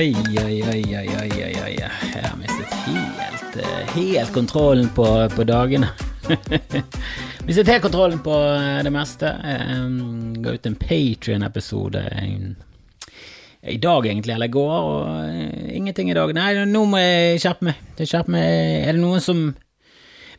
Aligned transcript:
Oi, 0.00 0.14
oi, 0.16 0.62
oi, 0.62 0.82
oi, 0.96 1.08
oi, 1.12 1.30
oi, 1.44 1.54
oi. 1.60 1.72
Jeg 1.76 2.22
har 2.24 2.36
mistet 2.40 2.70
helt, 2.86 3.56
eh, 3.60 3.90
helt 3.92 4.30
kontrollen 4.32 4.86
på, 4.96 5.04
på 5.34 5.44
dagene. 5.44 5.90
mistet 7.46 7.68
helt 7.68 7.84
kontrollen 7.84 8.22
på 8.24 8.32
eh, 8.32 8.78
det 8.86 8.92
meste. 8.94 9.34
Jeg 9.44 10.38
ga 10.40 10.54
ut 10.56 10.68
en 10.70 10.78
Patrion-episode 10.80 12.06
i 12.14 13.76
dag, 13.76 14.08
egentlig, 14.08 14.38
eller 14.38 14.48
i 14.48 14.54
går, 14.56 14.72
og 14.72 15.04
uh, 15.04 15.68
ingenting 15.68 16.08
i 16.08 16.16
dag. 16.16 16.32
Nei, 16.32 16.48
nå 16.64 16.86
må 16.88 17.02
jeg. 17.02 17.42
Skjerpe 17.44 17.68
meg. 17.68 17.84
Er 18.00 18.96
det 18.96 19.02
noen 19.02 19.20
som 19.20 19.50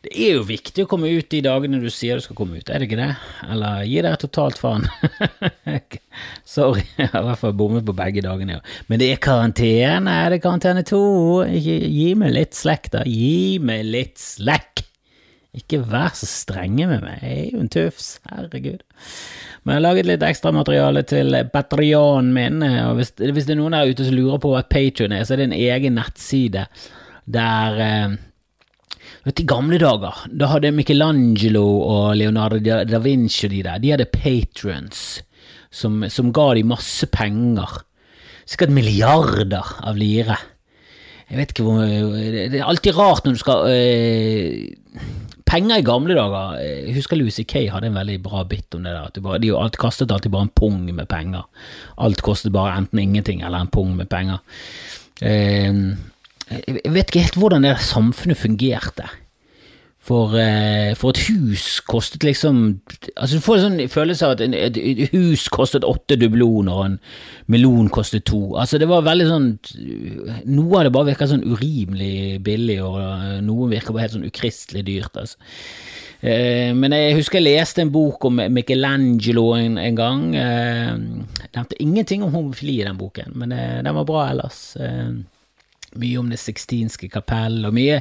det 0.02 0.10
er 0.18 0.32
jo 0.34 0.46
viktig 0.46 0.82
å 0.82 0.88
komme 0.90 1.12
ut 1.14 1.28
de 1.30 1.38
dagene 1.46 1.78
du 1.78 1.86
sier 1.92 2.18
du 2.18 2.24
skal 2.24 2.36
komme 2.38 2.58
ut, 2.58 2.70
er 2.70 2.82
det 2.82 2.88
ikke 2.88 2.98
det? 2.98 3.10
Eller 3.54 3.84
gi 3.86 4.00
deg 4.02 4.16
totalt 4.18 4.58
faen. 4.58 4.88
Sorry, 6.54 6.82
jeg 6.98 7.12
har 7.12 7.22
i 7.22 7.28
hvert 7.28 7.42
fall 7.44 7.54
bommet 7.58 7.86
på 7.86 7.94
begge 7.94 8.24
dagene. 8.24 8.58
Men 8.90 9.02
det 9.02 9.12
er 9.12 9.20
karantene, 9.22 10.16
er 10.24 10.34
det 10.34 10.40
karantene 10.42 10.82
to? 10.86 11.02
Gi 11.46 12.08
meg 12.18 12.34
litt 12.34 12.58
slekk, 12.58 12.90
da. 12.96 13.04
Gi 13.06 13.60
meg 13.62 13.86
litt 13.86 14.18
slekk! 14.18 14.82
Ikke 15.52 15.82
vær 15.84 16.14
så 16.16 16.26
strenge 16.26 16.86
med 16.88 17.04
meg, 17.04 17.22
jeg 17.22 17.38
er 17.38 17.48
jo 17.52 17.62
en 17.62 17.70
tufs, 17.70 18.06
herregud. 18.30 18.82
Men 19.62 19.74
jeg 19.74 19.78
har 19.78 19.84
laget 19.84 20.08
litt 20.08 20.26
ekstramateriale 20.26 21.04
til 21.06 21.36
Patrianen 21.52 22.32
min, 22.34 22.64
og 22.64 22.96
hvis, 22.98 23.12
hvis, 23.20 23.46
det 23.46 23.54
er 23.54 23.60
noen 23.60 23.76
der 23.76 23.92
ute 23.92 24.08
som 24.08 24.16
lurer 24.16 24.40
på 24.42 24.50
hva 24.50 24.64
Patrion 24.66 25.14
er, 25.14 25.26
så 25.28 25.36
er 25.36 25.42
det 25.44 25.50
en 25.50 25.58
egen 25.60 25.98
nettside 26.00 26.64
der 27.30 27.82
eh, 27.84 28.16
Vet 29.22 29.36
du, 29.38 29.42
I 29.44 29.50
gamle 29.52 29.78
dager 29.78 30.24
da 30.28 30.48
hadde 30.50 30.72
Michelangelo 30.74 31.66
og 31.86 32.16
Leonardo 32.18 32.58
da 32.62 33.02
Vinci 33.02 33.46
og 33.46 33.54
de 33.54 33.62
der, 33.66 33.82
de 33.82 33.92
hadde 33.94 34.10
patrons 34.10 35.22
som, 35.72 36.02
som 36.12 36.32
ga 36.34 36.52
de 36.58 36.64
masse 36.66 37.06
penger. 37.14 37.80
Sikkert 38.48 38.74
milliarder 38.74 39.76
av 39.86 39.98
lire. 39.98 40.36
Jeg 41.30 41.38
vet 41.38 41.52
ikke 41.54 41.64
hvor 41.64 41.80
Det 41.80 42.58
er 42.58 42.66
alltid 42.66 42.96
rart 42.98 43.24
når 43.24 43.36
du 43.36 43.40
skal 43.40 43.62
øh, 43.70 45.06
Penger 45.48 45.80
i 45.80 45.84
gamle 45.86 46.16
dager 46.16 46.58
Jeg 46.60 46.96
husker 46.98 47.16
Lucy 47.16 47.46
Kay 47.48 47.70
hadde 47.72 47.88
en 47.88 47.96
veldig 47.96 48.18
bra 48.24 48.42
bit 48.48 48.74
om 48.76 48.84
det 48.84 48.92
der. 48.92 49.08
At 49.08 49.22
bare, 49.24 49.40
de 49.40 49.52
alt, 49.56 49.78
kastet 49.80 50.12
alltid 50.12 50.32
bare 50.32 50.48
en 50.48 50.54
pung 50.56 50.84
med 50.84 51.08
penger. 51.08 51.46
Alt 52.00 52.22
kostet 52.24 52.52
bare 52.52 52.76
enten 52.76 53.00
ingenting 53.00 53.42
eller 53.42 53.64
en 53.64 53.72
pung 53.72 53.94
med 53.96 54.10
penger. 54.12 54.42
Uh, 55.22 55.94
jeg 56.50 56.92
vet 56.92 57.10
ikke 57.10 57.26
helt 57.26 57.38
hvordan 57.40 57.66
det 57.66 57.76
samfunnet 57.86 58.40
fungerte. 58.40 59.08
For, 60.02 60.34
uh, 60.34 60.96
for, 60.98 61.14
et 61.14 61.28
hus 61.28 61.78
kostet 61.86 62.24
liksom 62.26 62.80
Altså 63.14 63.36
Du 63.36 63.44
får 63.44 63.60
en 63.60 63.62
sånn 63.62 63.90
følelse 63.92 64.26
av 64.26 64.32
at 64.34 64.40
et, 64.42 64.80
hus 65.12 65.44
kostet 65.54 65.86
åtte 65.86 66.16
dubloner, 66.18 66.74
og 66.74 66.86
en 66.88 66.96
melon 67.46 67.86
kostet 67.92 68.24
to. 68.26 68.56
Altså 68.58 68.80
Det 68.82 68.88
var 68.90 69.06
veldig 69.06 69.28
sånn 69.30 69.46
Noe 70.50 70.80
av 70.80 70.88
det 70.88 70.94
bare 70.96 71.12
virker 71.12 71.30
sånn 71.30 71.46
urimelig 71.46 72.40
billig, 72.42 72.80
og 72.82 72.98
uh, 72.98 73.38
noe 73.46 73.70
virker 73.70 73.94
bare 73.94 74.08
helt 74.08 74.16
sånn 74.16 74.26
ukristelig 74.26 74.82
dyrt. 74.90 75.22
altså 75.22 75.38
uh, 75.38 76.74
Men 76.82 76.98
jeg 76.98 77.20
husker 77.20 77.38
jeg 77.38 77.60
leste 77.60 77.86
en 77.86 77.94
bok 77.94 78.26
om 78.26 78.42
Michelangelo 78.50 79.52
en, 79.54 79.78
en 79.78 80.00
gang. 80.02 80.24
Jeg 80.34 80.98
nevnte 81.54 81.78
ingenting 81.78 82.26
om 82.26 82.34
homofili 82.34 82.80
i 82.80 82.88
den 82.88 82.98
boken, 82.98 83.38
men 83.38 83.54
den 83.54 83.94
var 84.00 84.08
bra 84.08 84.26
ellers. 84.32 84.72
Mye 86.00 86.18
om 86.20 86.30
Det 86.32 86.40
sixtinske 86.40 87.08
kapell, 87.12 87.60
og 87.68 87.74
mye, 87.76 88.00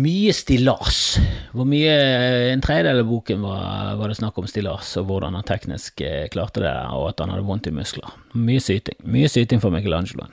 mye 0.00 0.34
stillas. 0.36 1.18
Hvor 1.52 1.68
mye 1.68 1.94
En 2.52 2.62
tredjedel 2.64 3.02
av 3.02 3.08
boken 3.10 3.42
var, 3.44 3.96
var, 4.00 4.08
det 4.08 4.20
snakk 4.20 4.38
om 4.38 4.48
stillas, 4.50 4.94
og 5.00 5.08
hvordan 5.10 5.38
han 5.38 5.46
teknisk 5.48 6.00
eh, 6.06 6.28
klarte 6.32 6.64
det, 6.64 6.76
og 6.96 7.10
at 7.10 7.24
han 7.24 7.34
hadde 7.34 7.46
vondt 7.48 7.70
i 7.70 7.74
muskler. 7.74 8.14
Mye 8.34 8.62
syting. 8.62 9.00
Mye 9.04 9.30
syting 9.30 9.62
for 9.62 9.74
Michelangelo. 9.74 10.28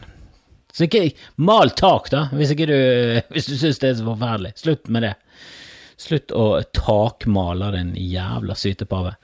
Så 0.73 0.85
ikke 0.85 1.07
mal 1.41 1.71
tak, 1.73 2.11
da, 2.13 2.27
hvis, 2.37 2.53
du, 2.53 2.75
hvis 3.33 3.49
du 3.49 3.55
syns 3.57 3.81
det 3.81 3.91
er 3.91 3.99
så 3.99 4.05
forferdelig. 4.05 4.53
Slutt 4.61 4.91
med 4.93 5.07
det. 5.07 5.15
Slutt 5.97 6.33
å 6.37 6.61
takmale 6.77 7.71
den 7.73 7.95
jævla 7.97 8.53
sytepave. 8.53 9.15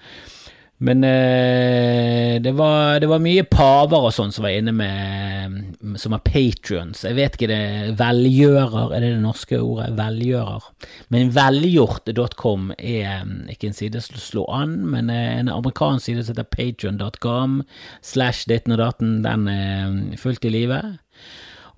Men 0.83 1.03
eh, 1.07 2.41
det, 2.41 2.51
var, 2.51 2.99
det, 2.99 3.07
var, 3.07 3.21
mye 3.23 3.45
paver 3.47 4.09
og 4.09 4.11
sånn 4.11 4.33
som 4.35 4.43
var 4.43 4.55
inne 4.57 4.73
med 4.75 5.95
Som 6.01 6.15
er 6.17 6.23
patrions. 6.25 7.05
Jeg 7.07 7.15
vet 7.15 7.37
ikke 7.37 7.49
det 7.51 7.93
Velgjører, 7.99 8.91
er 8.91 9.05
det 9.05 9.13
det 9.13 9.21
norske 9.23 9.61
ordet? 9.63 9.93
Velgjører. 9.95 10.67
Men 11.13 11.31
velgjort.com 11.35 12.73
er 12.75 13.23
mm, 13.23 13.39
ikke 13.53 13.69
en 13.69 13.77
side 13.77 14.03
som 14.03 14.19
slår 14.19 14.51
an, 14.57 14.75
men 14.91 15.13
en 15.13 15.51
amerikansk 15.53 16.09
side 16.09 16.25
som 16.25 16.35
heter 16.35 16.51
patrion.com 16.51 17.61
slash 18.03 18.49
ditten 18.51 18.75
og 18.75 18.83
datten. 18.83 19.17
Den 19.23 19.47
er 19.51 20.19
fullt 20.19 20.47
i 20.49 20.51
live. 20.51 20.81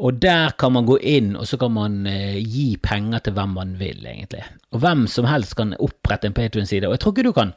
Og 0.02 0.18
der 0.20 0.56
kan 0.60 0.74
man 0.76 0.88
gå 0.90 0.98
inn, 0.98 1.36
og 1.40 1.46
så 1.48 1.60
kan 1.62 1.72
man 1.76 2.02
eh, 2.10 2.42
gi 2.42 2.74
penger 2.84 3.22
til 3.24 3.38
hvem 3.38 3.54
man 3.56 3.78
vil, 3.80 4.02
egentlig. 4.02 4.44
Og 4.76 4.82
hvem 4.84 5.06
som 5.12 5.30
helst 5.30 5.56
kan 5.60 5.76
opprette 5.78 6.28
en 6.28 6.36
Patrion-side. 6.36 6.88
Og 6.90 6.98
jeg 6.98 7.04
tror 7.04 7.16
ikke 7.16 7.30
du 7.30 7.36
kan 7.36 7.54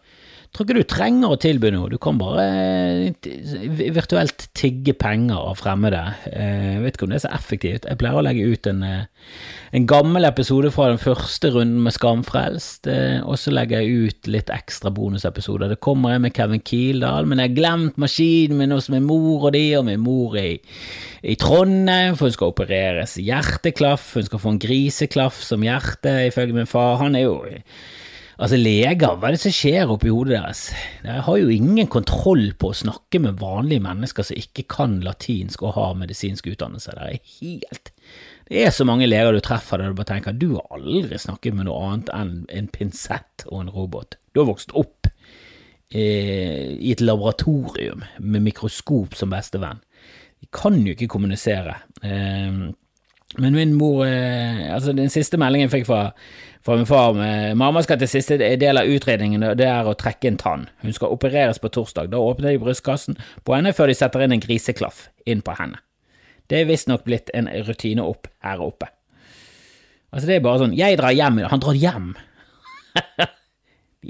tror 0.52 0.66
ikke 0.66 0.78
du 0.78 0.88
trenger 0.88 1.32
å 1.32 1.38
tilby 1.40 1.70
noe, 1.74 1.90
du 1.92 1.98
kan 2.00 2.18
bare 2.20 2.44
eh, 2.48 3.88
virtuelt 3.94 4.46
tigge 4.56 4.94
penger 4.98 5.36
av 5.50 5.58
fremmede. 5.60 6.00
Eh, 6.30 6.74
jeg 6.74 6.84
vet 6.84 6.96
ikke 6.96 7.06
om 7.06 7.12
det 7.12 7.18
er 7.18 7.24
så 7.26 7.32
effektivt. 7.36 7.88
Jeg 7.88 8.00
pleier 8.00 8.16
å 8.18 8.24
legge 8.24 8.46
ut 8.48 8.68
en, 8.70 8.80
eh, 8.86 9.34
en 9.76 9.88
gammel 9.90 10.28
episode 10.28 10.70
fra 10.74 10.88
den 10.88 11.00
første 11.02 11.52
runden 11.52 11.84
med 11.84 11.94
Skamfrelst, 11.96 12.88
og 13.28 13.36
så 13.40 13.52
legger 13.52 13.84
jeg 13.84 14.08
ut 14.08 14.30
litt 14.32 14.52
ekstra 14.54 14.92
bonusepisoder. 14.94 15.74
Det 15.74 15.82
kommer 15.84 16.14
jeg 16.14 16.24
med 16.24 16.34
Kevin 16.38 16.64
Kildahl, 16.64 17.28
men 17.28 17.42
jeg 17.42 17.52
har 17.52 17.58
glemt 17.58 18.00
maskinen 18.00 18.62
min 18.62 18.72
hos 18.72 18.88
min 18.92 19.06
mor 19.06 19.50
og 19.50 19.54
de, 19.56 19.66
og 19.76 19.84
min 19.90 20.00
mor 20.00 20.38
i, 20.40 20.56
i 21.22 21.36
Trondheim, 21.36 22.16
for 22.16 22.30
hun 22.30 22.36
skal 22.38 22.54
opereres 22.54 23.18
hjerteklaff, 23.20 24.14
hun 24.16 24.28
skal 24.30 24.42
få 24.42 24.56
en 24.56 24.62
griseklaff 24.64 25.42
som 25.44 25.66
hjerte, 25.66 26.16
ifølge 26.32 26.56
min 26.56 26.70
far. 26.70 27.02
Han 27.04 27.18
er 27.18 27.28
jo 27.28 27.38
Altså, 28.38 28.54
leger, 28.54 29.16
hva 29.18 29.28
er 29.28 29.34
det 29.34 29.40
som 29.42 29.50
skjer 29.50 29.90
oppi 29.90 30.12
hodet 30.14 30.36
deres? 30.36 30.60
Jeg 31.02 31.22
har 31.26 31.38
jo 31.40 31.48
ingen 31.50 31.88
kontroll 31.90 32.52
på 32.54 32.70
å 32.70 32.76
snakke 32.84 33.18
med 33.24 33.40
vanlige 33.40 33.82
mennesker 33.82 34.28
som 34.28 34.38
ikke 34.38 34.62
kan 34.70 34.94
latinsk 35.02 35.64
og 35.66 35.74
har 35.74 35.96
medisinsk 35.98 36.46
utdannelse. 36.46 36.94
Det 36.94 37.08
er 37.08 37.32
helt 37.40 37.90
Det 38.48 38.62
er 38.62 38.70
så 38.72 38.86
mange 38.86 39.08
leger 39.10 39.34
du 39.34 39.42
treffer 39.42 39.82
der 39.82 39.90
du 39.90 39.98
bare 39.98 40.12
tenker 40.12 40.38
du 40.38 40.52
har 40.54 40.70
aldri 40.78 41.18
snakket 41.18 41.58
med 41.58 41.66
noe 41.66 41.82
annet 41.88 42.14
enn 42.14 42.32
en 42.54 42.70
pinsett 42.70 43.44
og 43.50 43.64
en 43.64 43.74
robot. 43.74 44.14
Du 44.32 44.44
har 44.44 44.48
vokst 44.52 44.70
opp 44.78 45.10
eh, 45.90 46.78
i 46.78 46.94
et 46.94 47.02
laboratorium 47.02 48.06
med 48.22 48.46
mikroskop 48.46 49.18
som 49.18 49.34
bestevenn. 49.34 49.82
De 50.38 50.46
kan 50.54 50.78
jo 50.78 50.94
ikke 50.94 51.10
kommunisere. 51.10 51.74
Eh, 52.06 52.70
men 53.38 53.54
min 53.54 53.74
mor 53.78 54.04
eh, 54.06 54.66
Altså, 54.74 54.92
den 54.92 55.10
siste 55.10 55.38
meldingen 55.40 55.68
jeg 55.68 55.80
fikk 55.80 55.90
fra 55.90 56.02
fra 56.68 56.76
min 56.76 56.86
far 56.86 57.14
med 57.16 57.56
Mamma 57.56 57.80
skal 57.80 57.96
til 57.96 58.10
siste 58.10 58.36
del 58.36 58.76
av 58.76 58.90
utredningen, 58.90 59.40
og 59.46 59.56
det 59.56 59.68
er 59.70 59.86
å 59.88 59.94
trekke 59.96 60.28
en 60.28 60.36
tann. 60.36 60.66
Hun 60.82 60.92
skal 60.92 61.14
opereres 61.14 61.60
på 61.62 61.70
torsdag. 61.72 62.10
Da 62.12 62.20
åpner 62.20 62.52
de 62.52 62.60
brystkassen 62.60 63.16
på 63.46 63.54
henne 63.54 63.72
før 63.72 63.88
de 63.88 63.96
setter 63.96 64.26
inn 64.26 64.34
en 64.36 64.42
griseklaff 64.42 65.06
inn 65.24 65.40
på 65.40 65.54
henne. 65.56 65.80
Det 66.48 66.60
er 66.60 66.68
visstnok 66.68 67.06
blitt 67.06 67.32
en 67.36 67.48
rutine 67.64 68.04
opp 68.04 68.28
her 68.44 68.60
oppe. 68.64 68.90
Altså, 70.12 70.26
det 70.26 70.36
er 70.36 70.44
bare 70.44 70.62
sånn 70.64 70.76
Jeg 70.76 70.98
drar 71.00 71.16
hjem. 71.16 71.40
Han 71.52 71.64
drar 71.64 71.78
hjem. 71.78 72.12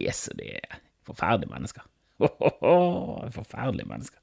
yes, 0.06 0.28
det 0.38 0.58
er 0.58 0.82
forferdelige 1.06 1.52
mennesker. 1.52 1.86
forferdelige 3.38 3.86
mennesker. 3.86 4.18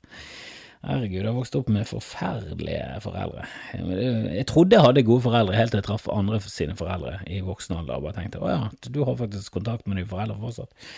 Herregud, 0.85 1.17
jeg 1.17 1.25
har 1.25 1.33
vokst 1.33 1.55
opp 1.57 1.69
med 1.73 1.87
forferdelige 1.89 2.99
foreldre. 3.01 3.45
Jeg 3.73 4.45
trodde 4.51 4.77
jeg 4.77 4.85
hadde 4.85 5.05
gode 5.07 5.25
foreldre 5.25 5.57
helt 5.57 5.73
til 5.73 5.81
jeg 5.81 5.87
traff 5.87 6.05
andre 6.13 6.37
sine 6.45 6.75
foreldre 6.77 7.17
i 7.25 7.39
voksen 7.45 7.79
alder 7.79 7.97
og 7.97 8.05
bare 8.05 8.19
tenkte 8.19 8.43
å 8.43 8.51
ja, 8.51 8.59
du 8.93 8.99
har 9.07 9.17
faktisk 9.17 9.57
kontakt 9.57 9.87
med 9.87 9.97
dine 9.97 10.11
foreldre 10.11 10.37
fortsatt. 10.41 10.91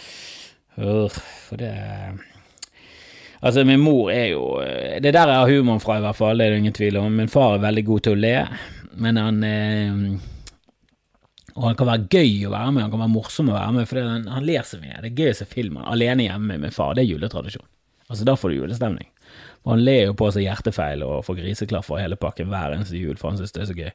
For 0.77 1.61
det 1.61 1.71
Altså, 3.37 3.61
min 3.69 3.77
mor 3.79 4.09
er 4.09 4.31
jo 4.31 4.57
Det 4.97 5.11
der 5.13 5.29
jeg 5.29 5.37
har 5.37 5.51
humoren 5.51 5.81
fra, 5.81 5.99
i 5.99 6.01
hvert 6.01 6.17
fall, 6.17 6.39
det 6.39 6.47
er 6.47 6.55
det 6.55 6.61
ingen 6.63 6.73
tvil 6.73 6.97
om. 6.97 7.13
Min 7.13 7.29
far 7.29 7.55
er 7.55 7.67
veldig 7.67 7.83
god 7.85 8.07
til 8.07 8.15
å 8.15 8.21
le, 8.21 8.33
men 8.97 9.19
han 9.21 9.43
eh, 9.45 10.01
og 11.57 11.63
han 11.65 11.77
kan 11.77 11.89
være 11.89 12.05
gøy 12.13 12.45
å 12.45 12.53
være 12.53 12.71
med, 12.73 12.83
han 12.85 12.91
kan 12.93 13.01
være 13.01 13.13
morsom 13.15 13.47
å 13.49 13.55
være 13.55 13.73
med, 13.79 13.87
for 13.89 14.01
han, 14.05 14.27
han 14.29 14.45
ler 14.45 14.65
så 14.65 14.77
mye. 14.81 14.99
Det 15.01 15.09
er 15.09 15.21
gøy 15.23 15.31
å 15.31 15.37
se 15.39 15.47
film 15.49 15.79
alene 15.81 16.27
hjemme 16.27 16.51
med 16.51 16.67
min 16.67 16.73
far, 16.75 16.93
det 16.93 17.05
er 17.05 17.11
juletradisjon. 17.15 17.65
Altså, 18.07 18.27
da 18.27 18.35
får 18.37 18.53
du 18.53 18.59
julestemning. 18.59 19.09
Og 19.67 19.73
han 19.73 19.83
ler 19.83 20.05
jo 20.05 20.13
på 20.15 20.29
seg 20.31 20.45
hjertefeil 20.45 21.01
og 21.03 21.25
får 21.27 21.41
griseklaffer 21.41 21.97
og 21.97 21.99
hele 21.99 22.15
pakken 22.19 22.47
hver 22.47 22.77
eneste 22.77 22.95
jul, 22.95 23.17
for 23.19 23.33
han 23.33 23.41
synes 23.41 23.51
det 23.51 23.63
er 23.65 23.67
så 23.67 23.75
gøy. 23.75 23.89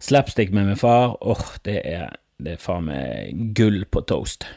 Slapstick 0.00 0.54
med 0.56 0.70
min 0.70 0.80
far, 0.80 1.18
åh, 1.20 1.36
oh, 1.36 1.58
det 1.68 1.82
er, 1.84 2.14
det 2.40 2.56
er 2.56 2.62
faen 2.62 2.88
meg 2.88 3.42
gull 3.58 3.82
på 3.92 4.00
toast. 4.08 4.48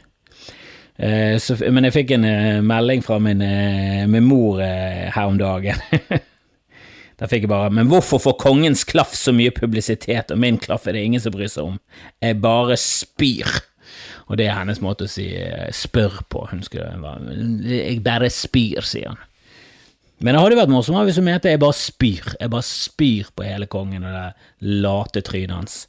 Eh, 0.96 1.36
så, 1.44 1.58
men 1.76 1.90
jeg 1.90 1.98
fikk 1.98 2.16
en 2.16 2.30
eh, 2.30 2.62
melding 2.64 3.04
fra 3.04 3.20
min, 3.20 3.44
eh, 3.44 4.08
min 4.08 4.24
mor 4.24 4.64
eh, 4.64 5.12
her 5.12 5.28
om 5.28 5.42
dagen. 5.42 5.84
Der 7.20 7.32
fikk 7.32 7.46
jeg 7.46 7.52
bare 7.52 7.72
Men 7.72 7.88
hvorfor 7.88 8.20
får 8.20 8.34
kongens 8.40 8.84
klaff 8.88 9.14
så 9.16 9.32
mye 9.36 9.54
publisitet, 9.56 10.32
og 10.32 10.40
min 10.40 10.58
klaff 10.60 10.88
er 10.88 10.96
det 10.96 11.04
ingen 11.04 11.24
som 11.24 11.36
bryr 11.36 11.52
seg 11.52 11.68
om? 11.74 11.78
Jeg 12.24 12.40
bare 12.44 12.80
spyr. 12.80 13.60
Og 14.32 14.40
det 14.40 14.48
er 14.48 14.58
hennes 14.58 14.82
måte 14.84 15.06
å 15.06 15.12
si 15.12 15.30
eh, 15.38 15.68
spør 15.76 16.24
på. 16.32 16.48
Hun 16.52 16.64
skulle, 16.64 16.96
jeg 17.68 18.02
bare 18.08 18.32
spyr, 18.32 18.88
sier 18.88 19.12
han. 19.12 19.24
Men 20.24 20.36
det 20.36 20.42
hadde 20.42 20.60
vært 20.62 20.72
morsomt 20.72 21.02
hvis 21.08 21.18
hun 21.20 21.28
mente 21.28 21.52
jeg 21.52 21.62
bare 21.62 21.76
spyr. 21.76 22.36
Jeg 22.40 22.52
bare 22.54 22.68
spyr 22.68 23.32
på 23.36 23.46
hele 23.46 23.68
kongen 23.72 24.06
og 24.08 24.14
det 24.16 24.76
late 24.86 25.24
trynet 25.26 25.56
hans. 25.56 25.80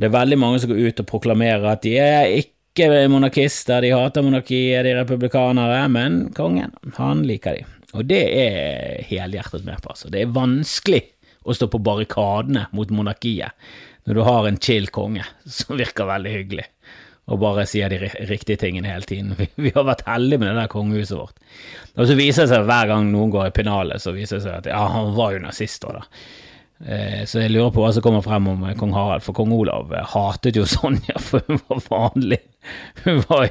Det 0.00 0.08
er 0.08 0.16
veldig 0.16 0.38
mange 0.40 0.62
som 0.62 0.72
går 0.72 0.80
ut 0.88 1.02
og 1.02 1.08
proklamerer 1.10 1.66
at 1.70 1.84
de 1.84 1.94
er 2.00 2.32
ikke 2.40 2.88
monarkister, 3.10 3.82
de 3.84 3.92
hater 3.92 4.24
monarkiet, 4.24 4.84
de 4.86 4.94
er 4.94 5.00
republikanere, 5.02 5.82
men 5.92 6.20
kongen, 6.34 6.72
han 6.96 7.24
liker 7.28 7.58
de. 7.58 7.66
Og 7.98 8.06
det 8.08 8.22
er 8.40 9.02
helhjertet 9.08 9.66
med 9.66 9.82
på, 9.82 9.92
altså. 9.92 10.10
Det 10.10 10.22
er 10.22 10.34
vanskelig 10.34 11.02
å 11.44 11.56
stå 11.56 11.68
på 11.72 11.82
barrikadene 11.82 12.68
mot 12.76 12.90
monarkiet 12.94 13.54
når 14.08 14.16
du 14.16 14.22
har 14.24 14.46
en 14.48 14.58
chill 14.62 14.88
konge 14.92 15.24
som 15.44 15.78
virker 15.78 16.08
veldig 16.08 16.32
hyggelig 16.32 16.66
og 17.30 17.40
bare 17.42 17.64
sier 17.70 17.92
de 17.92 18.10
riktige 18.28 18.58
tingene 18.60 18.90
hele 18.90 19.06
tiden. 19.06 19.34
Vi, 19.38 19.48
vi 19.56 19.72
har 19.74 19.86
vært 19.86 20.04
heldige 20.08 20.42
med 20.42 20.50
det 20.50 20.58
der 20.58 20.72
kongehuset 20.72 21.16
vårt. 21.18 21.40
Og 21.96 22.08
så 22.10 22.16
viser 22.18 22.44
det 22.46 22.52
seg 22.52 22.68
hver 22.68 22.90
gang 22.90 23.10
noen 23.12 23.32
går 23.32 23.50
i 23.50 23.54
pennalet, 23.54 24.02
så 24.02 24.14
viser 24.16 24.38
det 24.38 24.46
seg 24.46 24.58
at 24.60 24.70
ja, 24.72 24.82
han 24.94 25.14
var 25.16 25.36
jo 25.36 25.42
nazist 25.44 25.86
òg, 25.86 26.00
da. 26.00 26.24
Eh, 26.80 27.26
så 27.28 27.42
jeg 27.42 27.52
lurer 27.52 27.72
på 27.74 27.82
hva 27.82 27.90
som 27.92 28.00
kommer 28.00 28.22
frem 28.24 28.46
om 28.48 28.62
eh, 28.64 28.76
kong 28.78 28.94
Harald, 28.96 29.20
for 29.20 29.36
kong 29.36 29.50
Olav 29.52 29.90
eh, 29.92 30.06
hatet 30.14 30.56
jo 30.56 30.62
Sonja, 30.70 31.18
for 31.20 31.44
hun 31.44 31.60
var 31.68 31.82
vanlig. 31.90 32.38
Hun 33.04 33.20
var, 33.28 33.50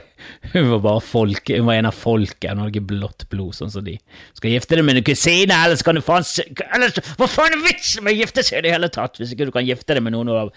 hun 0.54 0.72
var 0.72 0.82
bare 0.86 1.04
folk, 1.06 1.52
hun 1.54 1.68
var 1.68 1.78
en 1.78 1.90
av 1.90 1.98
folket, 1.98 2.48
hun 2.50 2.64
hadde 2.64 2.74
ikke 2.74 2.90
blått 2.90 3.28
blod, 3.30 3.54
sånn 3.58 3.74
som 3.74 3.86
de. 3.86 3.96
Skal 4.38 4.56
gifte 4.56 4.80
deg 4.80 4.88
med 4.88 5.02
en 5.02 5.06
kusine, 5.06 5.60
ellers 5.66 5.86
kan 5.86 5.98
du 5.98 6.02
faen 6.06 6.26
ellers, 6.78 6.98
Hva 7.20 7.30
faen 7.30 7.58
er 7.58 7.64
vitsen 7.68 8.06
med 8.06 8.16
å 8.16 8.24
gifte 8.24 8.46
seg 8.46 8.64
i 8.64 8.66
det 8.66 8.74
hele 8.74 8.90
tatt, 8.94 9.22
hvis 9.22 9.36
ikke 9.36 9.50
du 9.50 9.54
kan 9.54 9.68
gifte 9.68 9.98
deg 9.98 10.06
med 10.06 10.16
noen 10.16 10.30
du 10.30 10.36
har 10.36 10.52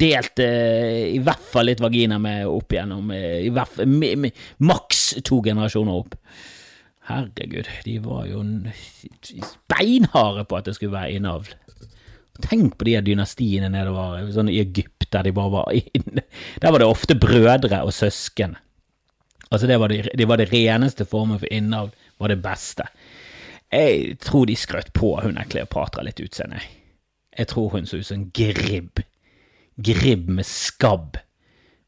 delt 0.00 0.40
i 0.44 1.20
hvert 1.24 1.44
fall 1.52 1.68
litt 1.68 1.80
vagina 1.84 2.20
med 2.20 2.48
opp 2.48 2.72
igjennom, 2.72 3.12
i 3.12 3.52
hvert 3.52 3.80
maks 4.64 5.02
to 5.28 5.40
generasjoner 5.44 6.04
opp. 6.04 6.16
Herregud, 7.08 7.68
de 7.84 7.98
var 8.04 8.26
jo 8.28 8.42
beinharde 9.72 10.44
på 10.44 10.58
at 10.58 10.68
det 10.68 10.76
skulle 10.76 10.92
være 10.92 11.16
innavl. 11.16 11.50
Tenk 12.44 12.76
på 12.78 12.86
de 12.86 12.98
dynastiene 13.02 13.70
nedover 13.72 14.28
sånn 14.34 14.50
i 14.52 14.60
Egypt, 14.60 15.08
der 15.10 15.24
de 15.26 15.32
bare 15.34 15.54
var 15.54 15.70
inne. 15.72 16.26
Der 16.60 16.74
var 16.74 16.82
det 16.82 16.88
ofte 16.90 17.16
brødre 17.18 17.80
og 17.82 17.94
søsken. 17.96 18.58
Altså, 19.48 19.66
det 19.66 19.78
var 19.80 19.88
det, 19.88 20.02
det, 20.12 20.26
var 20.28 20.36
det 20.36 20.50
reneste 20.52 21.06
formen 21.08 21.40
for 21.40 21.48
innavl, 21.50 21.94
var 22.20 22.30
det 22.30 22.42
beste. 22.44 22.84
Jeg 23.72 24.18
tror 24.24 24.46
de 24.48 24.56
skrøt 24.56 24.92
på 24.96 25.14
hun 25.22 25.40
er 25.40 25.48
Kleopatra 25.48 26.04
litt 26.04 26.20
utseende. 26.20 26.60
Jeg 27.38 27.50
tror 27.50 27.72
hun 27.72 27.88
så 27.88 28.00
ut 28.00 28.06
som 28.08 28.20
en 28.20 28.30
gribb. 28.34 29.00
Gribb 29.80 30.28
med 30.28 30.46
skabb 30.48 31.16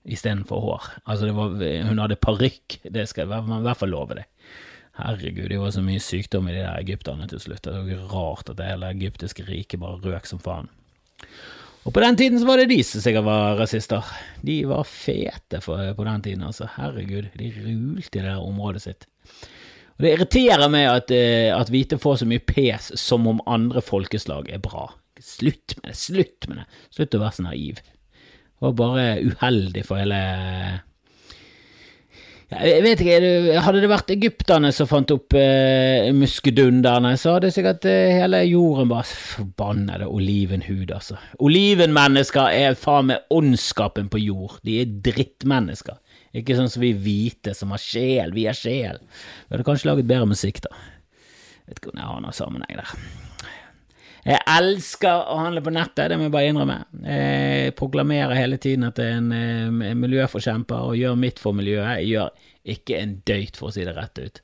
istedenfor 0.08 0.64
hår. 0.64 0.90
Altså, 1.05 1.31
var, 1.37 1.61
hun 1.61 2.00
hadde 2.00 2.20
parykk, 2.20 2.81
det 2.88 3.08
skal 3.11 3.26
jeg 3.26 3.44
i 3.44 3.62
hvert 3.67 3.81
fall 3.81 3.93
love 3.93 4.17
deg. 4.17 4.30
Herregud, 4.98 5.48
det 5.52 5.60
var 5.60 5.70
så 5.72 5.82
mye 5.84 6.02
sykdom 6.02 6.48
i 6.50 6.56
de 6.56 6.64
der 6.64 6.81
egypterne 6.81 7.28
til 7.31 7.40
slutt. 7.40 7.62
Det 7.64 7.72
er 7.72 7.88
jo 7.94 8.10
rart 8.10 8.50
at 8.50 8.58
det 8.58 8.69
hele 8.69 8.90
egyptiske 8.90 9.46
riket 9.46 9.81
bare 9.81 10.00
røk 10.02 10.26
som 10.28 10.42
faen. 10.42 10.69
Og 11.87 11.94
på 11.96 12.02
den 12.02 12.19
tiden 12.19 12.40
så 12.40 12.48
var 12.48 12.60
det 12.60 12.69
de 12.72 12.82
som 12.84 13.00
sikkert 13.00 13.25
var 13.25 13.56
rasister. 13.56 14.04
De 14.44 14.58
var 14.69 14.84
fete 14.84 15.62
for, 15.64 15.81
på 15.96 16.04
den 16.04 16.26
tiden, 16.26 16.42
altså. 16.44 16.69
Herregud, 16.76 17.31
de 17.38 17.52
rulte 17.56 18.19
i 18.19 18.20
det 18.20 18.26
der 18.26 18.42
området 18.42 18.84
sitt. 18.84 19.06
Og 19.96 20.04
Det 20.04 20.12
irriterer 20.12 20.69
meg 20.72 20.88
at, 20.90 21.10
eh, 21.12 21.48
at 21.52 21.72
hvite 21.72 21.98
får 22.00 22.20
så 22.20 22.28
mye 22.28 22.44
pes 22.44 22.93
som 23.00 23.26
om 23.28 23.40
andre 23.46 23.81
folkeslag 23.84 24.50
er 24.52 24.60
bra. 24.60 24.90
Slutt 25.20 25.76
med 25.81 25.93
det, 25.93 25.96
slutt 26.00 26.48
med 26.48 26.60
det. 26.60 26.66
Slutt 26.96 27.16
å 27.16 27.20
være 27.20 27.36
så 27.36 27.46
naiv. 27.48 27.81
Det 27.81 28.64
var 28.64 28.76
bare 28.76 29.04
uheldig 29.25 29.84
for 29.88 30.00
hele 30.00 30.20
jeg 32.50 32.82
vet 32.82 33.02
ikke, 33.05 33.61
Hadde 33.62 33.81
det 33.82 33.91
vært 33.91 34.11
egypterne 34.11 34.73
som 34.75 34.88
fant 34.91 35.12
opp 35.14 35.37
eh, 35.38 36.08
muskedunderne, 36.17 37.12
så 37.20 37.37
hadde 37.37 37.52
sikkert 37.55 37.87
eh, 37.87 38.11
hele 38.19 38.43
jorden 38.49 38.91
bare 38.91 39.06
Forbannede 39.06 40.08
olivenhud, 40.11 40.91
altså. 40.97 41.20
Olivenmennesker 41.38 42.50
er 42.50 42.79
faen 42.79 43.12
meg 43.12 43.31
ondskapen 43.31 44.11
på 44.11 44.23
jord. 44.25 44.58
De 44.67 44.81
er 44.82 44.91
drittmennesker. 45.06 46.00
Ikke 46.35 46.58
sånn 46.58 46.70
som 46.70 46.82
vi 46.82 46.91
hvite 46.94 47.55
som 47.58 47.70
har 47.75 47.82
sjel. 47.82 48.35
Vi 48.35 48.49
har 48.50 48.58
sjel. 48.58 48.99
Vi 48.99 49.55
hadde 49.55 49.67
kanskje 49.67 49.93
laget 49.93 50.11
bedre 50.11 50.31
musikk, 50.31 50.62
da. 50.67 50.75
Vet 51.70 51.79
ikke 51.79 51.94
om 51.94 52.03
jeg 52.03 52.11
har 52.11 52.23
noen 52.25 52.35
sammenheng 52.35 52.82
der. 52.82 52.94
Jeg 54.20 54.40
elsker 54.52 55.31
å 55.32 55.38
handle 55.40 55.62
på 55.64 55.72
nettet, 55.72 56.11
det 56.12 56.19
må 56.20 56.26
jeg 56.26 56.34
bare 56.34 56.50
innrømme. 56.50 56.76
Jeg 57.06 57.75
proklamerer 57.78 58.37
hele 58.37 58.58
tiden 58.61 58.84
at 58.90 59.00
jeg 59.00 59.14
er 59.14 59.20
en, 59.22 59.32
en 59.32 59.82
eh, 59.87 59.96
miljøforkjemper 59.96 60.90
og 60.90 60.99
gjør 60.99 61.17
mitt 61.17 61.40
for 61.40 61.56
miljøet. 61.56 62.02
Jeg 62.02 62.11
gjør 62.11 62.75
ikke 62.76 62.99
en 63.00 63.14
døyt, 63.26 63.56
for 63.56 63.70
å 63.70 63.75
si 63.75 63.87
det 63.88 63.96
rett 63.96 64.20
ut. 64.20 64.43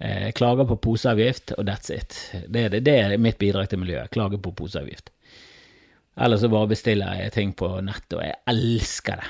Jeg 0.00 0.36
klager 0.38 0.64
på 0.64 0.78
poseavgift, 0.80 1.56
og 1.58 1.66
that's 1.68 1.90
it. 1.92 2.14
Det, 2.46 2.68
det, 2.72 2.84
det 2.86 2.94
er 3.02 3.16
mitt 3.20 3.36
bidrag 3.40 3.68
til 3.68 3.82
miljøet. 3.82 4.12
Klage 4.14 4.38
på 4.40 4.54
poseavgift. 4.56 5.10
Eller 6.20 6.40
så 6.40 6.48
bare 6.52 6.70
bestiller 6.70 7.18
jeg 7.18 7.34
ting 7.34 7.52
på 7.56 7.68
nettet, 7.84 8.16
og 8.16 8.24
jeg 8.24 8.38
elsker 8.52 9.20
det. 9.20 9.28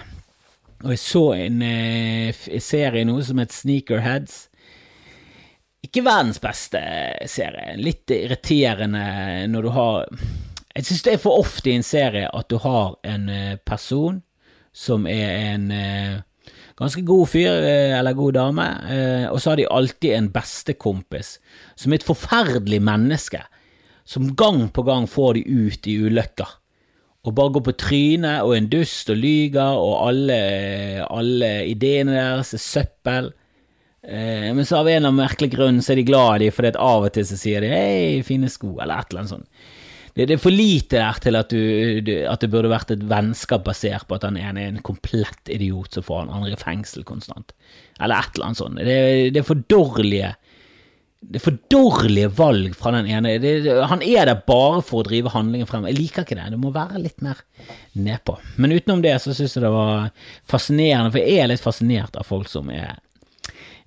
Og 0.80 0.94
jeg 0.94 1.02
så 1.02 1.24
en 1.36 1.64
eh, 1.64 2.46
serie 2.62 3.04
nå 3.04 3.18
som 3.24 3.40
het 3.42 3.52
Sneakerheads 3.52 4.49
ikke 5.86 6.04
verdens 6.04 6.40
beste 6.42 6.80
serie. 7.30 7.76
Litt 7.80 8.12
irriterende 8.12 9.04
når 9.50 9.66
du 9.66 9.70
har 9.74 10.08
Jeg 10.76 10.86
synes 10.86 11.04
det 11.06 11.12
er 11.14 11.22
for 11.22 11.40
ofte 11.40 11.72
i 11.72 11.78
en 11.78 11.86
serie 11.86 12.28
at 12.30 12.48
du 12.50 12.60
har 12.62 12.94
en 13.04 13.28
eh, 13.28 13.56
person 13.66 14.20
som 14.72 15.06
er 15.10 15.32
en 15.50 15.64
eh, 15.74 16.20
ganske 16.78 17.02
god 17.02 17.26
fyr 17.28 17.50
eh, 17.50 17.96
eller 17.98 18.14
god 18.14 18.36
dame, 18.36 18.66
og 19.32 19.40
så 19.42 19.50
har 19.50 19.58
de 19.58 19.66
alltid 19.66 20.14
en 20.14 20.30
bestekompis 20.32 21.32
som 21.74 21.90
er 21.90 21.98
et 21.98 22.06
forferdelig 22.06 22.78
menneske, 22.86 23.42
som 24.06 24.30
gang 24.38 24.68
på 24.70 24.86
gang 24.86 25.10
får 25.10 25.40
de 25.40 25.42
ut 25.42 25.90
i 25.90 25.98
ulykker. 26.06 26.54
Og 27.26 27.34
bare 27.36 27.52
går 27.52 27.66
på 27.66 27.76
trynet 27.82 28.46
og 28.46 28.54
en 28.56 28.70
dust 28.70 29.10
og 29.12 29.18
lyger, 29.20 29.74
og 29.76 30.06
alle, 30.06 30.40
alle 31.10 31.50
ideene 31.68 32.14
deres 32.14 32.54
er 32.56 32.62
søppel. 32.62 33.32
Eh, 34.02 34.48
men 34.54 34.64
så 34.66 34.80
av 34.80 34.88
en 34.88 34.96
eller 34.96 35.10
annen 35.10 35.20
merkelig 35.20 35.50
grunn 35.52 35.82
så 35.84 35.92
er 35.92 36.00
de 36.00 36.08
glad 36.08 36.40
i 36.40 36.46
dem, 36.46 36.56
fordi 36.56 36.72
at 36.72 36.80
av 36.80 37.04
og 37.08 37.12
til 37.14 37.26
så 37.28 37.36
sier 37.36 37.60
de 37.60 37.68
'hei, 37.68 38.22
fine 38.24 38.48
sko', 38.48 38.78
eller 38.80 38.98
et 38.98 39.10
eller 39.10 39.24
annet 39.24 39.34
sånt. 39.34 39.48
Det, 40.14 40.26
det 40.26 40.34
er 40.34 40.42
for 40.42 40.50
lite 40.50 40.98
der 40.98 41.18
til 41.22 41.38
at, 41.38 41.52
du, 41.52 42.00
du, 42.02 42.12
at, 42.26 42.40
det 42.42 42.50
burde 42.50 42.72
vært 42.72 42.90
et 42.90 43.04
vennskap 43.08 43.62
basert 43.64 44.08
på 44.08 44.16
at 44.16 44.26
han 44.26 44.36
ene 44.40 44.64
er 44.64 44.72
en 44.72 44.82
komplett 44.82 45.52
idiot 45.52 45.94
som 45.94 46.02
får 46.02 46.24
han 46.24 46.32
andre 46.34 46.56
i 46.56 46.60
fengsel 46.60 47.04
konstant, 47.06 47.54
eller 48.00 48.18
et 48.18 48.34
eller 48.34 48.48
annet 48.48 48.58
sånt. 48.58 48.80
Det, 48.80 48.96
det 49.34 49.42
er 49.42 49.46
for 49.46 49.62
dårlige 49.70 50.34
det 51.20 51.36
er 51.36 51.44
for 51.44 51.56
dårlige 51.68 52.30
valg 52.32 52.72
fra 52.80 52.94
den 52.94 53.08
ene. 53.12 53.34
Det, 53.42 53.50
han 53.90 54.00
er 54.00 54.24
der 54.30 54.38
bare 54.46 54.80
for 54.80 55.02
å 55.02 55.04
drive 55.04 55.34
handlingen 55.34 55.68
frem. 55.68 55.84
Jeg 55.90 55.98
liker 55.98 56.24
ikke 56.24 56.38
det. 56.38 56.46
Det 56.54 56.60
må 56.62 56.70
være 56.72 57.02
litt 57.02 57.20
mer 57.20 57.42
nedpå. 57.92 58.38
Men 58.56 58.72
utenom 58.72 59.02
det 59.04 59.18
så 59.20 59.34
syns 59.36 59.58
jeg 59.58 59.66
det 59.66 59.72
var 59.74 60.08
fascinerende, 60.48 61.12
for 61.12 61.20
jeg 61.20 61.42
er 61.42 61.52
litt 61.52 61.60
fascinert 61.60 62.16
av 62.16 62.24
folk 62.24 62.48
som 62.48 62.72
er 62.72 62.96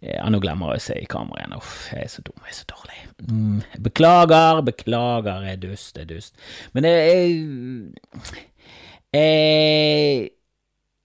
ja, 0.03 0.24
nå 0.27 0.39
glemmer 0.43 0.74
jeg 0.74 0.81
å 0.81 0.83
se 0.83 0.95
i 1.00 1.07
kamera 1.10 1.39
igjen. 1.39 1.55
Uff, 1.55 1.75
jeg 1.93 2.03
er 2.03 2.12
så 2.12 2.24
dum, 2.25 2.36
jeg 2.43 2.51
er 2.51 2.57
så 2.57 2.69
dårlig. 2.74 3.01
Mm, 3.24 3.60
beklager, 3.86 4.62
beklager, 4.67 5.45
jeg 5.48 5.57
er 5.57 5.62
dust, 5.62 5.95
jeg 5.95 6.03
er 6.03 6.10
dust. 6.10 6.48
Men 6.75 6.88
jeg, 6.89 7.38
jeg 9.15 10.25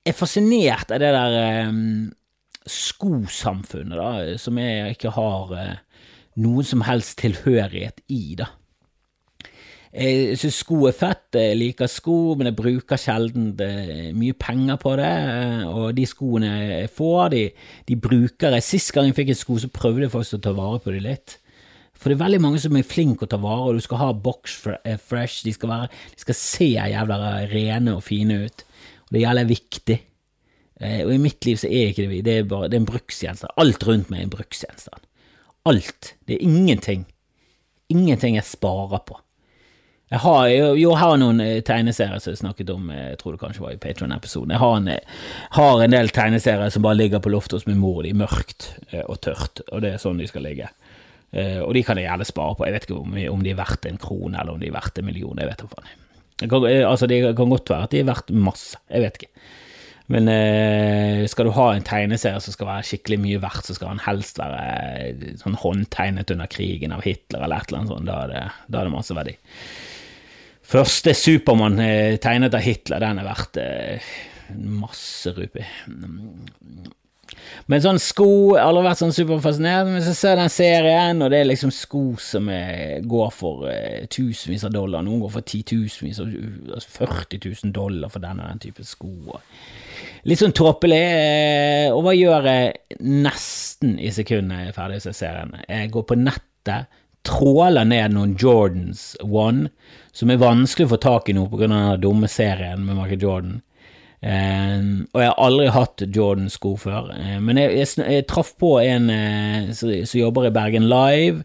er 0.08 0.16
fascinert 0.18 0.90
av 0.94 1.02
det 1.04 1.12
der 1.14 1.68
um, 1.70 2.08
skosamfunnet, 2.66 4.00
da, 4.00 4.38
som 4.42 4.58
jeg 4.58 4.96
ikke 4.96 5.14
har 5.14 5.54
uh, 5.54 6.02
noen 6.42 6.66
som 6.66 6.82
helst 6.88 7.20
tilhørighet 7.22 8.02
i, 8.10 8.34
da. 8.40 8.50
Jeg 9.88 10.36
syns 10.36 10.58
sko 10.60 10.82
er 10.84 10.96
fett, 10.96 11.32
jeg 11.32 11.56
liker 11.56 11.88
sko, 11.88 12.34
men 12.36 12.50
jeg 12.50 12.56
bruker 12.58 13.00
sjelden 13.00 13.54
eh, 13.64 14.10
mye 14.12 14.36
penger 14.36 14.76
på 14.82 14.92
det. 15.00 15.08
Eh, 15.08 15.62
og 15.64 15.94
de 15.96 16.04
skoene 16.08 16.50
jeg 16.52 16.90
får, 16.92 17.22
de, 17.32 17.44
de 17.88 17.96
bruker 17.96 18.52
jeg. 18.52 18.66
Sist 18.66 18.92
gang 18.92 19.08
jeg 19.08 19.16
fikk 19.16 19.32
en 19.32 19.38
sko, 19.40 19.56
så 19.62 19.70
prøvde 19.72 20.04
jeg 20.04 20.12
faktisk 20.12 20.38
å 20.38 20.42
ta 20.44 20.52
vare 20.58 20.80
på 20.84 20.92
dem 20.92 21.06
litt. 21.06 21.38
For 21.98 22.12
det 22.12 22.18
er 22.18 22.24
veldig 22.26 22.40
mange 22.44 22.60
som 22.62 22.76
er 22.78 22.86
flinke 22.86 23.24
å 23.24 23.30
ta 23.32 23.40
vare, 23.40 23.70
og 23.70 23.78
du 23.78 23.84
skal 23.84 24.02
ha 24.02 24.10
box 24.12 24.58
eh, 24.76 24.98
fresh, 25.00 25.40
de 25.46 25.54
skal, 25.56 25.72
være, 25.72 25.88
de 26.12 26.24
skal 26.26 26.36
se 26.36 26.68
jævla 26.74 27.20
rene 27.48 27.96
og 27.96 28.04
fine 28.06 28.42
ut. 28.44 28.64
Og 29.08 29.16
det 29.16 29.22
gjelder 29.24 29.48
viktig. 29.48 30.00
Og 30.78 31.08
i 31.10 31.18
mitt 31.18 31.42
liv 31.42 31.56
så 31.58 31.66
er 31.66 31.88
ikke 31.90 32.04
det 32.06 32.20
det 32.22 32.34
er 32.38 32.44
bare 32.46 32.68
det 32.70 32.76
er 32.76 32.84
en 32.84 32.86
bruksgjenstand. 32.86 33.50
Alt 33.58 33.82
rundt 33.88 34.12
meg 34.12 34.20
er 34.20 34.28
en 34.28 34.34
bruksgjenstand. 34.36 35.08
Alt. 35.66 36.12
Det 36.28 36.36
er 36.36 36.44
ingenting. 36.46 37.02
Ingenting 37.90 38.36
jeg 38.36 38.46
sparer 38.46 39.02
på. 39.08 39.16
Jeg 40.08 40.22
har, 40.24 40.46
jo, 40.48 40.68
jeg 40.80 40.96
har 41.02 41.18
noen 41.20 41.40
eh, 41.44 41.58
tegneserier 41.60 42.20
som 42.22 42.32
jeg 42.32 42.40
snakket 42.40 42.70
om, 42.72 42.86
eh, 42.94 43.10
jeg 43.10 43.18
tror 43.20 43.34
det 43.34 43.42
kanskje 43.42 43.64
var 43.66 43.74
i 43.74 43.80
Patron-episoden. 43.82 44.54
Jeg 44.54 44.62
har 44.62 44.76
en, 44.78 44.88
eh, 44.94 45.18
har 45.58 45.82
en, 45.84 45.92
del 45.92 46.08
tegneserier 46.16 46.72
som 46.72 46.86
bare 46.86 46.96
ligger 46.96 47.20
på 47.20 47.32
loftet 47.34 47.58
hos 47.58 47.66
min 47.68 47.80
mor, 47.82 48.00
de 48.02 48.14
er 48.14 48.22
mørkt 48.22 48.70
og 49.04 49.18
tørt, 49.24 49.60
og 49.68 49.84
det 49.84 49.92
er 49.92 50.00
sånn 50.00 50.20
de 50.20 50.28
skal 50.30 50.46
ligge. 50.48 50.70
Og 51.36 51.74
de 51.76 51.82
kan 51.84 51.98
jeg 52.00 52.06
gjerne 52.06 52.24
spare 52.24 52.54
på. 52.56 52.64
Jeg 52.64 52.72
vet 52.72 52.84
ikke 52.86 52.96
om, 53.02 53.16
om 53.34 53.42
de 53.44 53.50
er 53.52 53.58
verdt 53.58 53.84
en 53.84 54.00
krone, 54.00 54.32
eller 54.40 54.54
om 54.54 54.62
de 54.62 54.70
er 54.70 54.72
verdt 54.72 55.00
en 55.00 55.04
million, 55.04 55.36
jeg 55.36 55.50
vet 55.50 55.60
ikke 55.60 55.76
faen. 55.76 55.90
Altså, 56.88 57.08
det 57.10 57.18
kan 57.36 57.52
godt 57.52 57.68
være 57.68 57.84
at 57.84 57.92
de 57.92 58.00
er 58.00 58.08
verdt 58.08 58.32
masse, 58.32 58.80
jeg 58.88 59.04
vet 59.04 59.20
ikke. 59.20 59.44
Men 60.08 60.30
skal 61.28 61.50
du 61.50 61.52
ha 61.52 61.66
en 61.74 61.84
tegneserie 61.84 62.40
som 62.40 62.56
skal 62.56 62.70
være 62.70 62.86
skikkelig 62.88 63.20
mye 63.26 63.42
verdt, 63.42 63.68
så 63.68 63.76
skal 63.76 63.92
den 63.92 64.06
helst 64.06 64.40
være 64.40 65.36
sånn 65.42 65.58
håndtegnet 65.60 66.32
under 66.32 66.48
krigen 66.48 66.96
av 66.96 67.04
Hitler 67.04 67.44
eller 67.44 67.60
et 67.60 67.68
eller 67.68 67.82
annet 67.82 67.92
sånt. 67.92 68.08
Da 68.08 68.22
er 68.22 68.32
det, 68.32 68.42
da 68.72 68.80
er 68.80 68.88
det 68.88 68.96
masse 68.96 69.18
verdi. 69.20 69.36
Første 70.68 71.14
Supermann 71.16 71.78
eh, 71.80 72.18
tegnet 72.20 72.56
av 72.56 72.64
Hitler, 72.64 73.00
den 73.00 73.22
er 73.22 73.28
verdt 73.28 73.60
eh, 73.62 74.12
masse 74.68 75.32
rupi. 75.36 75.64
Men 77.68 77.82
sånn 77.84 78.00
sko 78.00 78.28
jeg 78.56 78.60
har 78.60 78.70
aldri 78.70 78.84
vært 78.86 79.00
sånn 79.00 79.14
superfascinert. 79.16 79.88
Men 79.88 80.04
så 80.04 80.14
ser 80.16 80.34
jeg 80.34 80.40
den 80.40 80.52
serien, 80.52 81.24
og 81.24 81.32
det 81.32 81.40
er 81.42 81.48
liksom 81.48 81.72
sko 81.74 82.02
som 82.20 82.48
går 83.12 83.32
for 83.34 83.66
uh, 83.68 84.04
tusenvis 84.12 84.64
av 84.68 84.74
dollar. 84.74 85.04
Noen 85.04 85.22
går 85.24 85.34
for 85.38 85.48
titusenvis, 85.48 86.20
altså 86.20 86.94
40 87.04 87.42
000 87.44 87.74
dollar 87.76 88.12
for 88.12 88.24
denne 88.24 88.48
den 88.48 88.62
type 88.64 88.86
sko. 88.88 89.40
Litt 90.28 90.42
sånn 90.42 90.56
tåpelig. 90.56 91.02
Og 91.94 92.02
hva 92.04 92.16
gjør 92.16 92.48
jeg 92.50 93.02
nesten 93.04 93.98
i 94.00 94.12
sekundet 94.14 94.64
jeg 94.64 94.72
er 94.72 94.78
ferdig 94.78 95.02
med 95.04 95.20
serien? 95.20 95.54
Jeg 95.68 95.92
går 95.94 96.08
på 96.08 96.18
nettet, 96.20 96.97
tråler 97.26 97.86
ned 97.88 98.14
noen 98.14 98.34
Jordans 98.38 99.14
One, 99.24 99.70
som 100.12 100.30
er 100.30 100.42
vanskelig 100.42 100.88
å 100.88 100.92
få 100.94 101.00
tak 101.02 101.30
i 101.30 101.36
nå 101.36 101.46
pga. 101.50 101.66
den 101.66 102.02
dumme 102.02 102.28
serien 102.30 102.84
med 102.84 102.98
Michael 102.98 103.22
Jordan. 103.22 103.56
Uh, 104.18 105.06
og 105.14 105.20
jeg 105.22 105.30
har 105.30 105.42
aldri 105.46 105.66
hatt 105.70 106.02
Jordan-sko 106.02 106.72
før, 106.82 107.12
uh, 107.14 107.36
men 107.38 107.60
jeg, 107.60 107.76
jeg, 107.78 107.90
jeg, 108.02 108.24
traff 108.26 108.56
på 108.58 108.72
en 108.82 109.12
uh, 109.14 109.68
som 109.78 110.18
jobber 110.18 110.48
i 110.48 110.54
Bergen 110.54 110.88
Live, 110.90 111.44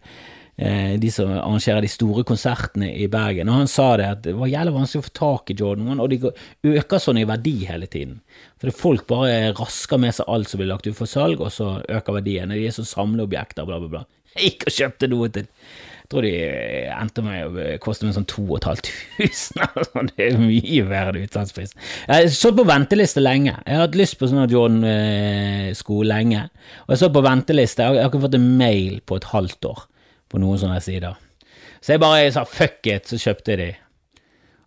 de 0.54 1.10
som 1.10 1.32
arrangerer 1.34 1.82
de 1.82 1.90
store 1.90 2.22
konsertene 2.30 2.92
i 2.94 3.08
Bergen, 3.10 3.50
og 3.50 3.64
han 3.64 3.70
sa 3.72 3.88
det 3.98 4.06
at 4.06 4.20
det 4.28 4.36
var 4.38 4.52
jævlig 4.52 4.76
vanskelig 4.76 5.02
å 5.02 5.06
få 5.08 5.14
tak 5.18 5.50
i 5.50 5.56
Jordan, 5.58 5.98
og 5.98 6.12
de 6.12 6.30
øker 6.78 7.02
sånn 7.02 7.18
i 7.18 7.26
verdi 7.26 7.56
hele 7.66 7.88
tiden. 7.90 8.20
For 8.62 8.70
folk 8.78 9.08
bare 9.10 9.50
rasker 9.58 9.98
med 9.98 10.14
seg 10.14 10.30
alt 10.30 10.52
som 10.52 10.62
blir 10.62 10.70
lagt 10.70 10.86
ut 10.86 10.94
for 10.94 11.10
salg, 11.10 11.42
og 11.42 11.50
så 11.56 11.80
øker 11.82 12.20
verdien. 12.20 12.54
De 12.54 12.62
er 12.70 12.76
sånn 12.78 12.86
samleobjekter, 12.86 13.66
bla, 13.66 13.82
bla, 13.82 13.90
bla. 13.96 14.04
Jeg 14.34 14.44
gikk 14.50 14.70
og 14.70 14.78
kjøpte 14.78 15.12
noe 15.12 15.34
til 15.34 15.50
jeg 16.04 16.10
tror 16.12 16.26
de 16.28 16.32
endte 16.94 17.22
med 17.26 17.56
å 17.58 17.78
koste 17.82 18.06
meg 18.06 18.14
sånn 18.14 18.26
2500. 18.30 18.90
Sånn. 19.88 20.10
Det 20.12 20.26
er 20.28 20.36
mye 20.38 20.84
verre 20.86 21.16
enn 21.16 21.26
utsalgspris. 21.26 21.72
Jeg 22.04 22.12
har 22.12 22.28
stått 22.36 22.58
på 22.60 22.66
venteliste 22.70 23.24
lenge. 23.24 23.56
Jeg 23.64 23.80
har 23.80 23.88
hatt 23.88 23.98
lyst 23.98 24.20
på 24.20 24.28
sånne 24.30 24.44
Jordan-sko 24.52 26.02
lenge. 26.06 26.44
Og 26.84 26.94
jeg 26.94 27.02
så 27.02 27.10
på 27.16 27.24
venteliste. 27.26 27.88
Jeg 27.88 28.04
har 28.04 28.12
ikke 28.12 28.22
fått 28.28 28.38
en 28.38 28.52
mail 28.60 29.00
på 29.10 29.18
et 29.18 29.30
halvt 29.32 29.70
år 29.72 29.82
på 30.30 30.44
noen 30.44 30.62
sånne 30.62 30.78
sider. 30.84 31.18
Så 31.80 31.96
jeg 31.96 32.04
bare 32.04 32.30
sa 32.36 32.46
fuck 32.46 32.92
it, 32.92 33.10
så 33.10 33.18
kjøpte 33.24 33.56
jeg 33.56 33.62
de. 33.64 33.72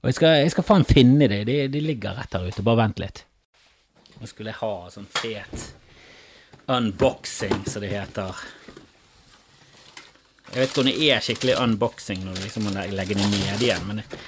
Og 0.03 0.11
jeg 0.11 0.19
skal, 0.19 0.41
jeg 0.41 0.57
skal 0.57 0.67
faen 0.73 0.89
finne 0.89 1.31
de. 1.31 1.45
de. 1.47 1.61
De 1.71 1.85
ligger 1.85 2.17
rett 2.17 2.35
her 2.35 2.49
ute. 2.49 2.65
Bare 2.67 2.87
vent 2.87 3.05
litt. 3.05 3.23
Nå 4.17 4.27
skulle 4.33 4.51
jeg 4.51 4.63
ha 4.65 4.75
sånn 4.91 5.09
fet 5.21 5.71
unboxing, 6.73 7.61
som 7.69 7.85
det 7.85 7.93
heter. 7.93 8.47
Jeg 10.53 10.61
vet 10.63 10.71
ikke 10.71 10.83
om 10.83 10.89
det 10.91 10.97
er 11.11 11.25
skikkelig 11.25 11.57
unboxing 11.61 12.23
når 12.25 12.37
du 12.37 12.45
liksom 12.47 12.69
må 12.69 12.75
legge 12.77 13.17
det 13.19 13.27
ned 13.29 13.65
igjen, 13.67 13.83
men 13.89 14.03
jeg, 14.03 14.21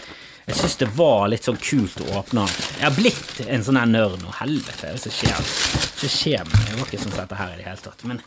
jeg 0.48 0.58
syns 0.58 0.78
det 0.80 0.88
var 0.96 1.28
litt 1.30 1.46
sånn 1.46 1.60
kult 1.62 2.00
å 2.04 2.08
åpne 2.20 2.44
den. 2.44 2.66
Jeg 2.78 2.86
har 2.86 2.96
blitt 2.96 3.40
en 3.46 3.64
sånn 3.66 3.78
her 3.80 3.90
nerd 3.90 4.18
nå. 4.22 4.32
Helvete, 4.40 4.94
som 5.02 5.14
skjer. 5.14 5.52
Det 6.00 6.10
skjer 6.12 6.44
med 6.44 6.54
meg. 6.56 6.66
Jeg 6.70 6.80
var 6.80 6.90
ikke 6.90 7.02
sånn 7.04 7.16
dette 7.18 7.38
her 7.38 7.54
i 7.54 7.60
det 7.60 7.68
hele 7.68 7.84
tatt. 7.84 8.04
Men 8.08 8.22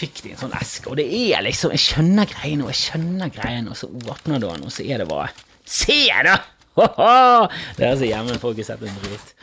fikk 0.00 0.22
de 0.24 0.34
en 0.34 0.40
sånn 0.46 0.56
eske, 0.56 0.88
og 0.88 0.96
det 1.00 1.04
er 1.12 1.42
liksom 1.44 1.74
Jeg 1.74 1.82
skjønner 1.84 2.30
greiene, 2.30 2.64
og 2.64 2.72
jeg 2.72 2.80
skjønner 2.84 3.32
greiene, 3.34 3.74
og 3.74 3.76
så 3.76 3.90
åpner 3.90 4.40
du 4.40 4.46
den, 4.48 4.64
og 4.64 4.72
så 4.72 4.86
er 4.86 5.02
det 5.02 5.08
bare 5.10 5.28
Se, 5.70 5.98
da! 6.26 6.38
Dere 7.76 7.96
som 7.98 8.06
hjemme 8.08 8.38
får 8.40 8.54
ikke 8.56 8.66
sett 8.70 8.86
en 8.86 9.02
drit. 9.02 9.34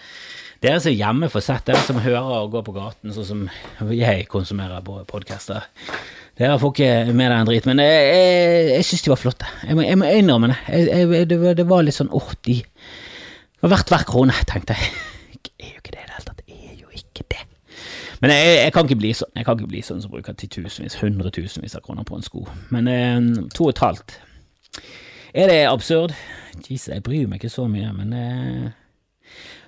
Dere 0.63 0.79
som 0.81 0.95
hjemme 0.95 1.29
får 1.29 1.43
sett, 1.45 1.67
dere 1.69 1.83
som 1.85 1.99
hører 2.01 2.31
og 2.41 2.55
går 2.55 2.63
på 2.65 2.73
gaten, 2.75 3.13
sånn 3.13 3.27
som 3.27 3.91
jeg 3.93 4.25
konsumerer 4.31 4.81
podkaster. 5.07 5.67
Dere 6.37 6.59
får 6.61 6.73
ikke 6.75 7.15
med 7.17 7.31
deg 7.31 7.39
en 7.39 7.49
drit, 7.49 7.65
men 7.65 7.79
jeg, 7.81 8.01
jeg, 8.13 8.65
jeg 8.75 8.85
syns 8.85 9.03
de 9.05 9.09
var 9.09 9.19
flotte. 9.21 9.47
Jeg 9.65 9.77
må, 9.77 9.85
jeg 9.87 9.97
må 9.97 10.09
innrømme 10.13 10.51
det. 10.51 10.57
Jeg, 10.69 11.27
det, 11.31 11.39
det, 11.57 11.65
var 11.69 11.85
litt 11.85 11.97
sånn 11.97 12.13
åh, 12.13 12.29
de 12.45 12.59
var 13.63 13.73
verdt 13.73 13.93
hver 13.93 14.05
krone, 14.05 14.35
tenkte 14.49 14.77
jeg. 14.77 14.91
Det 15.47 15.53
er 15.65 15.71
jo 15.73 15.81
ikke 15.81 15.95
det 15.95 16.03
i 16.03 16.05
det 16.05 16.13
hele 16.13 16.27
tatt. 16.27 16.43
Det 16.43 16.59
er 16.61 16.75
jo 16.77 16.93
ikke 16.93 17.25
det. 17.33 17.43
Men 18.21 18.33
jeg, 18.33 18.71
kan 18.73 18.87
ikke 18.87 18.97
bli 18.97 19.11
sånn 19.13 19.29
Jeg 19.37 19.45
kan 19.45 19.59
ikke 19.59 19.69
bli 19.69 19.81
sånn 19.85 19.99
som 20.01 20.09
bruker 20.13 20.33
titusenvis, 20.37 20.97
hundretusenvis 21.01 21.77
av 21.77 21.85
kroner 21.85 22.05
på 22.05 22.17
en 22.17 22.25
sko. 22.25 22.45
Men 22.73 22.89
eh, 22.89 23.17
to 23.53 23.67
og 23.67 23.75
et 23.75 23.83
halvt 23.83 24.17
Er 25.37 25.51
det 25.53 25.59
absurd? 25.69 26.13
Jesus, 26.57 26.89
jeg 26.89 27.05
bryr 27.05 27.29
meg 27.29 27.41
ikke 27.41 27.53
så 27.53 27.67
mye, 27.69 27.91
men 27.93 28.13
eh, 28.17 28.69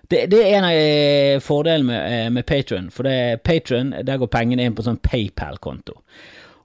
det, 0.10 0.24
det, 0.32 0.40
er 0.42 0.56
en 0.58 0.66
av 0.66 0.74
eh, 0.74 1.36
fordelene 1.46 1.86
med, 1.86 2.00
eh, 2.14 2.30
med 2.34 2.46
Patron. 2.50 2.90
For 2.94 3.06
det 3.06 3.44
Patron, 3.46 3.94
der 4.06 4.18
går 4.18 4.32
pengene 4.34 4.66
inn 4.66 4.78
på 4.78 4.86
sånn 4.86 4.98
PayPal-konto. 5.06 6.00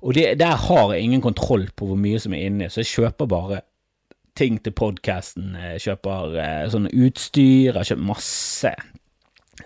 Og 0.04 0.16
det, 0.16 0.26
der 0.40 0.58
har 0.66 0.92
jeg 0.92 1.06
ingen 1.06 1.22
kontroll 1.24 1.68
på 1.76 1.88
hvor 1.88 2.00
mye 2.00 2.20
som 2.20 2.34
er 2.36 2.48
inni, 2.48 2.68
så 2.68 2.82
jeg 2.82 2.92
kjøper 2.92 3.30
bare 3.30 3.62
ting 4.36 4.58
til 4.60 4.74
podkasten. 4.76 5.54
Kjøper 5.80 6.36
eh, 6.42 6.66
sånn 6.72 6.90
utstyr, 6.90 7.78
jeg 7.78 7.90
kjøpt 7.92 8.06
masse 8.10 8.74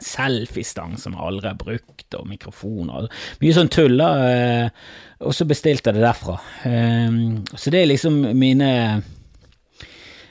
selfiestang 0.04 0.99
som 1.00 1.16
jeg 1.16 1.25
aldri 1.25 1.50
har 1.50 1.59
brukt, 1.59 2.07
og 2.14 2.28
mikrofoner. 2.30 3.09
Mye 3.42 3.57
sånn 3.57 3.73
tull, 3.73 3.99
da. 3.99 4.11
Eh, 4.30 4.88
og 5.26 5.35
så 5.35 5.49
bestilte 5.49 5.90
jeg 5.90 5.99
det 5.99 6.07
derfra. 6.07 6.38
Eh, 6.68 7.23
så 7.57 7.75
det 7.75 7.83
er 7.83 7.90
liksom 7.90 8.21
mine 8.38 8.71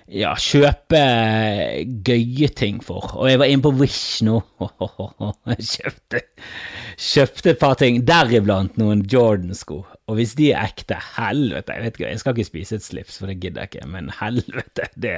ja, 0.08 0.32
kjøpe 0.40 1.02
gøye 2.08 2.50
ting 2.56 2.80
for. 2.86 3.12
Og 3.18 3.28
jeg 3.28 3.42
var 3.42 3.52
inne 3.52 3.66
på 3.66 3.76
Wish 3.82 4.24
nå. 4.24 4.40
Jeg 5.52 5.68
kjøpte, 5.68 6.22
kjøpte 6.96 7.52
et 7.52 7.60
par 7.60 7.76
ting, 7.80 8.00
deriblant 8.08 8.78
noen 8.80 9.04
Jordan-sko. 9.10 9.82
Og 10.08 10.16
hvis 10.16 10.38
de 10.40 10.54
er 10.54 10.64
ekte, 10.64 10.96
helvete, 11.18 11.76
jeg 11.76 11.84
vet 11.84 11.98
ikke, 11.98 12.10
jeg 12.14 12.22
skal 12.22 12.38
ikke 12.38 12.48
spise 12.48 12.78
et 12.80 12.86
slips, 12.86 13.18
for 13.20 13.28
det 13.28 13.42
gidder 13.42 13.66
jeg 13.66 13.74
ikke, 13.74 13.90
men 13.92 14.08
helvete, 14.22 14.88
det, 14.96 15.18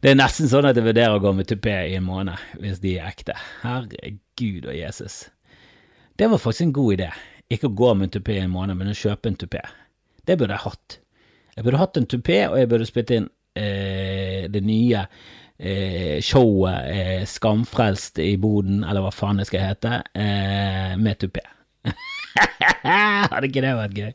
det 0.00 0.12
er 0.12 0.16
nesten 0.16 0.48
sånn 0.48 0.70
at 0.70 0.78
jeg 0.80 0.86
vurderer 0.86 1.18
å 1.18 1.20
gå 1.22 1.34
med 1.36 1.50
tupé 1.50 1.74
i 1.90 1.98
en 1.98 2.06
måned, 2.06 2.40
hvis 2.62 2.80
de 2.80 2.96
er 2.96 3.10
ekte. 3.12 3.36
Herregud 3.60 4.64
og 4.64 4.78
Jesus. 4.78 5.26
Det 6.16 6.30
var 6.30 6.40
faktisk 6.40 6.66
en 6.70 6.74
god 6.80 6.96
idé. 6.96 7.10
Ikke 7.52 7.68
å 7.68 7.76
gå 7.76 7.92
med 7.94 8.08
en 8.08 8.16
tupé 8.16 8.38
i 8.38 8.46
en 8.46 8.54
måned, 8.54 8.80
men 8.80 8.90
å 8.92 8.96
kjøpe 8.96 9.28
en 9.28 9.38
tupé. 9.38 9.60
Det 10.24 10.38
burde 10.40 10.56
jeg 10.56 10.64
hatt. 10.64 10.98
Jeg 11.52 11.66
burde 11.66 11.84
hatt 11.84 12.00
en 12.00 12.08
tupé, 12.08 12.40
og 12.48 12.58
jeg 12.58 12.72
burde 12.72 12.88
spilt 12.88 13.12
inn 13.12 13.28
eh, 13.58 14.48
det 14.48 14.62
nye 14.64 15.04
eh, 15.04 16.16
showet 16.24 16.88
eh, 16.88 17.24
Skamfrelst 17.28 18.22
i 18.24 18.36
boden, 18.40 18.80
eller 18.88 19.04
hva 19.04 19.12
faen 19.12 19.42
det 19.42 19.50
skal 19.50 19.68
hete, 19.68 19.98
eh, 20.16 20.94
med 20.96 21.20
tupé. 21.20 21.44
Hadde 23.32 23.48
ikke 23.48 23.64
det 23.64 23.74
vært 23.78 23.98
gøy? 23.98 24.12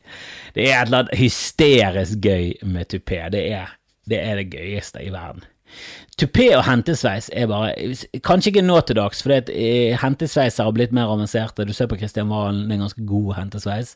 Det 0.55 0.65
er 0.65 0.79
et 0.79 0.87
eller 0.87 1.03
annet 1.03 1.19
hysterisk 1.19 2.23
gøy 2.23 2.55
med 2.65 2.89
tupé. 2.93 3.21
Det 3.33 3.43
er, 3.53 3.77
det 4.09 4.23
er 4.23 4.41
det 4.41 4.49
gøyeste 4.55 5.03
i 5.05 5.13
verden. 5.13 5.45
Tupé 6.17 6.47
og 6.57 6.63
hentesveis 6.65 7.27
er 7.29 7.45
bare 7.49 7.73
Kanskje 8.25 8.49
ikke 8.49 8.63
nå 8.65 8.79
til 8.81 8.97
dags, 8.97 9.19
for 9.21 9.35
eh, 9.37 9.93
hentesveiser 10.01 10.65
har 10.65 10.73
blitt 10.73 10.95
mer 10.95 11.11
avanserte. 11.11 11.65
Du 11.67 11.75
ser 11.77 11.89
på 11.91 11.99
Kristian 11.99 12.31
Valen, 12.31 12.63
det 12.65 12.73
er 12.73 12.79
en 12.79 12.85
ganske 12.87 13.05
god 13.05 13.35
hentesveis. 13.37 13.91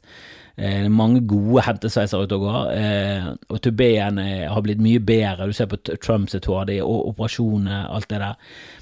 Eh, 0.54 0.86
mange 0.92 1.24
gode 1.26 1.64
hentesveiser 1.66 2.22
ute 2.22 2.38
og 2.38 2.46
går, 2.46 2.60
eh, 2.76 3.32
og 3.50 3.62
tubeen 3.66 4.22
har 4.22 4.62
blitt 4.62 4.84
mye 4.84 5.02
bedre. 5.02 5.50
Du 5.50 5.58
ser 5.58 5.72
på 5.72 5.82
Trumps 5.96 6.38
hår, 6.38 6.68
det 6.70 6.78
er 6.78 6.92
operasjoner, 6.92 7.90
alt 7.90 8.10
det 8.14 8.22
der. 8.22 8.38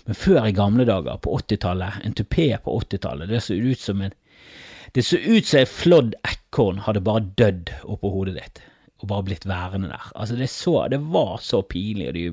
Men 0.09 0.19
før 0.19 0.49
i 0.49 0.57
gamle 0.57 0.89
dager, 0.89 1.21
på 1.23 1.39
80-tallet, 1.39 2.03
en 2.03 2.17
tupé 2.19 2.51
på 2.59 2.75
80-tallet, 2.81 3.31
det 3.31 3.43
så 3.45 3.55
ut 3.55 3.79
som 3.79 4.03
en 4.03 4.18
Det 4.95 5.05
så 5.05 5.19
ut 5.21 5.47
som 5.47 5.61
et 5.61 5.71
flådd 5.71 6.17
ekorn 6.27 6.83
hadde 6.87 7.05
bare 7.05 7.27
dødd 7.39 7.71
oppå 7.85 8.11
hodet 8.13 8.39
ditt 8.39 8.65
og 8.99 9.07
bare 9.07 9.25
blitt 9.29 9.45
værende 9.47 9.87
der. 9.87 10.09
Altså, 10.15 10.35
det, 10.35 10.49
så, 10.51 10.73
det 10.91 10.99
var 11.13 11.37
så 11.43 11.61
pinlig, 11.63 12.09
og 12.09 12.17
de, 12.17 12.25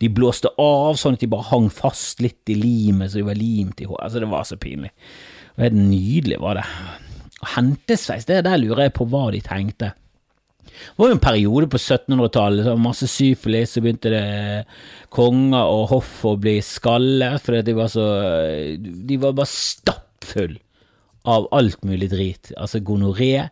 de, 0.00 0.08
blåste 0.08 0.48
av 0.60 0.96
sånn 0.96 1.18
at 1.18 1.24
de 1.24 1.28
bare 1.28 1.50
hang 1.50 1.68
fast 1.72 2.22
litt 2.24 2.52
i 2.52 2.56
limet, 2.56 3.12
så 3.12 3.20
de 3.20 3.26
var 3.26 3.36
limt 3.36 3.82
i 3.84 3.88
håret. 3.88 4.06
Altså, 4.06 4.22
det 4.24 4.30
var 4.32 4.46
så 4.48 4.56
pinlig. 4.60 4.94
Og 5.56 5.66
helt 5.66 5.76
nydelig 5.76 6.40
var 6.40 6.56
det. 6.60 6.64
Hentesveis, 7.52 8.24
det 8.28 8.46
der 8.48 8.60
lurer 8.62 8.86
jeg 8.86 8.96
på 8.96 9.08
hva 9.12 9.26
de 9.34 9.42
tenkte. 9.44 9.92
Det 10.66 10.96
var 11.00 11.10
jo 11.10 11.16
en 11.18 11.24
periode 11.24 11.68
på 11.72 11.78
1700-tallet, 11.80 12.72
masse 12.80 13.08
syfilis, 13.12 13.76
så 13.76 13.84
begynte 13.84 14.12
det 14.12 14.24
konger 15.12 15.68
og 15.68 15.90
hoff 15.92 16.18
å 16.28 16.36
bli 16.40 16.58
skallet, 16.64 17.40
fordi 17.44 17.62
de 17.68 17.76
var 17.76 17.92
så 17.92 18.06
De 18.80 19.20
var 19.20 19.36
bare 19.36 19.52
stappfull 19.52 20.56
av 21.26 21.48
alt 21.54 21.84
mulig 21.86 22.10
drit. 22.12 22.52
Altså 22.56 22.80
gonoré. 22.80 23.48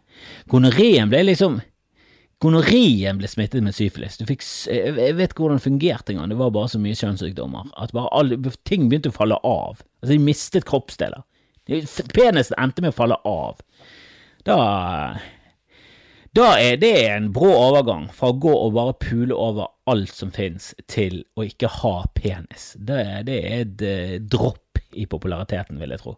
Gonoréen 0.51 1.11
ble 1.13 1.25
liksom 1.29 1.61
Gonoreen 2.43 3.17
ble 3.17 3.29
smittet 3.31 3.63
med 3.65 3.73
syfilis. 3.73 4.19
Du 4.21 4.27
fikk, 4.29 4.43
jeg 4.69 5.15
vet 5.17 5.33
ikke 5.33 5.45
hvordan 5.45 5.61
det 5.61 5.65
fungerte 5.65 6.13
engang, 6.13 6.29
det 6.29 6.37
var 6.37 6.51
bare 6.53 6.69
så 6.69 6.81
mye 6.83 6.99
kjønnssykdommer. 6.99 7.71
At 7.81 7.95
alle, 8.05 8.37
ting 8.69 8.91
begynte 8.91 9.13
å 9.13 9.17
falle 9.17 9.39
av. 9.49 9.79
Altså, 10.03 10.11
de 10.11 10.19
mistet 10.21 10.67
kroppsdeler. 10.69 11.23
Penisen 12.13 12.59
endte 12.61 12.85
med 12.85 12.93
å 12.93 12.99
falle 12.99 13.17
av. 13.25 13.63
Da 14.45 14.59
Da 16.35 16.49
er 16.59 16.77
det 16.83 16.93
en 17.07 17.29
brå 17.33 17.53
overgang 17.55 18.09
fra 18.13 18.33
å 18.33 18.39
gå 18.43 18.51
og 18.51 18.75
bare 18.75 18.97
pule 18.99 19.37
over 19.39 19.71
alt 19.87 20.11
som 20.11 20.33
finnes, 20.35 20.73
til 20.91 21.23
å 21.39 21.47
ikke 21.47 21.71
ha 21.81 22.09
penis. 22.19 22.73
Det, 22.75 23.05
det 23.29 23.37
er 23.39 23.61
et 23.63 23.85
uh, 23.87 24.17
dropp 24.19 24.83
i 24.99 25.07
populariteten, 25.07 25.79
vil 25.79 25.95
jeg 25.95 26.03
tro. 26.03 26.17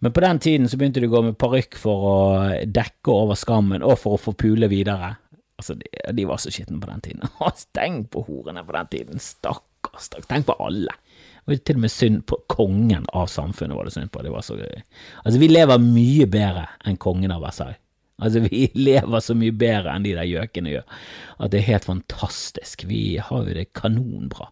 Men 0.00 0.12
på 0.16 0.22
den 0.24 0.38
tiden 0.40 0.68
så 0.68 0.78
begynte 0.80 1.02
de 1.02 1.08
å 1.10 1.12
gå 1.12 1.20
med 1.26 1.38
parykk 1.40 1.76
for 1.76 2.04
å 2.08 2.20
dekke 2.64 3.12
over 3.12 3.36
skammen, 3.36 3.84
og 3.84 3.98
for 4.00 4.16
å 4.16 4.20
få 4.20 4.32
pule 4.38 4.70
videre. 4.72 5.12
Altså, 5.60 5.76
de, 5.76 5.90
de 6.16 6.24
var 6.28 6.40
så 6.40 6.52
skitne 6.52 6.80
på 6.80 6.88
den 6.88 7.04
tiden. 7.04 7.34
Tenk 7.76 8.08
på 8.14 8.24
horene 8.24 8.64
på 8.64 8.76
den 8.78 8.88
tiden, 8.94 9.20
stakkars, 9.20 10.08
stakkars. 10.08 10.30
Tenk 10.30 10.48
på 10.48 10.56
alle. 10.64 10.96
Og 11.44 11.60
til 11.64 11.76
og 11.76 11.84
med 11.84 11.92
synd 11.92 12.24
på 12.30 12.38
kongen 12.52 13.04
av 13.16 13.28
samfunnet 13.32 13.76
var 13.76 13.88
det 13.88 13.94
synd 13.96 14.12
på. 14.14 14.24
Det 14.24 14.32
var 14.32 14.44
så 14.46 14.56
gøy. 14.56 14.82
Altså, 15.24 15.36
vi 15.42 15.50
lever 15.52 15.84
mye 15.84 16.28
bedre 16.32 16.64
enn 16.88 17.00
kongen 17.00 17.34
av 17.34 17.44
Versailles. 17.44 17.80
Altså, 18.20 18.42
vi 18.46 18.66
lever 18.88 19.24
så 19.24 19.36
mye 19.36 19.56
bedre 19.56 19.92
enn 19.92 20.06
de 20.06 20.16
der 20.16 20.28
gjøkene 20.28 20.74
gjør, 20.78 21.04
at 21.40 21.52
det 21.52 21.60
er 21.60 21.68
helt 21.74 21.88
fantastisk. 21.88 22.86
Vi 22.88 23.04
har 23.20 23.44
jo 23.44 23.56
det 23.56 23.68
kanonbra 23.76 24.48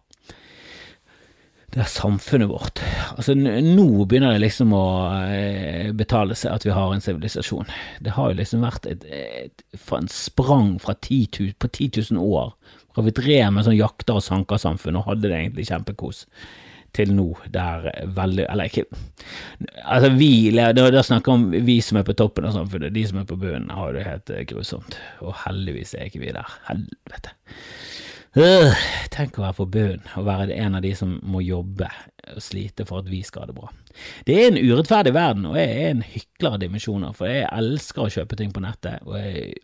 det 1.69 1.83
er 1.83 1.89
samfunnet 1.91 2.49
vårt. 2.49 2.81
Altså, 3.15 3.35
nå 3.37 3.87
begynner 4.09 4.33
det 4.33 4.41
liksom 4.41 4.71
å 4.73 4.85
eh, 5.29 5.91
betale 5.93 6.37
seg 6.37 6.55
at 6.55 6.65
vi 6.65 6.73
har 6.73 6.93
en 6.93 7.03
sivilisasjon. 7.03 7.69
Det 8.01 8.15
har 8.15 8.31
jo 8.31 8.39
liksom 8.39 8.65
vært 8.65 8.87
et, 8.89 9.05
et, 9.05 9.65
et 9.77 9.83
sprang 10.13 10.79
fra 10.81 10.95
10 10.97 11.27
000, 11.37 11.53
på 11.61 11.69
10 11.69 12.07
000 12.15 12.23
år, 12.25 12.55
fra 12.97 13.05
vi 13.05 13.13
drev 13.15 13.53
med 13.53 13.67
sånn 13.67 13.77
jakter- 13.77 14.17
og 14.17 14.25
sankersamfunn 14.25 14.97
og 14.97 15.05
hadde 15.11 15.29
det 15.29 15.37
egentlig 15.37 15.69
kjempekos, 15.69 16.25
til 16.97 17.11
nå 17.13 17.27
der 17.53 17.83
veldig 18.17 18.47
Eller 18.49 18.65
ikke 18.65 18.87
Altså, 19.85 20.09
vi 20.17 20.49
Da 20.49 21.03
snakker 21.05 21.35
om 21.35 21.43
vi 21.53 21.75
som 21.85 21.99
er 21.99 22.07
på 22.07 22.15
toppen 22.17 22.47
av 22.49 22.55
samfunnet. 22.55 22.95
De 22.95 23.03
som 23.05 23.19
er 23.21 23.27
på 23.29 23.37
bunnen, 23.37 23.69
har 23.69 23.93
det 23.93 24.07
helt 24.07 24.31
grusomt. 24.49 24.97
Og 25.21 25.37
heldigvis 25.45 25.93
er 25.93 26.09
ikke 26.09 26.23
vi 26.23 26.33
der. 26.33 26.49
Helvete. 26.65 27.35
Øh, 28.37 28.75
tenk 29.09 29.39
å 29.39 29.47
være 29.47 29.65
bunnen 29.73 30.03
og 30.19 30.27
være 30.27 30.53
en 30.53 30.77
av 30.77 30.83
de 30.85 30.91
som 30.97 31.15
må 31.25 31.41
jobbe 31.41 31.87
og 32.29 32.43
slite 32.45 32.85
for 32.85 33.01
at 33.01 33.09
vi 33.09 33.23
skal 33.25 33.43
ha 33.43 33.49
det 33.49 33.55
bra. 33.57 33.71
Det 34.27 34.35
er 34.37 34.51
en 34.51 34.59
urettferdig 34.59 35.15
verden, 35.15 35.47
og 35.49 35.57
jeg 35.57 35.71
er 35.73 35.89
en 35.95 36.05
hykler 36.05 36.53
av 36.53 36.61
dimensjoner, 36.61 37.15
for 37.17 37.31
jeg 37.31 37.49
elsker 37.49 38.05
å 38.05 38.13
kjøpe 38.13 38.37
ting 38.37 38.53
på 38.53 38.61
nettet, 38.61 39.01
og 39.07 39.17
jeg 39.17 39.55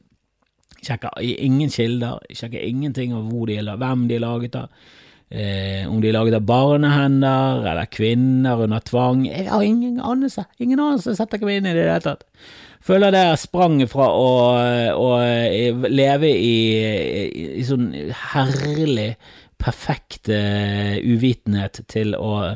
sjekker 0.85 1.21
ingen 1.21 1.69
kilder, 1.69 2.25
sjekker 2.33 2.65
ingenting 2.65 3.13
av 3.13 3.29
hvor 3.29 3.45
de 3.49 3.59
er, 3.61 3.69
hvem 3.69 4.07
de 4.09 4.17
er 4.17 4.25
laget 4.25 4.57
av, 4.57 4.73
eh, 5.35 5.83
om 5.89 5.99
de 6.01 6.09
er 6.09 6.15
laget 6.15 6.37
av 6.39 6.47
barnehender 6.47 7.67
eller 7.71 7.91
kvinner 7.91 8.63
under 8.65 8.83
tvang. 8.87 9.25
Jeg 9.27 9.49
har 9.51 9.65
ingen 9.65 9.99
anelse, 9.99 10.47
ingen 10.57 10.79
anelse, 10.79 11.17
setter 11.17 11.37
ikke 11.37 11.51
meg 11.51 11.61
inn 11.61 11.69
i 11.69 11.75
det 11.75 11.83
i 11.83 11.89
det 11.89 11.97
hele 11.97 12.07
tatt 12.13 12.25
føler 12.85 13.13
det 13.13 13.23
spranget 13.41 13.89
fra 13.89 14.09
å, 14.13 14.27
å, 14.93 15.07
leve 15.89 16.29
i, 16.29 16.57
i, 16.77 17.45
i, 17.57 17.63
sånn 17.65 17.89
herlig, 18.33 19.15
perfekt 19.61 20.29
uh, 20.29 20.97
uvitenhet 21.01 21.81
til 21.89 22.13
å, 22.19 22.55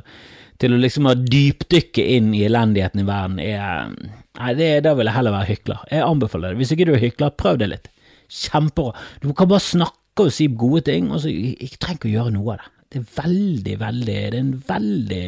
til 0.61 0.75
å 0.75 0.81
liksom 0.81 1.09
dypdykke 1.23 2.05
inn 2.17 2.33
i 2.37 2.43
elendigheten 2.45 3.01
i 3.01 3.07
verden, 3.07 3.39
er 3.43 3.95
Nei, 4.39 4.53
det, 4.55 4.67
da 4.85 4.93
vil 4.95 5.09
jeg 5.09 5.17
heller 5.17 5.33
være 5.35 5.49
hykler. 5.49 5.79
Jeg 5.91 6.03
anbefaler 6.05 6.53
det. 6.53 6.59
Hvis 6.61 6.69
ikke 6.71 6.85
du 6.87 6.93
er 6.93 7.01
hykler, 7.01 7.33
prøv 7.35 7.57
det 7.59 7.67
litt. 7.73 7.89
Kjempebra. 8.31 8.93
Du 9.19 9.33
kan 9.35 9.49
bare 9.51 9.65
snakke 9.65 9.98
og 10.27 10.35
si 10.35 10.49
gode 10.51 10.83
ting, 10.89 11.09
og 11.13 11.23
så 11.23 11.31
jeg 11.31 11.77
trenger 11.77 11.99
ikke 11.99 12.11
å 12.11 12.15
gjøre 12.17 12.35
noe 12.35 12.53
av 12.53 12.61
det. 12.61 12.75
Det 12.89 12.99
er 12.99 13.09
veldig, 13.19 13.73
veldig 13.77 14.13
Det 14.17 14.21
er 14.25 14.35
en 14.39 14.53
veldig 14.67 15.25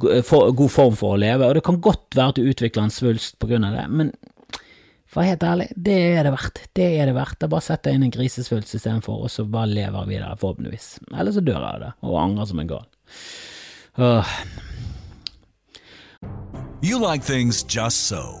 god 0.00 0.70
form 0.72 0.94
for 0.96 1.14
å 1.14 1.20
leve, 1.20 1.46
og 1.46 1.58
det 1.58 1.64
kan 1.66 1.80
godt 1.84 2.16
være 2.16 2.32
at 2.32 2.38
du 2.40 2.48
utvikler 2.48 2.86
en 2.86 2.94
svulst 2.94 3.36
på 3.38 3.50
grunn 3.50 3.66
av 3.68 3.76
det, 3.76 3.86
men 3.92 4.14
for 5.12 5.20
å 5.20 5.26
være 5.26 5.34
helt 5.34 5.42
ærlig, 5.44 5.66
det 5.76 5.96
er 6.16 6.24
det 6.24 6.30
verdt. 6.32 6.60
Det 6.72 6.84
er 6.96 7.10
det 7.10 7.14
verdt. 7.18 7.44
Bare 7.52 7.60
setter 7.60 7.92
jeg 7.92 8.00
inn 8.00 8.06
en 8.06 8.14
grisesvulst 8.14 8.78
istedenfor, 8.78 9.26
og 9.26 9.28
så 9.28 9.44
bare 9.44 9.68
lever 9.68 10.06
videre, 10.08 10.38
forhåpentligvis. 10.40 10.86
Eller 11.12 11.36
så 11.36 11.42
dør 11.44 11.58
jeg 11.58 11.68
av 11.68 11.82
det, 11.82 11.90
og 12.08 12.20
angrer 12.22 12.48
som 12.48 12.62
en 12.62 12.70
gal. 12.70 12.86
Uh. 14.00 14.24
You 16.80 16.98
like 16.98 17.28
things 17.28 17.62
just 17.62 18.08
so. 18.08 18.40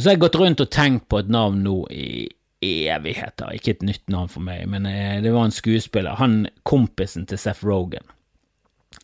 Og 0.00 0.04
så 0.04 0.08
har 0.08 0.14
jeg 0.14 0.20
gått 0.22 0.36
rundt 0.40 0.60
og 0.64 0.68
tenkt 0.72 1.02
på 1.12 1.18
et 1.20 1.26
navn 1.28 1.58
nå 1.60 1.74
i 1.92 2.30
evigheter. 2.64 3.50
Ikke 3.52 3.74
et 3.74 3.82
nytt 3.84 4.06
navn 4.08 4.30
for 4.32 4.40
meg, 4.40 4.62
men 4.72 4.86
eh, 4.88 5.18
det 5.20 5.28
var 5.34 5.44
en 5.44 5.52
skuespiller. 5.52 6.16
Han 6.16 6.46
kompisen 6.64 7.26
til 7.28 7.36
Seth 7.36 7.66
Rogan 7.68 8.06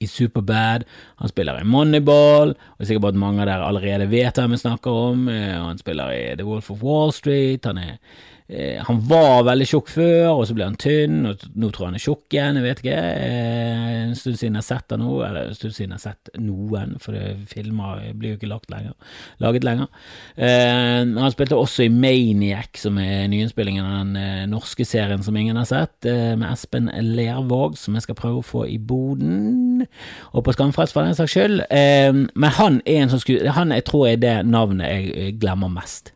i 0.01 0.09
Superbad. 0.09 0.87
Han 1.21 1.29
spiller 1.29 1.61
i 1.61 1.69
Moneyball, 1.69 2.55
og 2.57 2.81
sikkert 2.81 3.05
bare 3.05 3.13
at 3.13 3.21
mange 3.27 3.45
av 3.45 3.51
dere 3.51 3.69
allerede 3.69 4.09
vet 4.09 4.41
hvem 4.41 4.57
vi 4.57 4.63
snakker 4.63 5.03
om. 5.11 5.29
Eh, 5.29 5.53
han 5.53 5.85
spiller 5.85 6.15
i 6.17 6.25
The 6.41 6.49
Wolf 6.49 6.73
of 6.73 6.81
Wall 6.81 7.13
Street. 7.13 7.69
Han 7.69 7.83
er 7.85 8.01
Eh, 8.49 8.83
han 8.87 9.01
var 9.09 9.43
veldig 9.49 9.67
tjukk 9.67 9.89
før, 9.91 10.29
og 10.37 10.45
så 10.47 10.55
ble 10.55 10.69
han 10.69 10.77
tynn, 10.79 11.25
og 11.27 11.43
nå 11.59 11.71
tror 11.75 11.87
jeg 11.87 11.91
han 11.91 11.99
er 11.99 12.05
tjukk 12.05 12.37
igjen, 12.37 12.59
jeg 12.61 12.67
vet 12.67 12.83
ikke. 12.83 13.01
Eh, 13.27 13.89
en 14.05 14.15
stund 14.19 14.39
siden 14.39 14.55
jeg 14.59 14.63
har 14.63 14.69
sett 14.69 14.95
han 14.95 15.03
nå, 15.03 15.15
eller 15.27 15.51
en 15.51 15.59
stund 15.59 15.75
siden 15.75 15.95
jeg 15.95 15.99
har 15.99 16.05
sett 16.05 16.31
noen, 16.39 16.95
for 17.03 17.19
filmer 17.51 18.07
blir 18.15 18.35
jo 18.35 18.39
ikke 18.39 18.53
lagt 18.53 18.71
lenger, 18.71 18.95
laget 19.43 19.67
lenger. 19.67 19.91
Eh, 20.39 21.03
han 21.19 21.35
spilte 21.35 21.59
også 21.59 21.89
i 21.89 21.93
Maniac, 21.93 22.79
som 22.85 23.03
er 23.03 23.27
nyinnspillingen 23.33 23.83
av 23.83 23.99
den 24.05 24.23
eh, 24.23 24.47
norske 24.53 24.87
serien 24.87 25.27
som 25.27 25.37
ingen 25.37 25.59
har 25.59 25.67
sett, 25.67 25.95
med 26.07 26.47
Espen 26.53 26.91
Lervåg, 27.03 27.75
som 27.81 27.97
jeg 27.99 28.07
skal 28.07 28.19
prøve 28.19 28.43
å 28.43 28.47
få 28.47 28.67
i 28.71 28.79
boden, 28.79 29.87
og 30.31 30.47
på 30.47 30.55
Skamfrelst 30.55 30.95
for 30.95 31.07
den 31.07 31.19
saks 31.19 31.35
skyld. 31.35 31.65
Men 31.71 32.55
han 32.61 32.79
er 32.87 33.03
en 33.03 33.13
sånn 33.13 33.23
skulle 33.23 33.55
han 33.57 33.75
jeg 33.75 33.87
tror 33.89 34.13
er 34.13 34.21
det 34.21 34.37
navnet 34.47 34.93
jeg 34.93 35.39
glemmer 35.43 35.73
mest. 35.73 36.16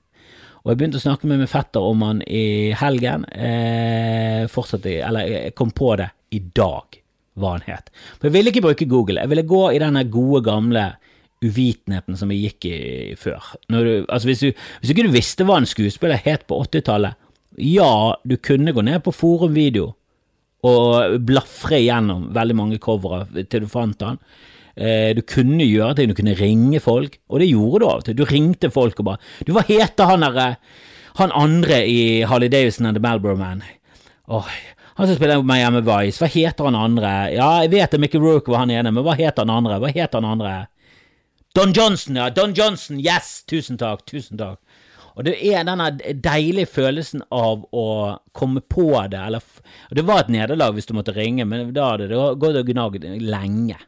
Og 0.61 0.73
jeg 0.73 0.81
begynte 0.81 1.01
å 1.01 1.05
snakke 1.05 1.29
med 1.29 1.41
min 1.41 1.51
fetter 1.51 1.85
om 1.85 2.03
han 2.05 2.25
i 2.29 2.73
helgen. 2.77 3.25
Eh, 3.33 4.49
fortsatte, 4.53 4.99
eller 5.07 5.29
jeg 5.29 5.55
kom 5.57 5.73
på 5.73 5.95
det 6.01 6.11
i 6.37 6.43
dag, 6.57 6.99
hva 7.41 7.55
han 7.57 7.65
het. 7.65 7.89
For 8.19 8.29
jeg 8.29 8.37
ville 8.37 8.53
ikke 8.53 8.67
bruke 8.67 8.89
Google. 8.91 9.23
Jeg 9.23 9.33
ville 9.33 9.49
gå 9.49 9.63
i 9.73 9.81
denne 9.81 10.05
gode, 10.13 10.43
gamle 10.47 10.85
uvitenheten 11.41 12.19
som 12.21 12.33
jeg 12.33 12.51
gikk 12.51 12.69
i 12.69 12.81
før. 13.17 13.55
Du, 13.73 14.05
altså 14.13 14.29
hvis, 14.29 14.45
du, 14.45 14.67
hvis 14.83 14.93
ikke 14.93 15.07
du 15.07 15.15
visste 15.15 15.47
hva 15.49 15.57
en 15.61 15.69
skuespiller 15.69 16.21
het 16.21 16.45
på 16.51 16.61
80-tallet, 16.67 17.17
ja, 17.61 18.15
du 18.23 18.37
kunne 18.37 18.75
gå 18.77 18.85
ned 18.85 19.01
på 19.05 19.15
forumvideo 19.17 19.91
og 20.69 21.17
blafre 21.25 21.79
igjennom 21.81 22.29
veldig 22.37 22.57
mange 22.57 22.79
covere 22.83 23.25
til 23.49 23.65
du 23.65 23.71
fant 23.73 24.05
han. 24.05 24.21
Eh, 24.77 25.11
du 25.17 25.23
kunne 25.27 25.67
gjøre 25.67 25.97
ting, 25.99 26.11
du 26.11 26.17
kunne 26.19 26.37
ringe 26.39 26.81
folk, 26.83 27.19
og 27.29 27.43
det 27.43 27.51
gjorde 27.51 27.83
du 27.83 27.89
av 27.89 28.03
og 28.03 28.07
til. 28.07 28.19
Du 28.19 28.25
ringte 28.29 28.71
folk 28.73 29.01
og 29.03 29.13
bare 29.13 29.47
Du, 29.47 29.55
hva 29.57 29.65
heter 29.67 30.11
han 30.11 30.23
derre 30.25 30.51
Han 31.19 31.35
andre 31.35 31.83
i 31.91 32.23
Harley 32.23 32.49
Davidson 32.49 32.87
and 32.87 32.97
The 32.97 33.03
Malboro 33.03 33.37
Man? 33.37 33.65
Åh, 34.31 34.51
han 34.95 35.09
som 35.09 35.17
spiller 35.17 35.43
hjemme 35.43 35.83
Vice, 35.83 36.21
hva 36.23 36.29
heter 36.31 36.69
han 36.69 36.79
andre? 36.79 37.11
Ja, 37.35 37.51
jeg 37.65 37.73
vet 37.73 37.91
det, 37.91 38.01
Mickey 38.03 38.21
Rourke 38.23 38.53
var 38.53 38.63
han 38.63 38.71
ene, 38.71 38.93
men 38.95 39.05
hva 39.05 39.17
heter 39.19 39.43
han 39.43 39.51
andre? 39.51 39.81
Hva 39.83 39.91
heter 39.91 40.21
han 40.21 40.29
andre? 40.37 40.55
Don 41.57 41.73
Johnson, 41.75 42.17
ja. 42.21 42.29
Don 42.31 42.55
Johnson, 42.55 43.01
yes! 43.03 43.41
Tusen 43.51 43.79
takk, 43.81 44.05
tusen 44.07 44.39
takk. 44.39 44.61
Og 45.19 45.27
det 45.27 45.35
er 45.43 45.67
denne 45.67 45.89
deilige 46.23 46.71
følelsen 46.71 47.25
av 47.35 47.65
å 47.75 47.87
komme 48.37 48.63
på 48.63 48.93
det, 49.11 49.19
eller 49.19 49.43
Det 49.91 50.05
var 50.07 50.23
et 50.23 50.31
nederlag 50.33 50.77
hvis 50.77 50.87
du 50.87 50.95
måtte 50.95 51.17
ringe, 51.17 51.45
men 51.45 51.73
da 51.75 51.91
hadde 51.93 52.07
det 52.13 52.21
gått 52.41 52.61
og 52.61 52.71
gnagd 52.71 53.05
lenge. 53.21 53.81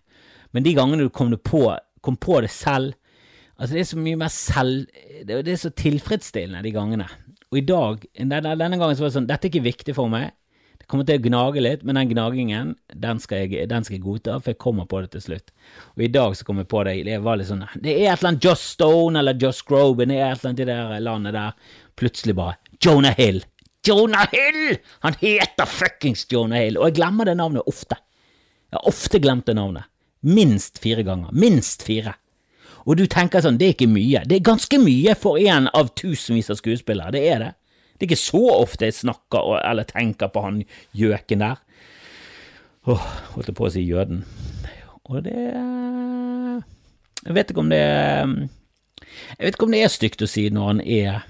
Men 0.52 0.66
de 0.66 0.74
gangene 0.76 1.06
du 1.06 1.12
kom 1.14 1.32
på, 1.36 1.66
kom 2.04 2.18
på 2.20 2.40
det 2.44 2.52
selv 2.54 2.98
Altså, 3.62 3.76
det 3.76 3.82
er 3.82 3.90
så 3.92 3.98
mye 4.00 4.18
mer 4.18 4.30
selv... 4.34 4.86
Det, 5.22 5.36
er 5.46 5.58
så 5.60 5.70
tilfredsstillende, 5.78 6.64
de 6.64 6.72
gangene. 6.74 7.04
Og 7.52 7.60
i 7.60 7.66
dag, 7.68 8.00
denne, 8.16 8.54
denne 8.58 8.78
gangen, 8.80 8.96
så 8.96 9.04
var 9.04 9.12
det 9.12 9.14
sånn 9.14 9.28
Dette 9.28 9.46
er 9.46 9.52
ikke 9.52 9.68
viktig 9.68 9.94
for 9.94 10.10
meg. 10.10 10.32
Det 10.80 10.88
kommer 10.90 11.06
til 11.06 11.20
å 11.20 11.22
gnage 11.22 11.62
litt, 11.62 11.84
men 11.86 11.94
den 12.00 12.10
gnagingen, 12.10 12.72
den 13.04 13.20
skal 13.22 13.44
jeg, 13.44 13.68
den 13.70 13.86
skal 13.86 13.94
jeg 13.94 14.02
godta, 14.02 14.40
for 14.40 14.50
jeg 14.50 14.58
kommer 14.64 14.88
på 14.90 15.04
det 15.04 15.12
til 15.12 15.22
slutt. 15.28 15.52
Og 15.94 16.02
i 16.02 16.10
dag 16.10 16.34
så 16.34 16.48
kom 16.48 16.58
jeg 16.58 16.68
på 16.72 16.82
det, 16.88 16.96
det 17.06 17.20
var 17.22 17.38
litt 17.38 17.52
sånn 17.52 17.62
Det 17.76 17.92
er 17.92 18.08
et 18.08 18.16
eller 18.16 18.32
annet 18.32 18.48
Joss 18.48 18.64
Stone 18.72 19.20
eller 19.20 19.38
Joss 19.38 19.62
Groban, 19.68 20.10
det 20.10 20.18
er 20.18 20.32
et 20.32 20.42
eller 20.42 20.50
annet 20.50 20.64
i 20.64 20.68
det 20.72 21.00
landet 21.06 21.36
der. 21.38 21.78
Plutselig 22.02 22.34
bare 22.40 22.58
Jonah 22.82 23.14
Hill! 23.14 23.44
Jonah 23.86 24.26
Hill! 24.34 24.74
Han 25.06 25.20
heter 25.22 25.70
fuckings 25.70 26.26
Jonah 26.34 26.64
Hill! 26.64 26.80
Og 26.82 26.90
jeg 26.90 26.98
glemmer 26.98 27.30
det 27.30 27.38
navnet 27.38 27.70
ofte. 27.70 28.00
Jeg 28.72 28.80
har 28.80 28.90
ofte 28.90 29.22
glemt 29.22 29.46
det 29.46 29.54
navnet. 29.60 29.91
Minst 30.22 30.78
fire 30.82 31.02
ganger. 31.06 31.32
Minst 31.34 31.82
fire. 31.86 32.14
Og 32.86 32.98
du 32.98 33.06
tenker 33.10 33.42
sånn, 33.42 33.58
det 33.60 33.66
er 33.68 33.74
ikke 33.76 33.90
mye. 33.90 34.22
Det 34.26 34.38
er 34.38 34.46
ganske 34.46 34.78
mye 34.82 35.14
for 35.18 35.38
en 35.38 35.68
av 35.74 35.92
tusenvis 35.98 36.50
av 36.50 36.58
skuespillere, 36.58 37.14
det 37.14 37.22
er 37.30 37.44
det. 37.44 37.50
Det 37.94 38.06
er 38.06 38.10
ikke 38.10 38.24
så 38.24 38.42
ofte 38.56 38.88
jeg 38.88 38.96
snakker 38.96 39.52
eller 39.60 39.86
tenker 39.86 40.32
på 40.34 40.42
han 40.42 40.62
gjøken 40.98 41.44
der. 41.44 41.60
Åh, 42.90 43.04
holdt 43.36 43.52
jeg 43.52 43.58
på 43.58 43.68
å 43.68 43.70
si 43.70 43.84
jøden. 43.86 44.24
Og 45.06 45.22
det 45.26 45.34
Jeg 47.22 47.34
vet 47.34 47.50
ikke 47.50 47.62
om 47.62 47.70
det 47.70 47.78
Jeg 47.82 49.42
vet 49.44 49.54
ikke 49.54 49.66
om 49.66 49.74
det 49.74 49.82
er 49.82 49.92
stygt 49.92 50.22
å 50.22 50.28
si 50.30 50.48
når 50.50 50.66
han 50.66 50.80
er 50.82 51.20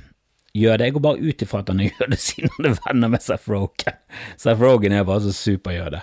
jøde, 0.52 0.84
jeg 0.84 0.92
går 0.96 1.04
bare 1.04 1.20
ut 1.24 1.42
ifra 1.44 1.60
at 1.62 1.72
han 1.72 1.80
er 1.80 1.92
jøde 1.92 2.18
siden 2.26 2.52
han 2.56 2.70
er 2.70 2.78
venner 2.86 3.12
med 3.12 3.24
Seth 3.24 3.48
Rogan. 3.52 3.96
Seth 4.40 4.60
Rogan 4.60 4.96
er 4.96 5.04
bare 5.08 5.24
så 5.24 5.32
superjøde. 5.36 6.02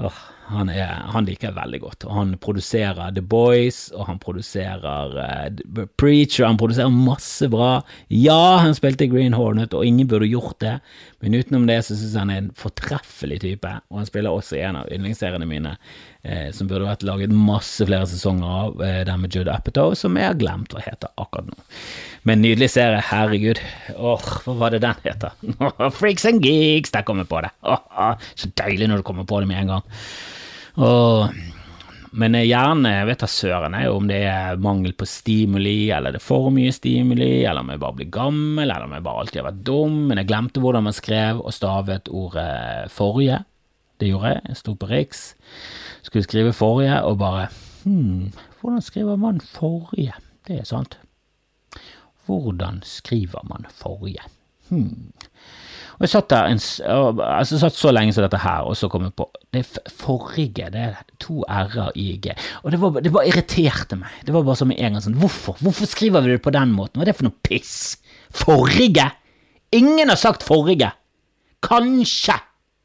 Åh, 0.00 0.20
han, 0.48 0.70
er, 0.72 0.92
han 1.12 1.26
liker 1.28 1.50
jeg 1.50 1.56
veldig 1.58 1.80
godt. 1.82 2.06
Og 2.08 2.14
han 2.16 2.34
produserer 2.40 3.12
The 3.14 3.22
Boys, 3.22 3.80
og 3.92 4.08
han 4.08 4.20
produserer 4.22 5.16
uh, 5.18 5.82
Preacher, 6.00 6.46
han 6.46 6.60
produserer 6.60 6.92
masse 6.92 7.48
bra. 7.52 7.82
Ja, 8.12 8.58
han 8.64 8.76
spilte 8.76 9.10
Green 9.12 9.36
Hornet, 9.36 9.76
og 9.76 9.84
ingen 9.86 10.08
burde 10.08 10.30
gjort 10.30 10.58
det, 10.64 10.78
men 11.20 11.36
utenom 11.36 11.66
det 11.68 11.80
så 11.84 11.96
syns 11.96 12.14
jeg 12.14 12.22
han 12.22 12.32
er 12.32 12.42
en 12.44 12.52
fortreffelig 12.56 13.42
type, 13.44 13.74
og 13.90 14.02
han 14.02 14.08
spiller 14.08 14.34
også 14.34 14.58
i 14.58 14.64
en 14.64 14.80
av 14.80 14.92
yndlingsseriene 14.94 15.48
mine, 15.48 15.76
eh, 16.28 16.50
som 16.54 16.68
burde 16.68 16.86
vært 16.88 17.06
laget 17.06 17.32
masse 17.34 17.84
flere 17.88 18.06
sesonger 18.08 18.54
av, 18.60 18.82
eh, 18.84 19.00
den 19.08 19.24
med 19.24 19.34
Judd 19.34 19.50
Apatow, 19.52 19.94
som 19.98 20.16
jeg 20.18 20.28
har 20.28 20.38
glemt 20.38 20.74
hva 20.74 20.84
heter 20.84 21.12
akkurat 21.16 21.48
nå. 21.48 21.58
Men 22.28 22.42
nydelig 22.44 22.70
serie, 22.74 23.00
herregud. 23.08 23.60
Åh, 23.96 24.32
hva 24.44 24.56
var 24.60 24.74
det 24.74 24.82
den 24.84 25.04
heter? 25.04 25.36
Freaks 25.98 26.26
and 26.28 26.44
Geeks, 26.44 26.92
der 26.94 27.06
kom 27.08 27.22
jeg 27.22 27.30
på 27.30 27.40
det. 27.44 27.52
Åh, 27.64 28.10
så 28.40 28.50
deilig 28.60 28.90
når 28.90 29.00
du 29.00 29.06
kommer 29.08 29.28
på 29.28 29.40
det 29.42 29.50
med 29.50 29.62
en 29.62 29.78
gang. 29.78 29.94
Åh. 30.78 31.30
men 32.18 32.36
gjerne 32.38 32.90
vet 33.08 33.20
da 33.20 33.26
søren 33.28 33.74
jeg 33.74 33.90
om 33.90 34.06
det 34.08 34.20
er 34.30 34.60
mangel 34.62 34.94
på 34.96 35.06
stimuli, 35.06 35.90
eller 35.90 36.14
det 36.14 36.20
er 36.20 36.24
for 36.24 36.52
mye 36.54 36.70
stimuli, 36.72 37.42
eller 37.42 37.64
om 37.64 37.72
jeg 37.72 37.82
bare 37.82 37.98
blir 37.98 38.10
gammel, 38.14 38.64
eller 38.64 38.86
om 38.86 38.94
jeg 38.94 39.04
bare 39.04 39.24
alltid 39.24 39.40
har 39.40 39.48
vært 39.50 39.64
dum, 39.66 39.98
men 40.08 40.20
jeg 40.22 40.30
glemte 40.30 40.62
hvordan 40.62 40.86
man 40.86 40.96
skrev 40.96 41.42
og 41.42 41.54
stavet 41.54 42.08
ordet 42.08 42.88
forrige. 42.94 43.42
Det 43.98 44.12
gjorde 44.12 44.32
jeg, 44.36 44.42
jeg 44.46 44.60
sto 44.60 44.74
på 44.78 44.88
Riks, 44.92 45.22
skulle 46.02 46.26
skrive 46.26 46.52
forrige, 46.52 47.02
og 47.02 47.18
bare 47.18 47.48
hm, 47.84 48.32
hvordan 48.60 48.82
skriver 48.82 49.16
man 49.16 49.40
forrige? 49.40 50.14
Det 50.48 50.60
er 50.60 50.64
sant. 50.64 50.98
Hvordan 52.26 52.82
skriver 52.84 53.44
man 53.48 53.66
forrige? 53.72 54.24
Hm. 54.68 55.12
Og 55.98 56.04
jeg 56.06 56.12
satt 56.12 56.28
der 56.30 56.46
en, 56.46 56.60
altså 57.26 57.58
satt 57.58 57.74
så 57.74 57.90
lenge 57.90 58.12
som 58.14 58.22
dette 58.22 58.38
her, 58.38 58.68
og 58.70 58.76
så 58.78 58.86
kom 58.90 59.08
jeg 59.08 59.16
på 59.18 59.26
Det 59.52 59.64
er 59.64 59.92
forrige, 59.98 60.68
det 60.70 60.82
er 60.82 61.00
to 61.18 61.40
r-er 61.42 61.90
i 61.98 62.12
g. 62.22 62.34
Og 62.62 62.72
det, 62.72 62.80
var, 62.80 63.00
det 63.02 63.12
bare 63.12 63.30
irriterte 63.32 63.98
meg. 63.98 64.20
Det 64.26 64.34
var 64.34 64.44
bare 64.46 64.60
som 64.60 64.70
en 64.70 64.78
gang 64.78 65.02
sånn 65.02 65.18
Hvorfor? 65.18 65.56
Hvorfor 65.58 65.90
skriver 65.90 66.22
vi 66.22 66.36
det 66.36 66.44
på 66.44 66.54
den 66.54 66.74
måten? 66.76 67.00
Hva 67.00 67.06
er 67.06 67.10
det 67.10 67.16
for 67.18 67.26
noe 67.26 67.42
piss? 67.42 67.96
Forrige? 68.30 69.08
Ingen 69.74 70.12
har 70.12 70.20
sagt 70.20 70.46
forrige. 70.46 70.92
Kanskje 71.66 72.38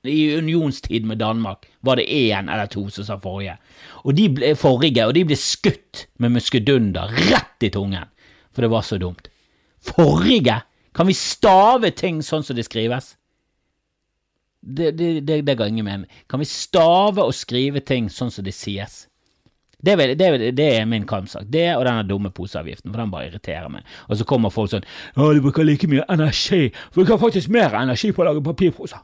i 0.03 0.35
unionstid 0.37 1.05
med 1.05 1.17
Danmark 1.17 1.69
var 1.79 1.95
det 1.95 2.03
én 2.03 2.53
eller 2.53 2.67
to 2.67 2.89
som 2.89 3.05
sa 3.05 3.17
forrige. 3.19 3.55
Og 4.03 4.15
de 4.15 4.27
ble 4.29 4.51
forrige, 4.59 5.05
og 5.07 5.15
de 5.15 5.23
ble 5.27 5.37
skutt 5.39 6.05
med 6.19 6.35
muskedunder 6.35 7.13
rett 7.31 7.63
i 7.63 7.71
tungen, 7.71 8.09
for 8.51 8.65
det 8.65 8.71
var 8.73 8.83
så 8.83 8.99
dumt. 8.99 9.29
Forrige? 9.83 10.61
Kan 10.93 11.07
vi 11.07 11.15
stave 11.17 11.91
ting 11.95 12.21
sånn 12.23 12.43
som 12.43 12.55
det 12.55 12.67
skrives? 12.67 13.15
Det, 14.63 14.91
det, 14.95 15.23
det, 15.27 15.41
det 15.47 15.55
ga 15.59 15.67
ingen 15.67 15.87
mening. 15.87 16.11
Kan 16.27 16.43
vi 16.43 16.47
stave 16.47 17.23
og 17.23 17.35
skrive 17.35 17.81
ting 17.83 18.09
sånn 18.11 18.31
som 18.31 18.45
det 18.45 18.55
sies? 18.55 19.07
Det, 19.83 19.95
det, 20.15 20.55
det, 20.55 20.67
er 20.77 20.85
min 20.87 21.03
kampsak. 21.07 21.43
Det 21.51 21.65
og 21.75 21.83
denne 21.83 22.05
dumme 22.07 22.31
poseavgiften, 22.31 22.91
for 22.91 23.01
den 23.01 23.11
bare 23.11 23.27
irriterer 23.27 23.67
meg. 23.71 23.87
Og 24.07 24.15
så 24.15 24.27
kommer 24.27 24.53
folk 24.53 24.71
sånn 24.71 24.85
'Å, 25.15 25.33
du 25.35 25.41
bruker 25.43 25.67
like 25.67 25.89
mye 25.91 26.05
energi. 26.09 26.71
Bruker 26.95 27.19
faktisk 27.19 27.51
mer 27.51 27.75
energi 27.75 28.13
på 28.13 28.23
å 28.23 28.29
lage 28.29 28.43
papirposer. 28.45 29.03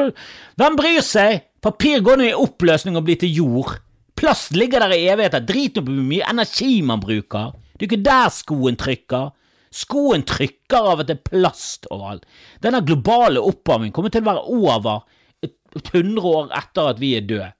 Hvem 0.60 0.76
bryr 0.76 1.00
seg? 1.00 1.46
Papir 1.64 2.04
går 2.04 2.20
nå 2.20 2.28
i 2.28 2.36
oppløsning 2.36 2.96
og 2.96 3.06
blir 3.08 3.16
til 3.20 3.32
jord. 3.32 3.78
Plast 4.16 4.52
ligger 4.52 4.84
der 4.84 4.92
i 4.96 5.08
evigheter. 5.08 5.40
Drit 5.40 5.76
nå 5.76 5.84
på 5.86 5.94
hvor 5.94 6.08
mye 6.12 6.28
energi 6.28 6.82
man 6.84 7.00
bruker. 7.00 7.54
Det 7.72 7.86
er 7.86 7.88
ikke 7.88 8.04
der 8.04 8.28
skoen 8.34 8.76
trykker. 8.76 9.30
Skoen 9.72 10.26
trykker 10.26 10.90
av 10.92 11.00
at 11.00 11.08
det 11.08 11.16
er 11.16 11.28
plast 11.30 11.86
overalt. 11.88 12.26
Denne 12.60 12.82
globale 12.84 13.40
oppvarmingen 13.40 13.94
kommer 13.96 14.12
til 14.12 14.24
å 14.26 14.28
være 14.28 14.44
over 14.58 15.00
et 15.40 15.92
hundre 15.94 16.34
år 16.34 16.52
etter 16.58 16.92
at 16.92 17.00
vi 17.00 17.14
er 17.16 17.24
døde. 17.24 17.52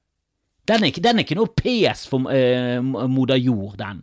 Den 0.69 0.85
er, 0.85 0.93
den 0.93 1.19
er 1.19 1.25
ikke 1.25 1.39
noe 1.39 1.53
pes 1.57 2.05
for 2.11 2.31
eh, 2.33 2.81
moder 2.83 3.41
jord, 3.41 3.79
den. 3.81 4.03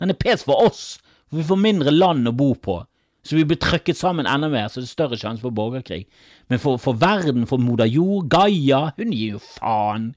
Den 0.00 0.12
er 0.12 0.18
pes 0.18 0.44
for 0.46 0.66
oss, 0.66 0.98
for 1.30 1.40
vi 1.40 1.46
får 1.48 1.62
mindre 1.62 1.94
land 1.94 2.28
å 2.28 2.34
bo 2.36 2.52
på. 2.54 2.82
Så 3.24 3.38
vi 3.38 3.46
blir 3.48 3.56
trykket 3.60 3.96
sammen 3.96 4.28
enda 4.28 4.50
mer, 4.52 4.68
så 4.68 4.82
det 4.82 4.90
er 4.90 4.92
større 4.92 5.18
sjanse 5.18 5.40
for 5.40 5.54
borgerkrig. 5.56 6.04
Men 6.52 6.60
for, 6.60 6.76
for 6.82 6.98
verden, 7.00 7.46
for 7.48 7.62
moder 7.62 7.88
jord, 7.88 8.28
Gaia, 8.32 8.90
hun 8.98 9.14
gir 9.16 9.38
jo 9.38 9.40
faen 9.40 10.10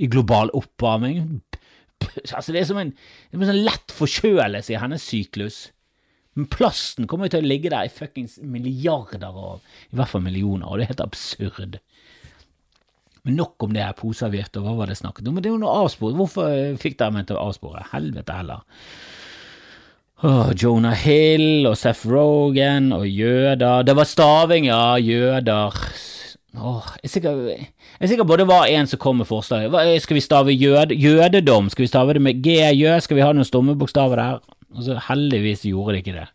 i 0.00 0.08
global 0.10 0.52
oppvarming. 0.56 1.42
Altså, 2.32 2.52
det 2.52 2.62
er 2.62 2.66
som 2.68 2.80
en, 2.80 2.90
det 2.92 3.36
er 3.36 3.44
en 3.44 3.52
sånn 3.52 3.66
lett 3.66 3.92
forkjølelse 3.94 4.74
i 4.74 4.80
hennes 4.80 5.04
syklus. 5.12 5.58
Men 6.34 6.48
plasten 6.50 7.06
kommer 7.08 7.28
jo 7.28 7.36
til 7.36 7.44
å 7.44 7.50
ligge 7.52 7.70
der 7.70 7.86
i 7.86 7.92
fuckings 7.92 8.40
milliarder 8.42 9.28
av, 9.28 9.60
i 9.92 9.98
hvert 10.00 10.10
fall 10.10 10.24
millioner, 10.24 10.66
og 10.66 10.80
det 10.80 10.86
er 10.86 10.92
helt 10.94 11.04
absurd. 11.04 11.78
Men 13.24 13.38
nok 13.40 13.64
om 13.64 13.72
det 13.72 13.84
her 13.84 13.96
poseavgift, 13.96 14.56
og 14.60 14.66
hva 14.66 14.76
var 14.82 14.90
det 14.92 14.98
snakket 15.00 15.28
om? 15.28 15.40
Det 15.40 15.48
er 15.48 15.54
jo 15.54 15.60
noe 15.62 15.74
avspor. 15.84 16.12
Hvorfor 16.16 16.74
fikk 16.80 16.98
dere 17.00 17.14
meg 17.14 17.28
til 17.28 17.38
å 17.38 17.46
avspore? 17.48 17.86
Helvete 17.94 18.36
heller. 18.36 18.64
Oh, 20.24 20.52
Jonah 20.56 20.96
Hill 20.96 21.66
og 21.68 21.74
Seth 21.76 22.06
Rogan 22.08 22.92
og 22.96 23.06
jøder. 23.08 23.82
Det 23.84 23.96
var 23.96 24.08
staving, 24.08 24.68
ja. 24.68 24.94
Jøder. 25.00 25.80
Oh, 26.54 26.84
jeg, 27.00 27.08
er 27.08 27.10
sikker, 27.10 27.40
jeg 27.98 28.14
er 28.14 28.28
på 28.28 28.36
det 28.38 28.46
var 28.46 28.68
en 28.70 28.86
som 28.86 29.00
kom 29.02 29.18
med 29.18 29.26
forslaget. 29.26 29.74
Skal 30.04 30.20
vi 30.20 30.22
stave 30.22 30.54
jød, 30.54 30.94
jødedom? 30.94 31.72
Skal 31.72 31.82
vi 31.82 31.90
stave 31.90 32.14
det 32.14 32.22
med 32.22 32.44
g-jø? 32.44 32.94
Skal 33.02 33.18
vi 33.18 33.24
ha 33.24 33.32
noen 33.34 33.48
stumme 33.48 33.74
bokstaver 33.80 34.20
der? 34.20 34.44
Og 34.74 34.84
så 34.86 35.00
heldigvis 35.08 35.64
gjorde 35.66 35.96
de 35.96 36.04
ikke 36.04 36.16
det. 36.20 36.28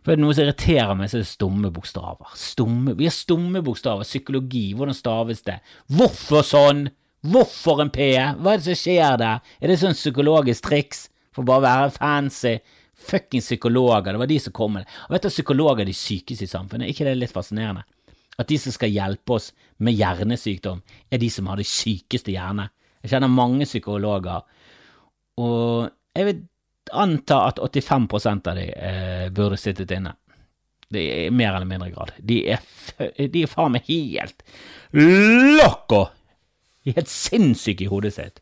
For 0.00 0.12
er 0.12 0.16
det 0.16 0.24
noe 0.24 0.36
som 0.36 0.46
irriterer 0.46 0.96
meg, 0.96 1.10
så 1.12 1.18
er 1.18 1.24
det 1.24 1.30
stumme 1.30 1.70
bokstaver. 1.74 2.32
Stumme, 2.38 2.94
vi 2.96 3.08
har 3.08 3.14
stumme 3.14 3.60
bokstaver. 3.64 4.08
Psykologi, 4.08 4.70
hvordan 4.76 4.96
staves 4.96 5.44
det? 5.44 5.58
Hvorfor 5.92 6.46
sånn? 6.46 6.86
Hvorfor 7.20 7.82
en 7.84 7.92
P? 7.92 8.14
Hva 8.16 8.54
er 8.54 8.62
det 8.62 8.70
som 8.70 8.78
skjer 8.80 9.18
der? 9.20 9.42
Er 9.60 9.68
det 9.68 9.80
sånn 9.82 9.96
psykologisk 9.96 10.70
triks 10.70 11.08
for 11.36 11.44
bare 11.44 11.60
å 11.60 11.66
være 11.66 11.94
fancy? 11.98 12.54
Fuckings 13.00 13.48
psykologer, 13.48 14.12
det 14.12 14.20
var 14.20 14.28
de 14.28 14.38
som 14.40 14.54
kom 14.56 14.74
med 14.76 14.84
det. 14.84 14.96
Og 15.08 15.14
vet 15.14 15.24
du, 15.24 15.32
psykologer 15.32 15.84
er 15.84 15.88
de 15.88 15.96
sykeste 15.96 16.44
i 16.44 16.50
samfunnet, 16.50 16.86
er 16.86 16.92
ikke 16.92 17.06
det 17.08 17.14
er 17.14 17.20
litt 17.20 17.32
fascinerende? 17.32 17.84
At 18.40 18.48
de 18.48 18.56
som 18.60 18.72
skal 18.72 18.92
hjelpe 18.92 19.36
oss 19.36 19.50
med 19.84 19.96
hjernesykdom, 19.96 20.82
er 21.12 21.20
de 21.20 21.30
som 21.32 21.48
har 21.48 21.60
det 21.60 21.68
sykeste 21.68 22.32
hjerne. 22.32 22.68
Jeg 23.00 23.14
kjenner 23.14 23.32
mange 23.32 23.68
psykologer, 23.68 24.44
og 25.40 25.88
jeg 26.16 26.28
vet 26.28 26.42
anta 26.92 27.44
at 27.48 27.58
85% 27.58 28.50
av 28.50 28.58
de 28.58 28.66
eh, 28.72 29.26
burde 29.34 29.58
sittet 29.60 29.90
inne. 29.94 30.14
Det 30.90 31.02
er 31.26 31.34
mer 31.34 31.54
eller 31.54 31.68
mindre 31.70 31.90
grad. 31.92 32.12
De 32.18 32.40
er, 32.50 32.62
de 32.98 33.44
er 33.44 33.50
faen 33.50 33.76
meg 33.76 33.86
helt 33.86 34.42
loco! 34.96 36.08
De 36.80 36.90
er 36.90 37.02
helt 37.02 37.12
sinnssyke 37.12 37.84
i 37.84 37.90
hodet 37.90 38.16
sitt. 38.16 38.40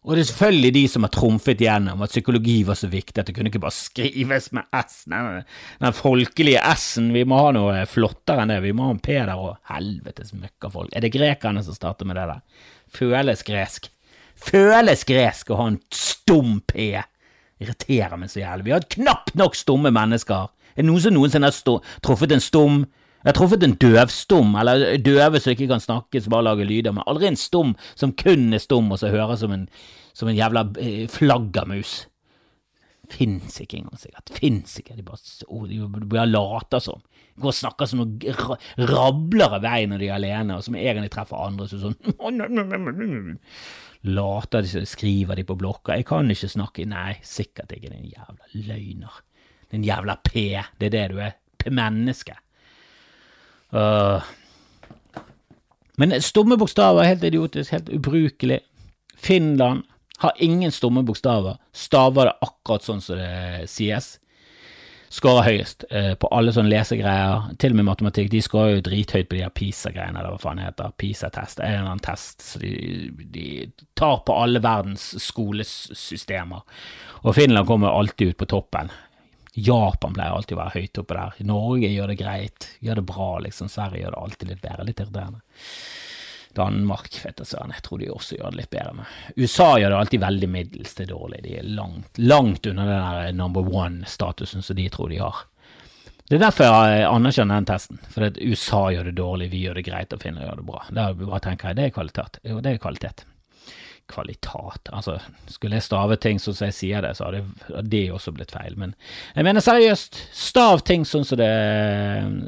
Og 0.00 0.14
det 0.16 0.22
er 0.22 0.28
selvfølgelig 0.30 0.72
de 0.72 0.82
som 0.88 1.04
har 1.04 1.12
trumfet 1.12 1.60
gjennom 1.60 2.00
at 2.04 2.12
psykologi 2.12 2.62
var 2.64 2.78
så 2.78 2.88
viktig 2.88 3.20
at 3.20 3.28
det 3.28 3.34
kunne 3.36 3.50
ikke 3.50 3.60
bare 3.60 3.76
skrives 3.76 4.48
med 4.56 4.78
S. 4.78 5.02
Den, 5.10 5.42
den 5.82 5.96
folkelige 5.96 6.62
S-en, 6.72 7.10
vi 7.12 7.26
må 7.28 7.40
ha 7.42 7.50
noe 7.52 7.82
flottere 7.90 8.46
enn 8.46 8.52
det, 8.54 8.62
vi 8.64 8.72
må 8.76 8.88
ha 8.88 8.94
en 8.94 9.02
P 9.04 9.18
der 9.18 9.34
og 9.34 9.58
helvetes 9.68 10.32
møkkafolk. 10.32 10.94
Er 10.96 11.04
det 11.04 11.12
grekerne 11.12 11.64
som 11.66 11.76
starter 11.76 12.08
med 12.08 12.16
det 12.16 12.30
der? 12.30 12.68
Føles 12.96 13.44
gresk 13.44 13.90
føles 14.44 15.04
gresk 15.08 15.50
å 15.50 15.58
ha 15.60 15.68
en 15.70 15.80
stum 15.94 16.60
P. 16.68 16.92
Irriterer 17.60 18.16
meg 18.20 18.32
så 18.32 18.42
jævlig. 18.42 18.66
Vi 18.68 18.74
har 18.74 18.88
knapt 18.96 19.36
nok 19.38 19.58
stumme 19.58 19.92
mennesker. 19.94 20.48
Er 20.74 20.82
det 20.82 20.88
noen 20.88 21.04
som 21.04 21.16
noensinne 21.16 21.50
har 21.50 21.86
truffet 22.04 22.32
en 22.32 22.42
stum 22.42 22.84
Jeg 23.20 23.34
har 23.34 23.36
truffet 23.36 23.64
en 23.66 23.74
døvstum, 23.76 24.54
eller 24.56 24.94
døve 25.04 25.40
som 25.44 25.52
ikke 25.52 25.66
kan 25.68 25.82
snakke, 25.82 26.22
som 26.24 26.32
bare 26.32 26.46
lager 26.46 26.64
lyder, 26.64 26.94
men 26.96 27.04
aldri 27.04 27.26
en 27.28 27.36
stum 27.36 27.74
som 27.92 28.14
kun 28.16 28.54
er 28.56 28.62
stum, 28.64 28.88
og 28.88 28.96
som 28.96 29.12
hører 29.12 29.36
som 29.36 29.52
en, 29.52 29.66
som 30.16 30.30
en 30.30 30.38
jævla 30.38 30.62
eh, 30.80 31.02
flaggermus. 31.04 32.06
Fins 33.10 33.60
ikke 33.60 33.80
engang, 33.80 33.98
sikkert. 34.00 34.32
Fins 34.32 34.78
ikke. 34.80 34.96
De 34.96 35.04
bare, 35.04 35.20
oh, 35.48 35.66
de 35.68 35.82
bare 35.84 36.26
later 36.30 36.80
som. 36.80 37.04
De 37.34 37.42
går 37.42 37.52
og 37.52 37.58
snakker 37.58 37.90
som 37.90 38.02
noen 38.04 38.88
rabler 38.88 39.58
av 39.58 39.64
vei 39.68 39.82
når 39.90 40.00
de 40.02 40.08
er 40.08 40.16
alene, 40.16 40.56
og 40.56 40.64
som 40.64 40.78
egentlig 40.78 41.12
treffer 41.12 41.44
andre. 41.44 41.68
Så 41.68 41.82
sånn 41.82 41.98
Later 44.02 44.64
de 44.64 44.84
skriver 44.88 45.36
de 45.36 45.44
på 45.44 45.56
blokka. 45.60 45.98
Jeg 45.98 46.06
kan 46.08 46.30
ikke 46.32 46.48
snakke 46.48 46.86
Nei, 46.88 47.18
sikkert 47.26 47.72
ikke, 47.76 47.92
din 47.92 48.08
jævla 48.08 48.48
løgner. 48.54 49.20
Din 49.70 49.84
jævla 49.84 50.16
P. 50.24 50.32
Det 50.80 50.88
er 50.88 50.94
det 50.94 51.06
du 51.12 51.20
er. 51.20 51.36
P-menneske. 51.60 52.38
Uh. 53.76 54.24
Men 56.00 56.16
stumme 56.24 56.56
bokstaver 56.56 57.02
er 57.02 57.12
helt 57.12 57.24
idiotisk, 57.28 57.74
helt 57.76 57.90
ubrukelig. 57.92 58.62
Finland 59.20 59.84
har 60.18 60.32
ingen 60.40 60.72
stumme 60.72 61.04
bokstaver. 61.04 61.60
Staver 61.72 62.30
det 62.30 62.38
akkurat 62.40 62.86
sånn 62.86 63.04
som 63.04 63.20
det 63.20 63.68
sies. 63.68 64.14
Skårer 65.10 65.46
høyest 65.48 65.84
eh, 65.90 66.12
på 66.14 66.28
alle 66.34 66.52
sånne 66.54 66.70
lesegreier, 66.70 67.50
til 67.60 67.74
og 67.74 67.80
med 67.80 67.88
matematikk. 67.88 68.30
De 68.30 68.42
skårer 68.44 68.76
jo 68.76 68.86
drithøyt 68.86 69.28
på 69.30 69.36
de 69.36 69.42
her 69.44 69.52
PISA-greiene, 69.54 70.20
eller 70.20 70.36
hva 70.36 70.42
faen 70.42 70.60
det 70.60 70.68
heter. 70.68 70.94
PISA-test. 71.02 71.62
En 71.64 71.74
eller 71.74 71.90
annen 71.90 72.04
test 72.04 72.46
så 72.46 72.62
de, 72.62 72.72
de 73.34 73.46
tar 73.98 74.22
på 74.26 74.36
alle 74.38 74.62
verdens 74.62 75.10
skolesystemer. 75.24 76.62
Og 77.24 77.34
Finland 77.36 77.68
kommer 77.68 77.90
alltid 77.90 78.34
ut 78.34 78.40
på 78.40 78.50
toppen. 78.54 78.92
Japan 79.58 80.14
pleier 80.14 80.36
alltid 80.36 80.54
å 80.56 80.60
være 80.60 80.78
høyt 80.78 81.02
oppe 81.02 81.16
der. 81.18 81.40
Norge 81.48 81.90
gjør 81.90 82.12
det 82.12 82.20
greit, 82.20 82.68
gjør 82.78 83.00
det 83.00 83.08
bra, 83.10 83.32
liksom. 83.46 83.70
Sverige 83.72 84.04
gjør 84.04 84.14
det 84.14 84.22
alltid 84.22 84.52
litt 84.52 84.62
bedre. 84.62 84.86
Litt 84.86 85.02
irriterende. 85.02 85.42
Danmark, 86.56 87.12
vet 87.24 87.40
jeg 87.42 87.50
søren, 87.52 87.74
jeg 87.74 87.84
tror 87.86 88.00
de 88.00 88.10
også 88.10 88.38
gjør 88.38 88.54
det 88.54 88.60
litt 88.62 88.72
bedre 88.72 88.96
med. 88.98 89.14
USA 89.36 89.68
gjør 89.78 89.94
det 89.94 90.00
alltid 90.00 90.24
veldig 90.24 90.50
middels 90.50 90.96
til 90.98 91.08
dårlig. 91.10 91.42
De 91.44 91.56
er 91.60 91.70
langt, 91.78 92.18
langt 92.18 92.66
under 92.66 92.90
den 92.90 93.06
der 93.06 93.38
number 93.38 93.66
one-statusen 93.66 94.66
som 94.66 94.78
de 94.78 94.88
tror 94.92 95.12
de 95.12 95.22
har. 95.22 95.44
Det 96.30 96.36
er 96.38 96.44
derfor 96.44 96.68
jeg 96.68 97.06
anerkjenner 97.10 97.58
den 97.58 97.66
testen. 97.66 97.98
For 98.14 98.38
USA 98.38 98.84
gjør 98.94 99.08
det 99.08 99.16
dårlig, 99.18 99.48
vi 99.50 99.64
gjør 99.64 99.80
det 99.80 99.86
greit, 99.88 100.12
og 100.14 100.22
Finland 100.22 100.46
gjør 100.46 100.60
det 100.60 100.66
bra. 100.68 100.82
Der 100.94 101.16
bare 101.18 101.40
tenker 101.42 101.70
jeg, 101.70 101.78
det 101.80 101.86
er 101.88 101.94
kvalitet. 101.96 102.38
Jo, 102.46 102.60
det 102.62 102.70
er 102.70 102.82
kvalitet. 102.84 103.24
Kvalitat 104.10 104.90
Altså, 104.94 105.16
skulle 105.50 105.78
jeg 105.78 105.86
stave 105.86 106.16
ting 106.22 106.38
sånn 106.42 106.54
som 106.54 106.68
jeg 106.68 106.76
sier 106.76 107.02
det, 107.02 107.16
så 107.18 107.26
hadde 107.28 107.82
det 107.90 108.04
også 108.14 108.34
blitt 108.34 108.54
feil. 108.54 108.78
Men 108.78 108.94
jeg 109.34 109.46
mener 109.46 109.64
seriøst, 109.64 110.22
stav 110.34 110.84
ting 110.86 111.02
sånn 111.06 111.26
som 111.26 111.38
det, 111.42 111.50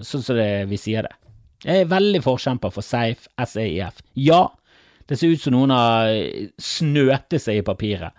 sånn 0.07 0.25
som 0.31 0.39
det 0.39 0.51
vi 0.71 0.79
sier 0.79 1.07
det. 1.07 1.15
Jeg 1.63 1.85
er 1.85 1.91
veldig 1.91 2.23
forkjemper 2.25 2.73
for 2.75 2.85
Safe, 2.85 3.31
SAIF. 3.39 4.03
Ja, 4.19 4.49
det 5.07 5.19
ser 5.19 5.35
ut 5.35 5.43
som 5.43 5.55
noen 5.55 5.75
har 5.75 6.11
snøtet 6.63 7.43
seg 7.45 7.61
i 7.61 7.67
papiret, 7.67 8.17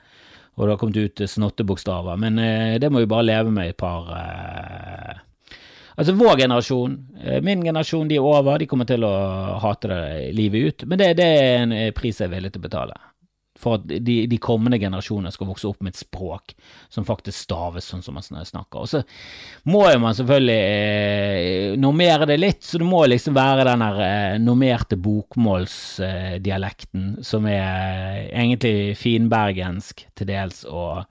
og 0.55 0.65
det 0.65 0.75
har 0.75 0.79
kommet 0.81 0.99
ut 1.01 1.23
snottebokstaver, 1.27 2.19
men 2.21 2.39
eh, 2.39 2.79
det 2.79 2.91
må 2.93 3.03
vi 3.03 3.09
bare 3.09 3.27
leve 3.27 3.53
med 3.53 3.73
et 3.73 3.79
par 3.79 4.09
eh, 4.17 5.21
Altså, 5.93 6.15
vår 6.17 6.39
generasjon, 6.39 6.93
eh, 7.21 7.41
min 7.45 7.61
generasjon, 7.61 8.07
de 8.09 8.15
er 8.17 8.25
over, 8.25 8.57
de 8.57 8.65
kommer 8.65 8.87
til 8.89 9.03
å 9.05 9.11
hate 9.61 9.91
det 9.91 10.31
livet 10.33 10.63
ut, 10.65 10.85
men 10.89 10.97
det, 10.97 11.11
det 11.19 11.27
er 11.37 11.57
en 11.59 11.75
pris 11.93 12.17
jeg 12.17 12.31
er 12.31 12.33
villig 12.33 12.49
til 12.55 12.63
å 12.63 12.65
betale 12.65 12.97
for 13.63 13.79
at 13.79 13.85
de, 13.87 14.27
de, 14.29 14.37
kommende 14.43 14.79
generasjoner 14.81 15.31
skal 15.33 15.47
vokse 15.49 15.67
opp 15.69 15.81
med 15.83 15.91
et 15.93 16.03
språk 16.03 16.45
som 16.91 17.05
faktisk 17.07 17.37
staves 17.45 17.85
sånn 17.89 18.03
som 18.05 18.13
man 18.17 18.23
snakker. 18.23 18.79
Og 18.83 18.87
så 18.91 18.99
må 19.71 19.81
jo 19.89 19.99
man 20.03 20.15
selvfølgelig 20.17 20.63
eh, 20.67 21.77
normere 21.79 22.25
det 22.29 22.37
litt, 22.41 22.63
så 22.67 22.73
det 22.81 22.87
må 22.89 23.01
liksom 23.07 23.33
være 23.37 23.67
den 23.69 23.81
der 23.85 23.97
eh, 24.07 24.41
normerte 24.43 24.95
bokmålsdialekten 24.99 27.03
eh, 27.15 27.23
som 27.25 27.41
er 27.49 27.63
egentlig 28.29 28.97
finbergensk 28.99 29.95
til 30.17 30.27
dels, 30.29 30.57
og 30.67 31.03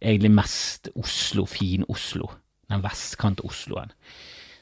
egentlig 0.00 0.32
mest 0.40 0.88
Oslo, 0.98 1.44
fin-Oslo. 1.48 2.26
Den 2.68 2.82
vestkant-Osloen. 2.84 3.90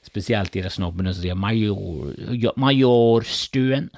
Spesielt 0.06 0.52
de 0.54 0.62
der 0.62 0.70
snobbene 0.70 1.10
som 1.14 1.22
sier 1.24 1.38
major, 1.38 1.74
Majorstuen. 2.60 3.90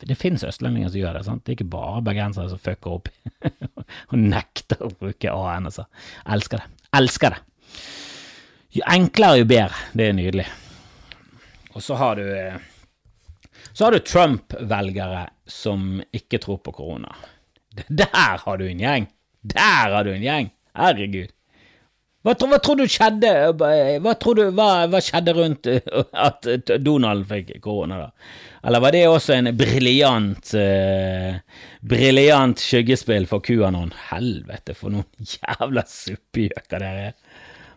Det 0.00 0.16
finnes 0.18 0.44
østlendinger 0.46 0.90
som 0.90 1.00
gjør 1.00 1.18
det. 1.18 1.24
sant? 1.26 1.44
Det 1.44 1.52
er 1.52 1.58
ikke 1.58 1.72
bare 1.76 2.02
bergensere 2.04 2.50
som 2.50 2.60
fucker 2.62 2.96
opp 2.98 3.08
og 4.10 4.18
nekter 4.18 4.82
å 4.82 4.90
bruke 4.90 5.32
AN. 5.32 5.70
altså. 5.70 5.86
Elsker 6.26 6.62
det. 6.62 6.84
Elsker 6.98 7.36
det. 7.36 7.42
Jo 8.74 8.86
enklere, 8.90 9.40
jo 9.42 9.48
bedre. 9.48 9.82
Det 9.94 10.08
er 10.10 10.16
nydelig. 10.18 10.46
Og 11.74 11.82
så 11.82 11.98
har 11.98 12.18
du 12.18 12.26
eh, 12.26 12.58
så 13.74 13.84
har 13.84 13.92
du 13.92 13.98
Trump-velgere 13.98 15.28
som 15.50 16.02
ikke 16.14 16.38
tror 16.42 16.60
på 16.62 16.72
korona. 16.72 17.14
Der 17.88 18.38
har 18.44 18.58
du 18.58 18.68
en 18.68 18.80
gjeng! 18.80 19.08
Der 19.42 19.90
har 19.94 20.04
du 20.06 20.12
en 20.12 20.22
gjeng! 20.22 20.50
Herregud. 20.78 21.32
Hva, 22.24 22.32
hva, 22.32 22.58
tror 22.64 22.78
du 22.80 22.86
skjedde 22.88 23.30
Hva 24.00 24.14
tror 24.16 24.38
du 24.38 24.44
hva, 24.56 25.00
skjedde 25.04 25.34
rundt 25.36 25.68
at 25.68 26.48
Donald 26.80 27.26
fikk 27.28 27.58
korona, 27.64 28.06
da? 28.06 28.28
Eller 28.64 28.80
var 28.80 28.94
det 28.96 29.02
også 29.10 29.34
en 29.36 29.50
briljant 29.58 30.54
eh, 30.56 31.36
Briljant 31.84 32.62
skyggespill 32.64 33.28
for 33.28 33.44
QAnon? 33.44 33.92
Helvete, 34.08 34.76
for 34.78 34.94
noen 34.94 35.28
jævla 35.34 35.84
suppegjøker 35.90 36.80
dere 36.80 37.10
er. 37.10 37.18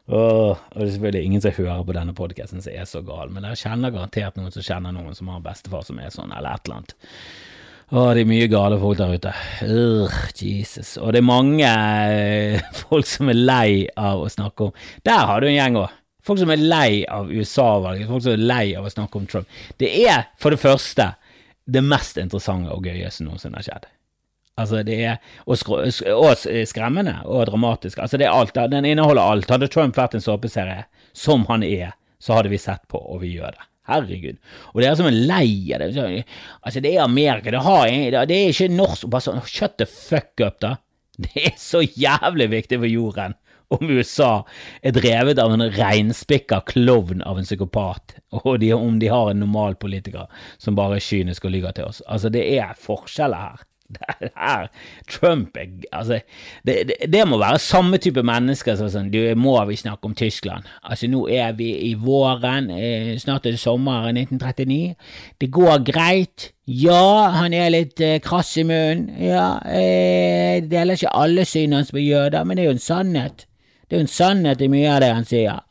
Oh, 0.07 0.55
og 0.55 0.77
det 0.77 0.85
er 0.85 0.93
selvfølgelig 0.93 1.27
ingen 1.27 1.43
som 1.43 1.55
hører 1.57 1.83
på 1.83 1.95
denne 1.97 2.13
podkasten 2.15 2.63
som 2.63 2.71
er 2.71 2.87
så 2.87 3.01
gal, 3.03 3.27
men 3.33 3.43
dere 3.43 3.59
kjenner 3.59 3.91
garantert 3.91 4.39
noen 4.39 4.53
som 4.55 4.63
kjenner 4.63 4.95
noen 4.95 5.17
som 5.17 5.27
har 5.33 5.43
bestefar 5.43 5.83
som 5.83 5.99
er 5.99 6.13
sånn, 6.15 6.31
eller 6.31 6.55
et 6.55 6.69
eller 6.69 6.79
annet. 6.79 6.95
Å, 7.87 8.01
det 8.11 8.25
er 8.25 8.27
mye 8.27 8.49
gale 8.51 8.75
folk 8.81 8.97
der 8.99 9.13
ute. 9.15 9.31
Urgh, 9.63 10.17
Jesus. 10.35 10.97
Og 10.99 11.13
det 11.15 11.21
er 11.21 11.27
mange 11.27 11.67
eh, 11.67 12.65
folk 12.81 13.07
som 13.07 13.31
er 13.31 13.39
lei 13.39 13.69
av 13.95 14.25
å 14.25 14.31
snakke 14.31 14.67
om 14.67 14.73
Der 15.07 15.23
har 15.29 15.39
du 15.39 15.47
en 15.47 15.55
gjeng 15.55 15.79
òg. 15.79 15.93
Folk 16.27 16.41
som 16.41 16.51
er 16.51 16.59
lei 16.59 17.05
av 17.07 17.29
USA-valget, 17.31 18.09
folk 18.09 18.25
som 18.25 18.33
er 18.33 18.43
lei 18.43 18.65
av 18.75 18.83
å 18.83 18.91
snakke 18.91 19.21
om 19.21 19.27
Trump. 19.31 19.47
Det 19.79 19.87
er 20.03 20.25
for 20.35 20.51
det 20.51 20.59
første 20.59 21.13
det 21.63 21.83
mest 21.83 22.19
interessante 22.19 22.75
og 22.75 22.83
gøye 22.83 23.07
som 23.11 23.29
noensinne 23.29 23.61
har 23.61 23.67
skjedd. 23.69 23.87
Altså, 24.59 24.81
det 24.83 24.97
er 25.05 25.45
og 25.47 26.35
skremmende 26.67 27.21
og 27.23 27.45
dramatisk. 27.47 28.01
Altså, 28.03 28.19
det 28.19 28.27
er 28.27 28.35
alt. 28.35 28.57
Den 28.73 28.89
inneholder 28.89 29.23
alt. 29.23 29.51
Hadde 29.53 29.71
Trump 29.71 29.95
vært 29.95 30.17
en 30.17 30.27
såpeserie 30.27 30.87
som 31.15 31.47
han 31.47 31.63
er, 31.63 31.95
så 32.19 32.35
hadde 32.35 32.51
vi 32.51 32.59
sett 32.59 32.83
på, 32.91 32.99
og 32.99 33.21
vi 33.23 33.37
gjør 33.37 33.55
det. 33.55 33.67
Herregud. 33.87 34.37
Og 34.73 34.81
dere 34.83 34.95
som 34.99 35.07
er 35.09 35.15
lei 35.15 35.73
av 35.75 35.83
det 35.83 36.05
Altså, 36.61 36.81
det 36.83 36.93
er 36.93 37.03
Amerika. 37.05 37.51
Det, 37.51 37.63
har, 37.63 38.27
det 38.27 38.37
er 38.37 38.51
ikke 38.51 38.69
norsk 38.73 39.07
Bare 39.11 39.23
sånn 39.23 39.43
Shut 39.47 39.77
the 39.79 39.87
fuck 39.89 40.43
up, 40.43 40.59
da. 40.63 40.77
Det 41.23 41.47
er 41.49 41.55
så 41.57 41.81
jævlig 41.81 42.51
viktig 42.51 42.77
for 42.77 42.91
jorden 42.91 43.37
om 43.73 43.89
USA 43.89 44.45
er 44.85 44.93
drevet 44.95 45.39
av 45.43 45.51
en 45.51 45.65
reinspikka 45.73 46.61
klovn 46.69 47.23
av 47.27 47.39
en 47.39 47.47
psykopat, 47.47 48.15
og 48.43 48.59
de, 48.63 48.71
om 48.73 48.99
de 49.01 49.09
har 49.11 49.31
en 49.31 49.41
normal 49.43 49.75
politiker 49.79 50.29
som 50.61 50.77
bare 50.77 50.99
er 50.99 51.03
kynisk 51.03 51.47
og 51.47 51.55
lyver 51.55 51.75
til 51.75 51.89
oss. 51.89 52.03
Altså, 52.07 52.31
det 52.33 52.45
er 52.57 52.77
forskjeller 52.79 53.49
her. 53.49 53.65
Det 54.19 54.31
her, 54.35 54.67
Trump 55.07 55.57
er 55.57 55.67
Altså, 55.91 56.19
det, 56.65 56.75
det, 56.89 56.95
det, 57.13 57.27
må 57.27 57.37
være 57.39 57.59
samme 57.59 57.97
type 57.97 58.23
mennesker 58.23 58.75
som 58.75 58.89
sånn 58.91 59.11
Du, 59.13 59.19
må 59.39 59.55
vi 59.69 59.77
snakke 59.79 60.09
om 60.09 60.15
Tyskland? 60.17 60.67
Altså, 60.83 61.07
nå 61.07 61.23
er 61.31 61.55
vi 61.55 61.71
i 61.89 61.93
våren, 61.95 62.69
eh, 62.71 63.15
snart 63.21 63.47
er 63.47 63.55
det 63.55 63.61
sommeren 63.61 64.17
1939. 64.19 64.95
Det 65.41 65.51
går 65.51 65.83
greit. 65.87 66.51
Ja, 66.67 67.31
han 67.37 67.55
er 67.55 67.71
litt 67.71 68.01
eh, 68.03 68.19
krass 68.23 68.55
i 68.59 68.65
munnen. 68.67 69.07
Ja, 69.23 69.59
eh, 69.71 70.59
deler 70.67 70.99
ikke 70.99 71.15
alle 71.15 71.45
synene 71.47 71.81
hans 71.81 71.93
på 71.95 72.03
jøder, 72.03 72.43
men 72.43 72.57
det 72.57 72.65
er 72.65 72.73
jo 72.73 72.77
en 72.77 72.87
sannhet. 72.89 73.47
Det 73.87 73.95
er 73.95 74.01
jo 74.01 74.07
en 74.07 74.17
sannhet 74.17 74.61
i 74.61 74.71
mye 74.71 74.89
av 74.91 75.03
det 75.03 75.13
han 75.15 75.27
sier. 75.27 75.61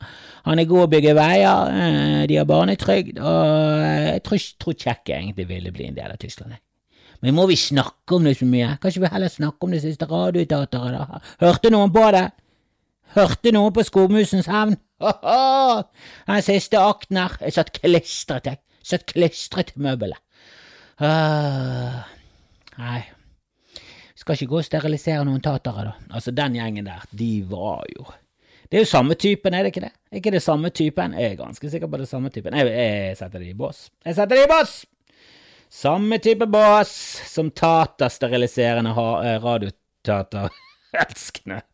Han 0.47 0.61
er 0.61 0.69
god 0.69 0.85
å 0.85 0.91
bygge 0.91 1.13
veier, 1.17 1.73
eh, 1.75 2.21
de 2.29 2.39
har 2.39 2.47
barnetrygd, 2.47 3.19
og 3.19 3.83
eh, 3.83 4.13
jeg 4.13 4.23
tror, 4.23 4.45
tror 4.63 4.77
Tsjekkia 4.79 5.19
egentlig 5.19 5.49
ville 5.49 5.73
bli 5.75 5.89
en 5.89 5.97
del 5.97 6.13
av 6.13 6.21
Tyskland. 6.21 6.55
Men 7.25 7.35
må 7.37 7.47
vi 7.49 7.57
snakke 7.57 8.17
om 8.17 8.27
det 8.27 8.35
så 8.39 8.47
mye? 8.49 8.75
Kanskje 8.81 9.03
vi 9.03 9.11
heller 9.13 9.31
snakke 9.33 9.65
om 9.65 9.73
det 9.73 9.81
siste 9.83 10.07
radioteateret, 10.09 10.97
da? 10.97 11.21
Hørte 11.41 11.71
noen 11.73 11.93
på 11.93 12.05
det? 12.15 12.27
Hørte 13.17 13.53
noen 13.55 13.73
på 13.73 13.85
Skogmusens 13.87 14.49
hevn? 14.51 14.77
Den 16.27 16.45
siste 16.45 16.81
akten 16.81 17.21
her. 17.21 17.37
Jeg 17.41 17.57
satt 17.57 17.73
klistret, 17.79 18.49
jeg. 18.49 18.61
Satt 18.85 19.07
klistret 19.09 19.73
til 19.73 19.85
møbelet. 19.85 20.21
Uh, 20.97 22.01
nei, 22.79 23.01
skal 24.17 24.33
ikke 24.33 24.51
gå 24.51 24.61
og 24.61 24.65
sterilisere 24.65 25.25
noen 25.27 25.43
tatere, 25.43 25.91
da. 25.91 26.15
Altså, 26.17 26.33
den 26.35 26.57
gjengen 26.57 26.87
der, 26.89 27.03
de 27.13 27.31
var 27.47 27.85
jo 27.93 28.07
Det 28.67 28.79
er 28.79 28.83
jo 28.83 28.89
samme 28.89 29.15
typen, 29.15 29.53
er 29.53 29.63
det 29.63 29.71
ikke 29.71 29.85
det? 29.85 29.93
Er 30.11 30.19
ikke 30.19 30.31
det 30.31 30.41
samme 30.43 30.69
typen? 30.69 31.13
Jeg 31.13 31.31
er 31.31 31.35
ganske 31.39 31.69
sikker 31.69 31.87
på 31.87 31.97
det 32.01 32.07
samme 32.09 32.29
typen. 32.29 32.53
Jeg, 32.53 32.67
jeg 32.67 33.17
setter 33.17 33.39
det 33.39 33.53
i 33.53 33.53
bås. 33.55 33.89
Jeg 34.03 34.15
setter 34.17 34.35
det 34.35 34.43
i 34.43 34.49
bås! 34.51 34.73
Samme 35.69 36.19
type 36.19 36.45
bås 36.47 37.21
som 37.27 37.51
Tata-steriliserende 37.51 38.89
eh, 38.89 39.43
radioteaterelskende. 39.43 41.61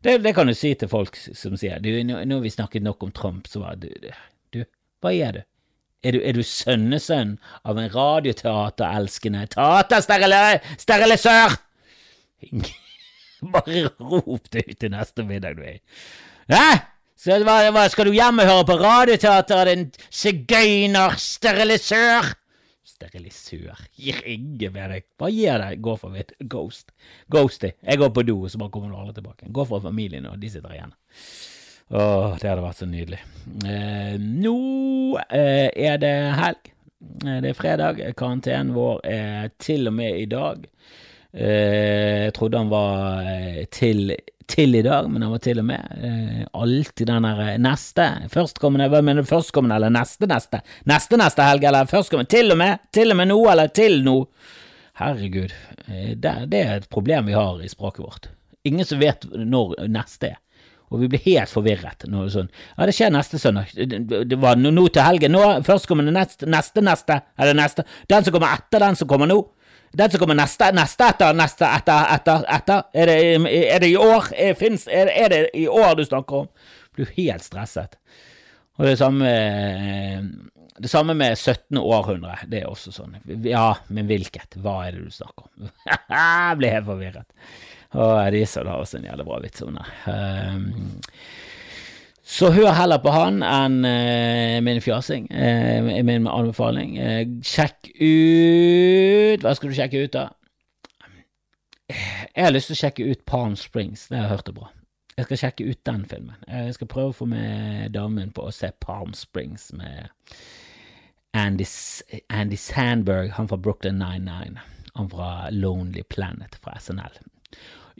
Det, 0.00 0.18
det 0.22 0.32
kan 0.36 0.46
du 0.46 0.54
si 0.54 0.74
til 0.78 0.86
folk 0.86 1.16
som 1.18 1.56
sier 1.58 1.82
du, 1.82 1.90
nå, 2.06 2.22
har 2.22 2.40
vi 2.44 2.50
snakket 2.52 2.82
nok 2.84 3.02
om 3.02 3.10
Trump, 3.16 3.48
så 3.50 3.58
var 3.64 3.74
du, 3.80 3.88
du, 4.54 4.60
hva 5.02 5.10
er 5.10 5.32
du? 5.34 5.40
Er 6.06 6.12
du, 6.14 6.20
du 6.36 6.42
sønnesønn 6.46 7.32
av 7.66 7.74
en 7.80 7.90
radioteaterelskende 7.90 9.42
Tata-sterilisør? 9.56 11.50
Bare 13.56 13.82
rop 13.98 14.46
det 14.52 14.62
ut 14.68 14.78
til 14.84 14.90
neste 14.94 15.20
middag 15.26 15.58
du. 15.58 15.66
Hæ? 16.54 16.66
Så 17.18 17.42
hva, 17.42 17.56
hva, 17.72 17.88
skal 17.90 18.06
du 18.06 18.12
hjem 18.14 18.38
og 18.44 18.50
høre 18.52 18.68
på 18.68 18.78
radioteater, 18.78 19.66
din 19.72 19.90
sigøyner-sterilisør? 20.12 22.45
Sterilisør. 22.96 23.82
Gir 24.00 24.22
ingen 24.26 24.72
mening. 24.74 25.04
Hva 25.20 25.30
gir 25.32 25.60
det? 25.62 25.80
Gå 25.84 25.96
for 26.00 26.14
mitt 26.14 26.32
Ghost. 26.50 26.94
Ghosty. 27.32 27.74
Jeg 27.82 28.00
går 28.00 28.14
på 28.16 28.24
do, 28.26 28.38
så 28.48 28.60
bare 28.60 28.74
kommer 28.74 28.92
du 28.92 28.98
aldri 29.00 29.18
tilbake. 29.20 29.50
Gå 29.52 29.66
for 29.68 29.84
familien, 29.84 30.26
og 30.30 30.40
de 30.42 30.50
sitter 30.52 30.74
igjen. 30.74 30.96
Åh, 31.94 32.32
det 32.42 32.48
hadde 32.50 32.64
vært 32.64 32.80
så 32.80 32.88
nydelig. 32.90 33.20
Eh, 33.70 34.16
nå 34.18 34.56
eh, 35.30 35.68
er 35.70 36.00
det 36.02 36.14
helg. 36.40 36.72
Eh, 37.22 37.36
det 37.44 37.52
er 37.52 37.58
fredag. 37.58 38.00
Karantenen 38.18 38.72
vår 38.74 39.04
er 39.06 39.52
til 39.62 39.86
og 39.86 39.94
med 39.94 40.18
i 40.18 40.26
dag. 40.30 40.66
Eh, 41.36 42.24
jeg 42.26 42.34
trodde 42.34 42.64
han 42.64 42.72
var 42.72 43.28
eh, 43.30 43.62
til 43.70 44.16
til 44.46 44.76
i 44.78 44.82
dag, 44.82 45.08
men 45.10 45.24
han 45.24 45.32
var 45.34 45.42
til 45.42 45.60
og 45.60 45.66
med 45.68 46.04
eh, 46.06 46.44
alltid 46.54 47.08
den 47.10 47.26
der 47.26 47.42
eh, 47.44 47.58
neste, 47.62 48.06
førstkommende, 48.32 48.88
hva 48.92 49.02
mener 49.04 49.26
du, 49.26 49.30
førstkommende 49.30 49.78
eller 49.78 49.92
neste 49.94 50.28
neste, 50.30 50.62
neste 50.86 51.18
neste 51.20 51.48
helg, 51.48 51.66
eller 51.66 51.90
førstkommende, 51.90 52.30
til 52.30 52.54
og 52.54 52.60
med, 52.62 52.86
til 52.94 53.14
og 53.14 53.20
med 53.20 53.30
nå, 53.32 53.40
eller 53.52 53.74
til 53.74 54.00
nå. 54.06 54.16
Herregud, 55.00 55.54
eh, 55.86 56.14
det, 56.14 56.34
det 56.52 56.62
er 56.62 56.74
et 56.80 56.90
problem 56.92 57.30
vi 57.30 57.36
har 57.36 57.62
i 57.62 57.70
språket 57.70 58.04
vårt. 58.04 58.30
Ingen 58.66 58.86
som 58.86 59.02
vet 59.02 59.26
når 59.34 59.76
neste 59.92 60.34
er. 60.34 60.42
Og 60.94 61.00
vi 61.02 61.08
blir 61.10 61.22
helt 61.24 61.50
forvirret 61.50 62.04
når 62.06 62.28
det 62.28 62.32
sånn 62.36 62.50
Ja, 62.76 62.86
det 62.86 62.94
skjer 62.94 63.10
neste 63.10 63.40
søndag. 63.42 63.72
Det, 63.74 64.38
var 64.38 64.58
nå 64.60 64.86
til 64.86 65.02
helgen. 65.02 65.34
Nå, 65.34 65.42
førstkommende 65.66 66.14
neste, 66.14 66.46
neste, 66.50 66.84
neste, 66.84 67.18
eller 67.40 67.58
neste. 67.58 67.82
Den 68.06 68.26
som 68.26 68.36
kommer 68.36 68.54
etter 68.54 68.84
den 68.84 68.98
som 68.98 69.10
kommer 69.10 69.30
nå. 69.30 69.40
Den 69.96 70.12
som 70.12 70.20
kommer 70.20 70.36
neste, 70.36 70.68
neste 70.76 71.06
etter, 71.08 71.36
neste 71.36 71.68
etter, 71.72 72.08
etter, 72.12 72.42
etter. 72.52 72.82
Er 72.92 73.08
det, 73.08 73.20
er 73.62 73.80
det 73.80 73.88
i 73.88 73.96
år? 73.96 74.28
Er, 74.36 74.58
finnes, 74.58 74.84
er, 74.92 75.08
er, 75.08 75.32
det 75.32 75.38
i 75.56 75.64
år 75.72 75.94
du 75.96 76.04
snakker 76.04 76.42
om? 76.42 76.50
Blir 76.96 77.08
helt 77.16 77.46
stresset. 77.46 77.96
Og 78.76 78.84
det 78.84 78.98
samme 79.00 79.30
det 80.76 80.90
samme 80.92 81.14
med 81.16 81.38
17. 81.38 81.78
århundre. 81.78 82.36
Det 82.44 82.60
er 82.60 82.68
også 82.68 82.92
sånn. 82.92 83.16
Ja, 83.46 83.70
men 83.88 84.08
hvilket? 84.10 84.58
Hva 84.60 84.82
er 84.84 84.98
det 84.98 85.06
du 85.06 85.14
snakker 85.14 85.48
om? 85.48 85.70
Jeg 86.12 86.58
blir 86.60 86.76
helt 86.76 86.88
forvirret. 86.90 87.28
Og 87.96 88.18
Diesel 88.34 88.68
har 88.68 88.82
også 88.82 89.00
en 89.00 89.08
jævlig 89.08 89.26
bra 89.28 89.38
vits 89.40 89.64
om 89.64 89.78
det. 89.78 89.86
Um, 90.04 90.66
så 92.26 92.50
hør 92.50 92.72
heller 92.74 92.98
på 92.98 93.12
han 93.14 93.38
enn 93.46 93.84
uh, 93.86 94.56
min 94.66 94.80
fjasing, 94.82 95.28
uh, 95.30 95.90
min 96.02 96.26
anbefaling. 96.26 96.96
Uh, 96.98 97.20
sjekk 97.46 97.92
ut 97.94 99.44
Hva 99.44 99.52
skal 99.54 99.70
du 99.70 99.76
sjekke 99.78 100.02
ut, 100.02 100.16
da? 100.16 100.26
Jeg 101.86 102.42
har 102.42 102.50
lyst 102.50 102.72
til 102.72 102.74
å 102.74 102.80
sjekke 102.80 103.06
ut 103.06 103.22
Palm 103.30 103.54
Springs, 103.58 104.08
det 104.10 104.18
har 104.18 104.26
jeg 104.26 104.32
hørt 104.34 104.50
det 104.50 104.56
bra. 104.56 104.72
Jeg 105.16 105.28
skal 105.28 105.40
sjekke 105.44 105.66
ut 105.70 105.80
den 105.86 106.02
filmen. 106.10 106.40
Jeg 106.50 106.74
skal 106.76 106.88
prøve 106.90 107.12
å 107.12 107.16
få 107.16 107.28
med 107.30 107.94
damen 107.94 108.32
på 108.34 108.48
å 108.48 108.52
se 108.52 108.72
Palm 108.82 109.14
Springs 109.16 109.70
med 109.78 110.10
Andy, 111.36 111.64
Andy 112.28 112.58
Sandberg, 112.60 113.30
han 113.38 113.48
fra 113.48 113.56
Brooklyn 113.56 114.02
99. 114.02 114.58
Han 114.98 115.08
fra 115.12 115.30
Lonely 115.54 116.02
Planet 116.10 116.58
fra 116.60 116.74
SNL. 116.80 117.22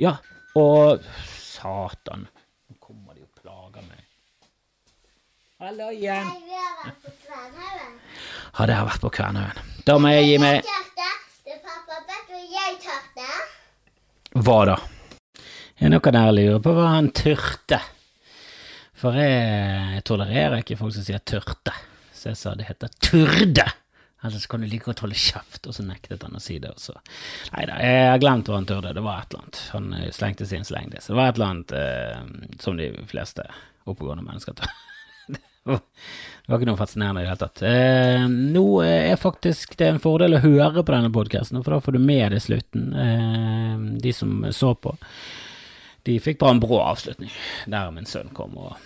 Ja, 0.02 0.16
og 0.58 1.06
Satan, 1.30 2.26
nå 2.66 2.76
kommer 2.82 3.14
de 3.14 3.24
og 3.24 3.32
plager 3.38 3.86
meg. 3.86 4.02
Hallo 5.66 5.88
igjen. 5.90 6.29
Hadde 8.55 8.74
jeg 8.76 8.87
vært 8.87 9.00
på 9.02 9.09
Kvernhaugen. 9.16 9.72
Da 9.83 9.96
må 9.98 10.12
jeg 10.12 10.29
gi 10.29 10.37
meg 10.38 10.68
Hva 14.37 14.59
da? 14.68 14.76
Er 15.83 15.90
noen 15.90 16.14
dere 16.14 16.37
lurer 16.37 16.62
på 16.62 16.76
hva 16.76 16.87
han 16.92 17.11
tørte? 17.11 17.81
For 18.94 19.18
jeg 19.18 20.07
tolererer 20.07 20.62
ikke 20.62 20.79
folk 20.79 20.94
som 20.94 21.09
sier 21.09 21.26
tørte, 21.26 21.74
så 22.14 22.31
jeg 22.31 22.38
sa 22.44 22.55
det 22.55 22.70
heter 22.70 22.94
turde. 23.02 23.66
Ellers 24.22 24.46
kan 24.46 24.62
du 24.62 24.70
like 24.70 24.87
godt 24.87 25.02
holde 25.02 25.18
kjeft, 25.18 25.66
og 25.66 25.74
så 25.74 25.83
nektet 25.83 26.22
han 26.22 26.38
å 26.38 26.46
si 26.46 26.61
det. 26.62 26.76
også. 26.79 26.94
Nei 27.57 27.66
da, 27.66 27.83
jeg 27.83 28.11
har 28.12 28.22
glemt 28.22 28.46
hva 28.46 28.61
han 28.62 28.70
turde, 28.70 28.94
det 28.94 29.02
var 29.02 29.26
et 29.26 29.35
eller 29.35 29.48
annet. 29.48 29.64
Han 29.74 29.92
slengte 30.14 30.46
sin 30.46 30.68
slengde. 30.68 31.02
Så 31.02 31.11
det 31.11 31.18
var 31.24 31.33
et 31.33 31.40
eller 31.40 31.57
annet 31.57 31.81
eh, 31.83 32.59
som 32.62 32.79
de 32.79 32.92
fleste 33.11 33.50
oppegående 33.83 34.22
mennesker 34.22 34.62
tar. 34.62 34.86
Det 35.66 36.52
var 36.52 36.61
ikke 36.61 36.68
noe 36.70 36.79
fascinerende 36.79 37.22
i 37.22 37.26
det 37.26 37.33
hele 37.33 37.42
tatt. 37.42 37.62
Eh, 37.66 38.26
nå 38.57 38.66
er 38.87 39.18
faktisk 39.20 39.74
det 39.81 39.90
en 39.90 40.02
fordel 40.02 40.38
å 40.38 40.44
høre 40.44 40.85
på 40.85 40.94
denne 40.94 41.11
podkasten, 41.14 41.62
for 41.64 41.74
da 41.74 41.83
får 41.83 41.96
du 41.96 42.02
med 42.07 42.31
deg 42.37 42.44
slutten, 42.44 42.92
eh, 42.94 43.74
de 44.02 44.14
som 44.14 44.44
så 44.55 44.74
på. 44.79 44.94
De 46.07 46.20
fikk 46.22 46.38
bare 46.38 46.55
en 46.55 46.62
brå 46.62 46.79
avslutning, 46.85 47.33
der 47.66 47.90
min 47.90 48.07
sønn 48.07 48.31
kom 48.35 48.55
og 48.62 48.76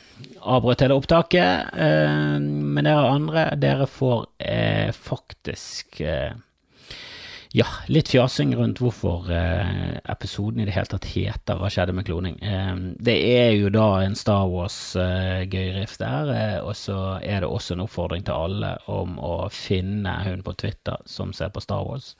avbrøt 0.40 0.84
hele 0.84 0.96
opptaket. 0.96 1.74
Eh, 1.76 2.38
men 2.40 2.88
dere 2.88 3.10
andre, 3.12 3.44
dere 3.60 3.88
får 3.90 4.24
eh, 4.40 4.88
faktisk 4.96 6.00
eh, 6.00 6.32
ja, 7.52 7.66
litt 7.90 8.12
fjasing 8.12 8.52
rundt 8.54 8.78
hvorfor 8.78 9.26
eh, 9.34 9.98
episoden 10.12 10.62
i 10.62 10.68
det 10.68 10.76
hele 10.76 10.90
tatt 10.92 11.08
heter 11.10 11.58
Hva 11.58 11.70
skjedde 11.72 11.96
med 11.96 12.06
kloning. 12.06 12.38
Eh, 12.46 12.74
det 13.02 13.16
er 13.26 13.52
jo 13.58 13.72
da 13.74 13.88
en 14.04 14.14
Star 14.18 14.46
Wars-gøyrift 14.50 15.98
der, 15.98 16.34
eh, 16.36 16.58
og 16.62 16.76
så 16.78 17.18
er 17.18 17.42
det 17.42 17.50
også 17.50 17.74
en 17.74 17.84
oppfordring 17.86 18.26
til 18.26 18.36
alle 18.36 18.76
om 18.90 19.18
å 19.18 19.36
finne 19.50 20.20
hun 20.28 20.44
på 20.46 20.54
Twitter 20.62 21.02
som 21.10 21.34
ser 21.34 21.50
på 21.54 21.62
Star 21.64 21.82
Wars 21.86 22.14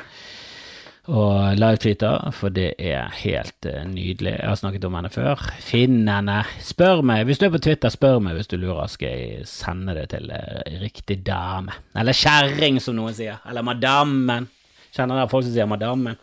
og 1.11 1.57
live-tweeter, 1.59 2.29
for 2.37 2.53
det 2.55 2.75
er 2.79 3.09
helt 3.23 3.67
uh, 3.67 3.81
nydelig. 3.89 4.35
Jeg 4.37 4.47
har 4.47 4.59
snakket 4.61 4.85
om 4.87 4.95
henne 4.95 5.11
før. 5.11 5.43
Finn 5.65 6.05
henne. 6.07 6.43
Spør 6.63 7.03
meg. 7.07 7.25
Hvis 7.27 7.41
du 7.41 7.49
er 7.49 7.55
på 7.57 7.63
Twitter, 7.65 7.91
spør 7.91 8.21
meg 8.23 8.37
hvis 8.39 8.51
du 8.53 8.59
lurer. 8.61 8.87
Skal 8.93 9.17
jeg 9.17 9.49
sende 9.51 9.97
det 9.97 10.11
til 10.13 10.31
uh, 10.31 10.61
riktig 10.83 11.23
dame. 11.27 11.75
Eller 11.99 12.15
kjerring, 12.15 12.79
som 12.85 13.01
noen 13.01 13.17
sier. 13.17 13.41
Eller 13.49 13.67
madammen. 13.67 14.47
Kjenner 14.95 15.21
dere 15.21 15.31
folk 15.31 15.47
som 15.47 15.55
sier 15.55 15.69
'madame'? 15.71 16.17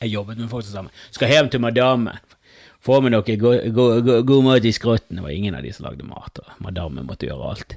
Jeg 0.00 0.12
jobbet 0.14 0.38
med 0.38 0.48
folk 0.48 0.64
som 0.64 0.88
sa 0.88 1.12
skal 1.12 1.28
hjem 1.28 1.48
til 1.50 1.60
madame'. 1.60 2.18
Få 2.80 3.02
med 3.04 3.12
noe 3.12 3.36
god, 3.36 4.44
mat 4.44 4.64
i 4.64 4.72
skrotten. 4.72 5.18
Det 5.18 5.22
var 5.22 5.30
ingen 5.30 5.54
av 5.54 5.62
de 5.62 5.72
som 5.72 5.84
lagde 5.84 6.06
mat, 6.08 6.38
og 6.40 6.62
madammen 6.64 7.04
måtte 7.04 7.28
gjøre 7.28 7.50
alt. 7.52 7.74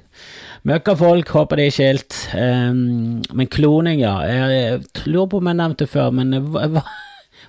Møkkafolk, 0.64 1.28
håper 1.28 1.60
det 1.60 1.66
er 1.66 1.74
skilt. 1.76 2.16
Um, 2.32 3.20
men 3.36 3.50
kloning, 3.52 4.00
ja. 4.00 4.14
Jeg, 4.24 4.54
jeg 4.54 5.12
lurer 5.12 5.28
på 5.28 5.42
om 5.42 5.50
jeg 5.50 5.60
nevnte 5.60 5.84
det 5.84 5.92
før, 5.92 6.08
men 6.16 6.32
hva, 6.48 6.80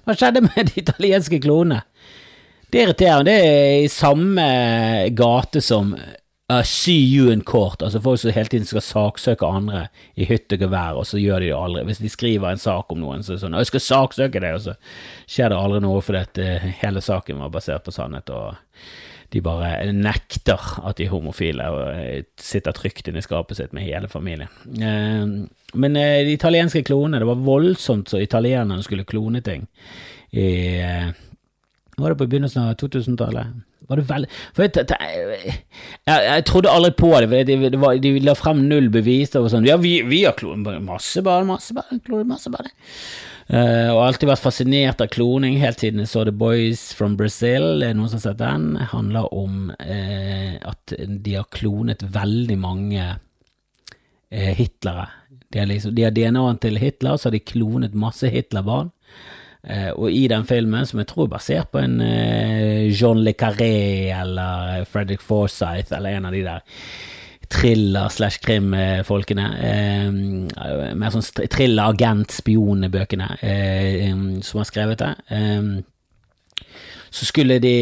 hva 0.04 0.18
skjedde 0.20 0.44
med 0.50 0.74
de 0.74 0.84
italienske 0.84 1.40
klonene? 1.40 1.86
Det 2.68 2.84
irriterer 2.84 3.24
meg. 3.24 3.30
Det 3.30 3.38
er 3.48 3.86
i 3.86 3.90
samme 3.94 4.46
gate 5.16 5.64
som 5.64 5.96
uh, 6.52 7.32
in 7.32 7.42
court, 7.42 7.82
altså 7.82 8.00
folk 8.02 8.20
som 8.20 8.32
hele 8.32 8.48
tiden 8.48 8.66
skal 8.66 8.82
saksøke 8.82 9.46
andre 9.46 9.88
i 10.16 10.26
hytt 10.26 10.54
og 10.54 10.60
gevær, 10.60 11.00
og 11.00 11.06
så 11.06 11.18
gjør 11.18 11.40
de 11.40 11.50
det 11.50 11.56
aldri. 11.58 11.84
Hvis 11.86 11.98
de 11.98 12.10
skriver 12.10 12.52
en 12.52 12.58
sak 12.58 12.92
om 12.92 13.00
noen, 13.00 13.24
så 13.24 13.34
er 13.34 13.36
det 13.36 13.42
sånn 13.42 13.58
'Jeg 13.58 13.66
skal 13.66 13.80
saksøke 13.80 14.40
deg', 14.40 14.56
og 14.56 14.62
så 14.62 14.76
skjer 15.28 15.50
det 15.50 15.58
aldri 15.58 15.82
noe 15.82 16.02
fordi 16.02 16.22
at 16.22 16.38
uh, 16.38 16.70
hele 16.84 17.02
saken 17.02 17.40
var 17.40 17.50
basert 17.50 17.84
på 17.84 17.92
sannhet, 17.92 18.30
og 18.30 18.56
de 19.34 19.42
bare 19.42 19.92
nekter 19.92 20.86
at 20.86 20.98
de 20.98 21.06
er 21.06 21.10
homofile 21.10 21.66
og 21.66 21.82
uh, 21.98 22.22
sitter 22.38 22.72
trygt 22.72 23.08
inne 23.08 23.18
i 23.18 23.26
skapet 23.26 23.58
sitt 23.58 23.74
med 23.74 23.84
hele 23.84 24.08
familien. 24.08 24.50
Uh, 24.70 25.50
men 25.74 25.94
de 25.94 26.32
italienske 26.32 26.84
klonene, 26.84 27.20
det 27.20 27.28
var 27.28 27.42
voldsomt 27.42 28.08
så 28.08 28.22
italienerne 28.22 28.84
skulle 28.84 29.04
klone 29.04 29.42
ting 29.42 29.68
i 30.32 30.72
Var 31.98 32.10
det 32.10 32.18
på 32.18 32.28
begynnelsen 32.28 32.62
av 32.62 32.76
2000-tallet? 32.76 33.48
Var 33.90 34.02
det 34.02 34.08
veldig 34.10 34.30
For 34.56 34.66
jeg, 34.66 34.86
jeg, 34.96 35.60
jeg, 36.08 36.46
trodde 36.50 36.74
aldri 36.74 36.92
på 36.98 37.12
det. 37.20 37.30
For 37.32 37.50
de, 37.50 37.80
var, 37.82 38.02
de, 38.02 38.14
la 38.26 38.36
frem 38.38 38.66
null 38.70 38.90
bevis. 38.94 39.36
Og 39.40 39.52
sånn, 39.54 39.68
ja, 39.68 39.78
vi, 39.82 40.00
vi 40.08 40.24
har 40.26 40.38
klonet 40.40 40.82
masse 40.86 41.24
barn, 41.26 41.50
masse 41.50 41.76
barn, 41.78 42.02
klonet 42.06 42.30
masse 42.34 42.52
barn. 42.54 42.72
Uh, 43.46 43.92
og 43.94 44.00
alltid 44.08 44.32
vært 44.32 44.42
fascinert 44.42 45.02
av 45.04 45.12
kloning 45.14 45.60
helt 45.62 45.78
siden 45.78 46.02
jeg 46.02 46.10
så 46.10 46.24
The 46.26 46.34
Boys 46.34 46.88
from 46.98 47.14
Brazil. 47.20 47.76
Det 47.82 47.92
er 47.92 47.98
noen 47.98 48.10
som 48.10 48.18
har 48.18 48.24
sett 48.32 48.42
den. 48.42 48.72
Det 48.80 48.90
handler 48.90 49.30
om 49.38 49.70
uh, 49.70 50.56
at 50.66 50.96
de 50.98 51.38
har 51.38 51.46
klonet 51.54 52.02
veldig 52.16 52.58
mange 52.58 53.06
uh, 53.06 54.52
Hitlere. 54.58 55.12
De 55.54 55.62
har, 55.62 55.70
liksom, 55.70 55.94
har 56.02 56.12
DNA-en 56.16 56.58
til 56.60 56.82
Hitler, 56.82 57.16
så 57.16 57.30
har 57.30 57.36
de 57.38 57.44
klonet 57.46 57.94
masse 57.96 58.28
Hitler-barn. 58.34 58.90
Uh, 59.66 59.92
og 59.98 60.14
i 60.14 60.28
den 60.30 60.46
filmen, 60.46 60.86
som 60.86 61.02
jeg 61.02 61.10
tror 61.10 61.26
er 61.26 61.34
basert 61.34 61.72
på 61.74 61.82
en 61.82 61.98
uh, 61.98 62.86
John 62.94 63.24
Le 63.26 63.34
Carré 63.34 64.12
eller 64.14 64.86
Fredrik 64.86 65.24
Forsyth 65.26 65.96
eller 65.96 66.20
en 66.20 66.30
av 66.30 66.36
de 66.36 66.44
der 66.46 66.62
thriller 67.50 68.10
slash 68.10 68.42
krim-folkene, 68.42 69.44
Eh, 69.56 70.94
mer 70.98 71.12
sånn 71.14 71.26
thriller, 71.52 71.92
agent, 71.92 72.34
spionbøkene 72.34 73.28
som 74.42 74.62
har 74.62 74.66
skrevet 74.66 75.04
det. 75.04 75.12
så 77.12 77.28
skulle 77.30 77.60
de 77.62 77.76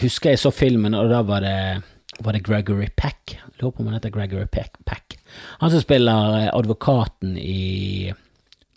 Husker 0.00 0.34
jeg 0.34 0.42
så 0.42 0.50
filmen, 0.50 0.94
og 0.98 1.10
da 1.10 1.22
var 1.22 1.46
det, 1.46 1.82
var 2.20 2.32
det 2.32 2.42
Gregory 2.42 2.88
Peck. 2.96 3.38
Lurer 3.60 3.70
på 3.70 3.80
om 3.80 3.86
han 3.86 4.00
heter 4.00 4.10
Gregory 4.10 4.50
Peck. 4.50 4.74
Peck. 4.84 5.16
Han 5.60 5.70
som 5.70 5.80
spiller 5.80 6.50
advokaten 6.50 7.36
i 7.38 8.12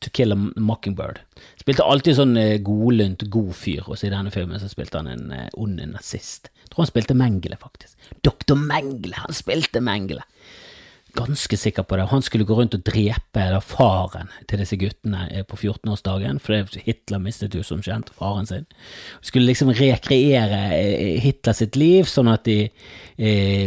To 0.05 0.11
Kill 0.13 0.31
a 0.31 0.35
Mockingbird. 0.37 1.19
Spilte 1.57 1.85
alltid 1.89 2.19
sånn 2.19 2.35
eh, 2.37 2.59
godlynt, 2.61 3.25
god 3.33 3.55
fyr, 3.57 3.87
og 3.87 3.97
så 3.97 4.05
i 4.05 4.13
denne 4.13 4.33
filmen 4.33 4.61
så 4.61 4.69
spilte 4.69 5.01
han 5.01 5.09
en 5.09 5.31
eh, 5.33 5.47
ond 5.57 5.81
nazist. 5.81 6.51
Jeg 6.61 6.69
tror 6.69 6.83
han 6.83 6.91
spilte 6.91 7.17
Mengele, 7.17 7.57
faktisk. 7.57 7.97
Doktor 8.25 8.59
Mengele! 8.59 9.17
Han 9.23 9.33
spilte 9.33 9.81
Mengele! 9.81 10.21
Ganske 11.15 11.57
sikker 11.57 11.87
på 11.87 11.97
det. 11.97 12.05
Han 12.11 12.21
skulle 12.21 12.45
gå 12.45 12.57
rundt 12.57 12.75
og 12.75 12.83
drepe 12.85 13.47
da, 13.49 13.61
faren 13.63 14.29
til 14.51 14.61
disse 14.61 14.77
guttene 14.77 15.25
eh, 15.31 15.45
på 15.47 15.57
14-årsdagen, 15.57 16.37
for 16.43 16.77
Hitler 16.85 17.23
mistet 17.23 17.57
jo 17.57 17.65
som 17.65 17.81
kjent 17.81 18.13
faren 18.13 18.45
sin. 18.45 18.69
Skulle 19.25 19.49
liksom 19.49 19.73
rekreere 19.73 20.65
Hitler 21.23 21.57
sitt 21.57 21.79
liv, 21.79 22.05
sånn 22.11 22.29
at 22.29 22.45
de 22.45 22.67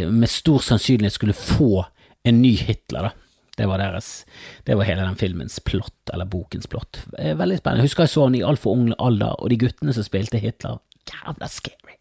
med 0.07 0.29
stor 0.31 0.63
sannsynlighet 0.63 1.17
skulle 1.17 1.35
få 1.35 1.81
en 2.23 2.39
ny 2.39 2.53
Hitler, 2.63 3.09
da 3.09 3.28
Det 3.59 3.67
var 3.67 3.81
deres 3.81 4.23
Det 4.67 4.77
var 4.79 4.87
hele 4.87 5.03
den 5.03 5.17
filmens 5.19 5.59
plott, 5.67 5.97
eller 6.13 6.29
bokens 6.31 6.69
plott. 6.71 7.01
Eh, 7.19 7.35
Veldig 7.35 7.59
spennende. 7.59 7.83
Jeg 7.83 7.91
husker 7.91 8.07
jeg 8.07 8.13
så 8.15 8.25
den 8.29 8.39
i 8.39 8.45
altfor 8.47 8.77
ung 8.77 8.93
alder, 8.97 9.35
og 9.35 9.51
de 9.51 9.59
guttene 9.59 9.93
som 9.95 10.05
spilte 10.07 10.39
Hitler, 10.39 10.79
jævla 11.09 11.49
scary. 11.51 11.97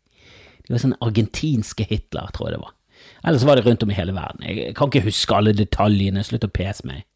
De 0.68 0.74
var 0.74 0.82
sånn 0.84 0.98
argentinske 1.02 1.86
Hitler, 1.88 2.30
tror 2.36 2.48
jeg 2.50 2.58
det 2.58 2.64
var. 2.66 2.74
Ellers 3.26 3.44
var 3.48 3.58
det 3.58 3.64
rundt 3.66 3.82
om 3.82 3.90
i 3.90 3.96
hele 3.96 4.14
verden. 4.14 4.44
Jeg 4.46 4.74
kan 4.78 4.90
ikke 4.90 5.06
huske 5.08 5.34
alle 5.34 5.54
detaljene, 5.56 6.22
slutt 6.26 6.44
å 6.46 6.50
pese 6.52 6.86
meg. 6.86 7.06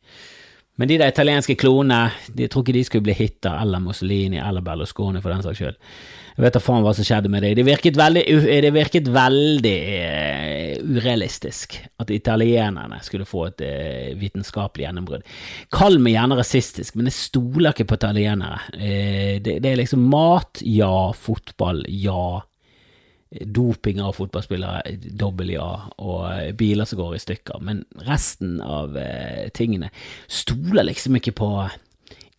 Men 0.83 0.91
de 0.91 0.97
der 0.99 1.12
italienske 1.12 1.55
klonene, 1.55 2.11
de 2.35 2.49
tror 2.51 2.64
ikke 2.64 2.72
de 2.74 2.80
skulle 2.83 3.07
bli 3.07 3.14
Hitta 3.14 3.53
eller 3.62 3.78
Mussolini 3.78 4.41
eller 4.43 4.64
Berlusconi 4.66 5.20
for 5.22 5.30
den 5.30 5.45
saks 5.45 5.61
skyld. 5.61 5.76
Jeg 6.33 6.43
vet 6.43 6.57
da 6.57 6.62
faen 6.64 6.83
hva 6.83 6.95
som 6.97 7.07
skjedde 7.07 7.30
med 7.30 7.45
dem. 7.45 7.55
Det 7.55 7.64
virket 7.68 8.01
veldig, 8.01 8.24
det 8.64 8.72
virket 8.74 9.11
veldig 9.14 9.74
uh, 9.78 10.83
urealistisk 10.97 11.76
at 12.03 12.11
italienerne 12.11 12.99
skulle 13.07 13.28
få 13.30 13.45
et 13.53 13.62
uh, 13.62 14.11
vitenskapelig 14.18 14.89
gjennombrudd. 14.89 15.30
Kall 15.70 16.03
meg 16.03 16.16
gjerne 16.16 16.41
rasistisk, 16.41 16.99
men 16.99 17.12
jeg 17.12 17.18
stoler 17.20 17.70
ikke 17.70 17.87
på 17.93 18.01
italienere. 18.03 18.59
Uh, 18.74 19.39
det, 19.39 19.61
det 19.62 19.70
er 19.70 19.85
liksom 19.85 20.03
mat, 20.11 20.64
ja. 20.66 21.12
Fotball, 21.14 21.85
ja. 21.95 22.41
Doping 23.33 24.01
av 24.05 24.16
fotballspillere, 24.18 24.97
dobbel 25.16 25.55
ja, 25.55 25.68
og 26.05 26.24
eh, 26.35 26.51
biler 26.57 26.89
som 26.89 27.01
går 27.01 27.16
i 27.16 27.22
stykker. 27.22 27.62
Men 27.64 27.85
resten 28.05 28.59
av 28.61 28.97
eh, 29.01 29.49
tingene 29.57 29.89
stoler 30.28 30.85
liksom 30.91 31.16
ikke 31.16 31.35
på 31.41 31.53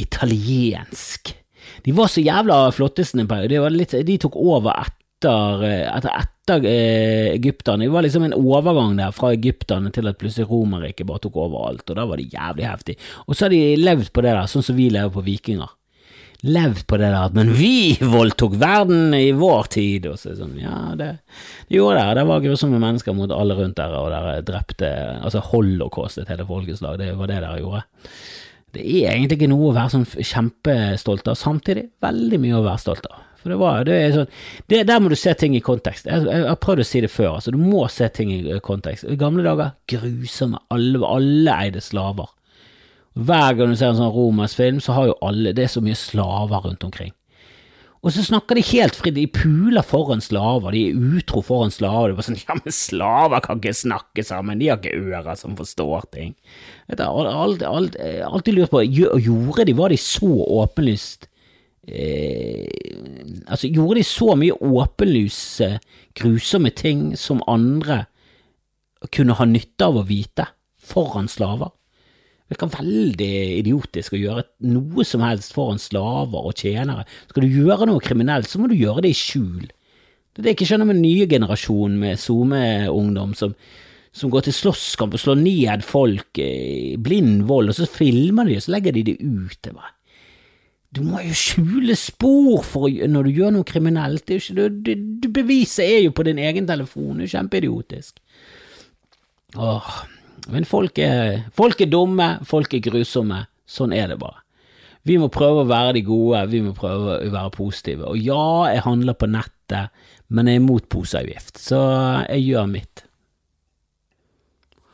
italiensk. 0.01 1.33
De 1.83 1.95
var 1.95 2.11
så 2.11 2.21
jævla 2.21 2.67
flottesen 2.75 3.23
en 3.23 3.29
periode. 3.31 4.03
De, 4.05 4.17
tok 4.21 4.37
over 4.37 4.75
etter, 4.83 5.65
eh, 5.65 5.85
etter, 5.87 6.13
etter 6.21 6.67
eh, 6.69 7.29
egypterne. 7.33 7.87
Det 7.87 7.93
var 7.93 8.05
liksom 8.05 8.27
en 8.27 8.37
overgang 8.37 8.97
der 8.99 9.15
fra 9.15 9.33
egypterne 9.33 9.91
til 9.95 10.09
at 10.11 10.19
plutselig 10.21 10.49
Romerriket 10.51 11.07
bare 11.09 11.23
tok 11.23 11.39
over 11.45 11.69
alt, 11.69 11.87
og 11.89 11.97
da 11.99 12.05
var 12.09 12.21
de 12.21 12.29
jævlig 12.29 12.67
heftig. 12.69 12.97
Og 13.27 13.35
så 13.35 13.47
har 13.47 13.55
de 13.55 13.63
levd 13.79 14.11
på 14.13 14.25
det 14.25 14.35
der, 14.35 14.51
sånn 14.51 14.65
som 14.65 14.77
vi 14.77 14.91
lever 14.93 15.13
på 15.13 15.25
vikinger 15.25 15.73
levd 16.43 16.83
på 16.89 16.99
det 16.99 17.07
der 17.07 17.25
at 17.29 17.35
men 17.37 17.53
vi 17.55 17.95
voldtok 18.15 18.57
verden 18.61 19.15
i 19.15 19.31
vår 19.37 19.69
tid, 19.73 20.07
og 20.11 20.19
så 20.19 20.35
sånn, 20.37 20.55
ja, 20.59 20.93
det, 20.99 21.09
det 21.69 21.79
gjorde 21.79 22.01
det, 22.01 22.19
det 22.19 22.27
var 22.29 22.45
grusomme 22.45 22.81
mennesker 22.83 23.15
mot 23.17 23.33
alle 23.33 23.57
rundt 23.59 23.79
der, 23.79 23.95
og 23.97 24.11
dere 24.13 24.39
drepte, 24.45 24.93
altså 25.23 25.43
holocaustet 25.51 26.31
hele 26.31 26.47
folkeslag, 26.49 26.99
det 27.01 27.13
var 27.19 27.31
det 27.31 27.41
dere 27.41 27.61
gjorde. 27.63 27.83
Det 28.73 28.81
er 28.81 29.13
egentlig 29.13 29.37
ikke 29.37 29.51
noe 29.51 29.69
å 29.69 29.75
være 29.75 29.93
sånn 29.93 30.07
kjempestolt 30.17 31.27
av, 31.29 31.37
samtidig 31.37 31.91
veldig 32.03 32.41
mye 32.41 32.57
å 32.57 32.65
være 32.65 32.81
stolt 32.81 33.07
av. 33.11 33.21
For 33.43 33.51
det 33.51 33.57
var, 33.59 33.81
det 33.83 33.95
er 33.99 34.13
sånn, 34.15 34.29
det, 34.71 34.77
der 34.87 35.01
må 35.03 35.11
du 35.11 35.17
se 35.19 35.33
ting 35.35 35.55
i 35.57 35.61
kontekst. 35.63 36.07
Jeg, 36.07 36.23
jeg, 36.23 36.43
jeg 36.45 36.47
har 36.47 36.61
prøvd 36.63 36.81
å 36.81 36.87
si 36.87 37.01
det 37.03 37.11
før, 37.11 37.33
altså 37.37 37.51
du 37.53 37.59
må 37.59 37.83
se 37.91 38.07
ting 38.15 38.31
i 38.31 38.59
kontekst. 38.63 39.03
I 39.03 39.19
gamle 39.19 39.43
dager, 39.45 39.75
grusomme, 39.91 40.61
alle, 40.73 41.03
alle 41.03 41.57
eide 41.65 41.83
slaver. 41.83 42.31
Hver 43.13 43.57
gang 43.57 43.73
du 43.73 43.77
ser 43.77 43.91
en 43.91 43.99
sånn 43.99 44.13
romersk 44.13 44.57
film, 44.57 44.79
så 44.81 44.95
har 44.97 45.11
jo 45.11 45.19
alle 45.21 45.53
Det 45.53 45.67
er 45.67 45.73
så 45.75 45.83
mye 45.85 45.97
slaver 45.97 46.65
rundt 46.65 46.85
omkring. 46.87 47.13
Og 48.03 48.11
så 48.11 48.23
snakker 48.25 48.57
de 48.59 48.65
helt 48.67 48.97
fritt, 48.99 49.15
de 49.15 49.29
puler 49.31 49.85
foran 49.87 50.19
slaver, 50.19 50.75
de 50.75 50.81
er 50.89 51.03
utro 51.15 51.39
foran 51.45 51.71
slaver. 51.71 52.09
Det 52.09 52.13
er 52.13 52.17
bare 52.17 52.27
sånn, 52.27 52.39
ja, 52.41 52.55
men 52.57 52.75
slaver 52.75 53.43
kan 53.45 53.61
ikke 53.61 53.75
snakke 53.79 54.25
sammen, 54.27 54.59
de 54.59 54.67
har 54.67 54.81
ikke 54.81 55.13
ører 55.13 55.37
som 55.39 55.53
forstår 55.55 56.09
ting. 56.11 56.33
Vet 56.89 56.99
du, 56.99 57.05
alltid, 57.05 57.63
alltid, 57.69 58.01
alltid 58.27 58.57
lurt 58.57 58.73
på, 58.73 58.81
gjorde 58.83 59.67
de, 59.69 59.75
var 59.77 59.95
de 59.95 59.99
så 60.03 60.31
åpenlyst 60.59 61.29
eh, 61.87 62.67
Altså, 63.47 63.69
gjorde 63.71 64.01
de 64.01 64.03
så 64.07 64.35
mye 64.39 64.55
åpenlyse, 64.55 65.69
grusomme 66.19 66.73
ting 66.75 67.13
som 67.19 67.41
andre 67.47 68.03
kunne 69.15 69.35
ha 69.39 69.47
nytte 69.47 69.87
av 69.87 69.99
å 69.99 70.05
vite, 70.07 70.49
foran 70.79 71.31
slaver? 71.31 71.71
Virker 72.51 72.73
veldig 72.73 73.31
idiotisk 73.61 74.13
å 74.13 74.19
gjøre 74.19 74.43
noe 74.67 75.05
som 75.07 75.23
helst 75.23 75.55
foran 75.55 75.79
slaver 75.81 76.49
og 76.49 76.59
tjenere. 76.59 77.05
Skal 77.31 77.45
du 77.45 77.55
gjøre 77.61 77.87
noe 77.89 78.03
kriminelt, 78.03 78.51
så 78.51 78.59
må 78.59 78.67
du 78.69 78.75
gjøre 78.75 79.05
det 79.05 79.13
i 79.13 79.17
skjul. 79.17 79.69
Det 80.33 80.41
er 80.41 80.45
det 80.45 80.51
jeg 80.51 80.59
ikke 80.59 80.69
skjønner 80.73 80.89
med 80.89 80.97
den 80.97 81.07
nye 81.07 81.29
generasjonen 81.29 81.97
med 82.01 82.21
SoMe-ungdom 82.21 83.33
som, 83.37 83.53
som 84.11 84.31
går 84.33 84.47
til 84.47 84.57
slåsskamp 84.57 85.15
og 85.15 85.21
slår 85.21 85.39
ned 85.39 85.85
folk 85.85 86.41
i 86.41 86.95
blind 87.01 87.45
vold, 87.49 87.71
og 87.71 87.77
så 87.77 87.89
filmer 87.89 88.49
de 88.49 88.57
og 88.57 88.65
så 88.65 88.73
legger 88.75 88.97
de 88.97 89.05
det 89.11 89.19
ut. 89.21 89.69
Bare. 89.69 89.93
Du 90.93 91.01
må 91.05 91.23
jo 91.25 91.33
skjule 91.37 91.95
spor 91.97 92.65
å, 92.77 92.89
når 93.09 93.29
du 93.29 93.37
gjør 93.39 93.53
noe 93.55 93.65
kriminelt. 93.65 94.27
Det 94.27 94.41
ikke, 94.41 94.67
du, 94.85 94.91
du, 95.23 95.29
beviset 95.33 95.87
er 95.87 96.03
jo 96.03 96.13
på 96.13 96.25
din 96.27 96.41
egen 96.41 96.67
telefon. 96.69 97.17
Det 97.17 97.23
er 97.23 97.29
jo 97.29 97.33
kjempeidiotisk. 97.37 98.19
Åh, 99.57 99.89
men 100.51 100.65
folk 100.67 100.99
er, 100.99 101.45
folk 101.55 101.81
er 101.81 101.91
dumme, 101.91 102.37
folk 102.47 102.73
er 102.75 102.83
grusomme. 102.83 103.45
Sånn 103.69 103.93
er 103.95 104.09
det 104.11 104.19
bare. 104.19 104.41
Vi 105.07 105.17
må 105.19 105.27
prøve 105.31 105.63
å 105.63 105.67
være 105.67 105.97
de 105.97 106.03
gode, 106.07 106.41
vi 106.51 106.61
må 106.63 106.71
prøve 106.75 107.17
å 107.19 107.31
være 107.31 107.51
positive. 107.55 108.07
Og 108.11 108.19
ja, 108.19 108.71
jeg 108.71 108.85
handler 108.85 109.17
på 109.19 109.27
nettet, 109.31 109.91
men 110.31 110.47
jeg 110.47 110.59
er 110.59 110.63
imot 110.63 110.87
poseavgift, 110.91 111.59
så 111.59 111.79
jeg 112.29 112.45
gjør 112.47 112.69
mitt. 112.71 113.03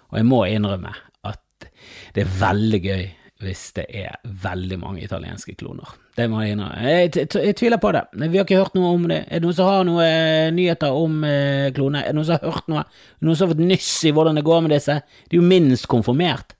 Og 0.09 0.17
jeg 0.17 0.25
må 0.25 0.41
innrømme 0.49 0.95
at 1.29 1.69
det 2.15 2.25
er 2.25 2.37
veldig 2.39 2.81
gøy 2.81 3.05
hvis 3.39 3.69
det 3.77 3.85
er 3.95 4.17
veldig 4.43 4.77
mange 4.81 5.03
italienske 5.03 5.53
kloner. 5.55 5.93
Det 6.15 6.25
må 6.27 6.41
jeg 6.43 6.57
innrømme. 6.57 6.79
Jeg, 6.83 7.27
jeg 7.31 7.55
tviler 7.55 7.79
på 7.79 7.93
det. 7.95 8.01
Vi 8.19 8.35
har 8.35 8.43
ikke 8.43 8.59
hørt 8.59 8.75
noe 8.75 8.91
om 8.97 9.05
det. 9.07 9.21
Er 9.29 9.39
det 9.39 9.47
noen 9.47 9.55
som 9.55 9.69
har 9.69 9.85
noen 9.87 10.03
eh, 10.03 10.49
nyheter 10.55 10.95
om 10.95 11.21
eh, 11.23 11.69
kloner? 11.75 12.03
Er 12.03 12.11
det 12.11 12.17
noen 12.19 12.27
som 12.27 12.35
har 12.35 12.57
hørt 12.57 12.67
noe? 12.71 12.83
Noen 13.23 13.39
som 13.39 13.47
har 13.47 13.53
fått 13.55 13.63
nyss 13.69 13.93
i 14.09 14.13
hvordan 14.15 14.39
det 14.39 14.43
går 14.47 14.65
med 14.65 14.75
disse? 14.75 14.97
De 15.31 15.37
er 15.37 15.39
jo 15.39 15.47
minst 15.47 15.87
konfirmert. 15.91 16.57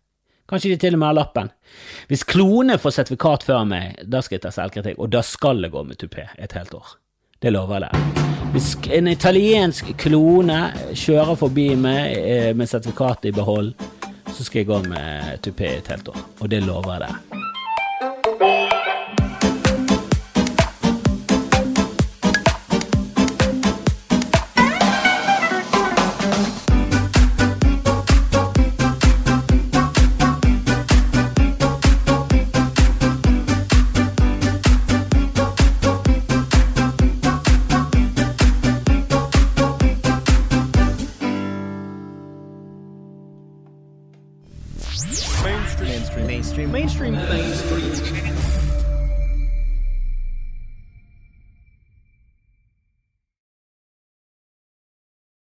Kanskje 0.50 0.72
de 0.72 0.80
til 0.82 0.96
og 0.96 1.04
med 1.04 1.12
har 1.12 1.20
lappen. 1.20 1.52
Hvis 2.10 2.24
klone 2.26 2.80
får 2.82 2.96
sertifikat 2.96 3.44
før 3.46 3.68
meg, 3.70 4.00
da 4.08 4.24
skal 4.26 4.40
jeg 4.40 4.48
ta 4.48 4.56
selvkritikk, 4.56 4.98
og 4.98 5.12
da 5.14 5.22
skal 5.26 5.60
det 5.62 5.74
gå 5.76 5.84
med 5.86 6.00
tupé 6.02 6.26
et 6.40 6.56
helt 6.58 6.74
år. 6.74 6.96
Det 7.44 7.52
lover 7.54 7.86
jeg. 7.86 8.26
Hvis 8.56 8.72
en 8.96 9.12
italiensk 9.12 9.92
klone 10.02 10.72
kjører 10.98 11.38
forbi 11.38 11.68
meg 11.78 12.16
eh, 12.18 12.50
med 12.58 12.72
sertifikatet 12.72 13.30
i 13.30 13.36
behold, 13.36 13.76
så 14.40 14.46
skal 14.48 14.62
jeg 14.62 14.70
gå 14.70 14.78
med 14.88 15.42
tupé 15.44 15.68
et 15.76 15.88
helt 15.92 16.08
år, 16.08 16.20
og 16.40 16.52
det 16.52 16.62
lover 16.64 16.94
jeg 16.96 17.10
deg. 17.10 17.49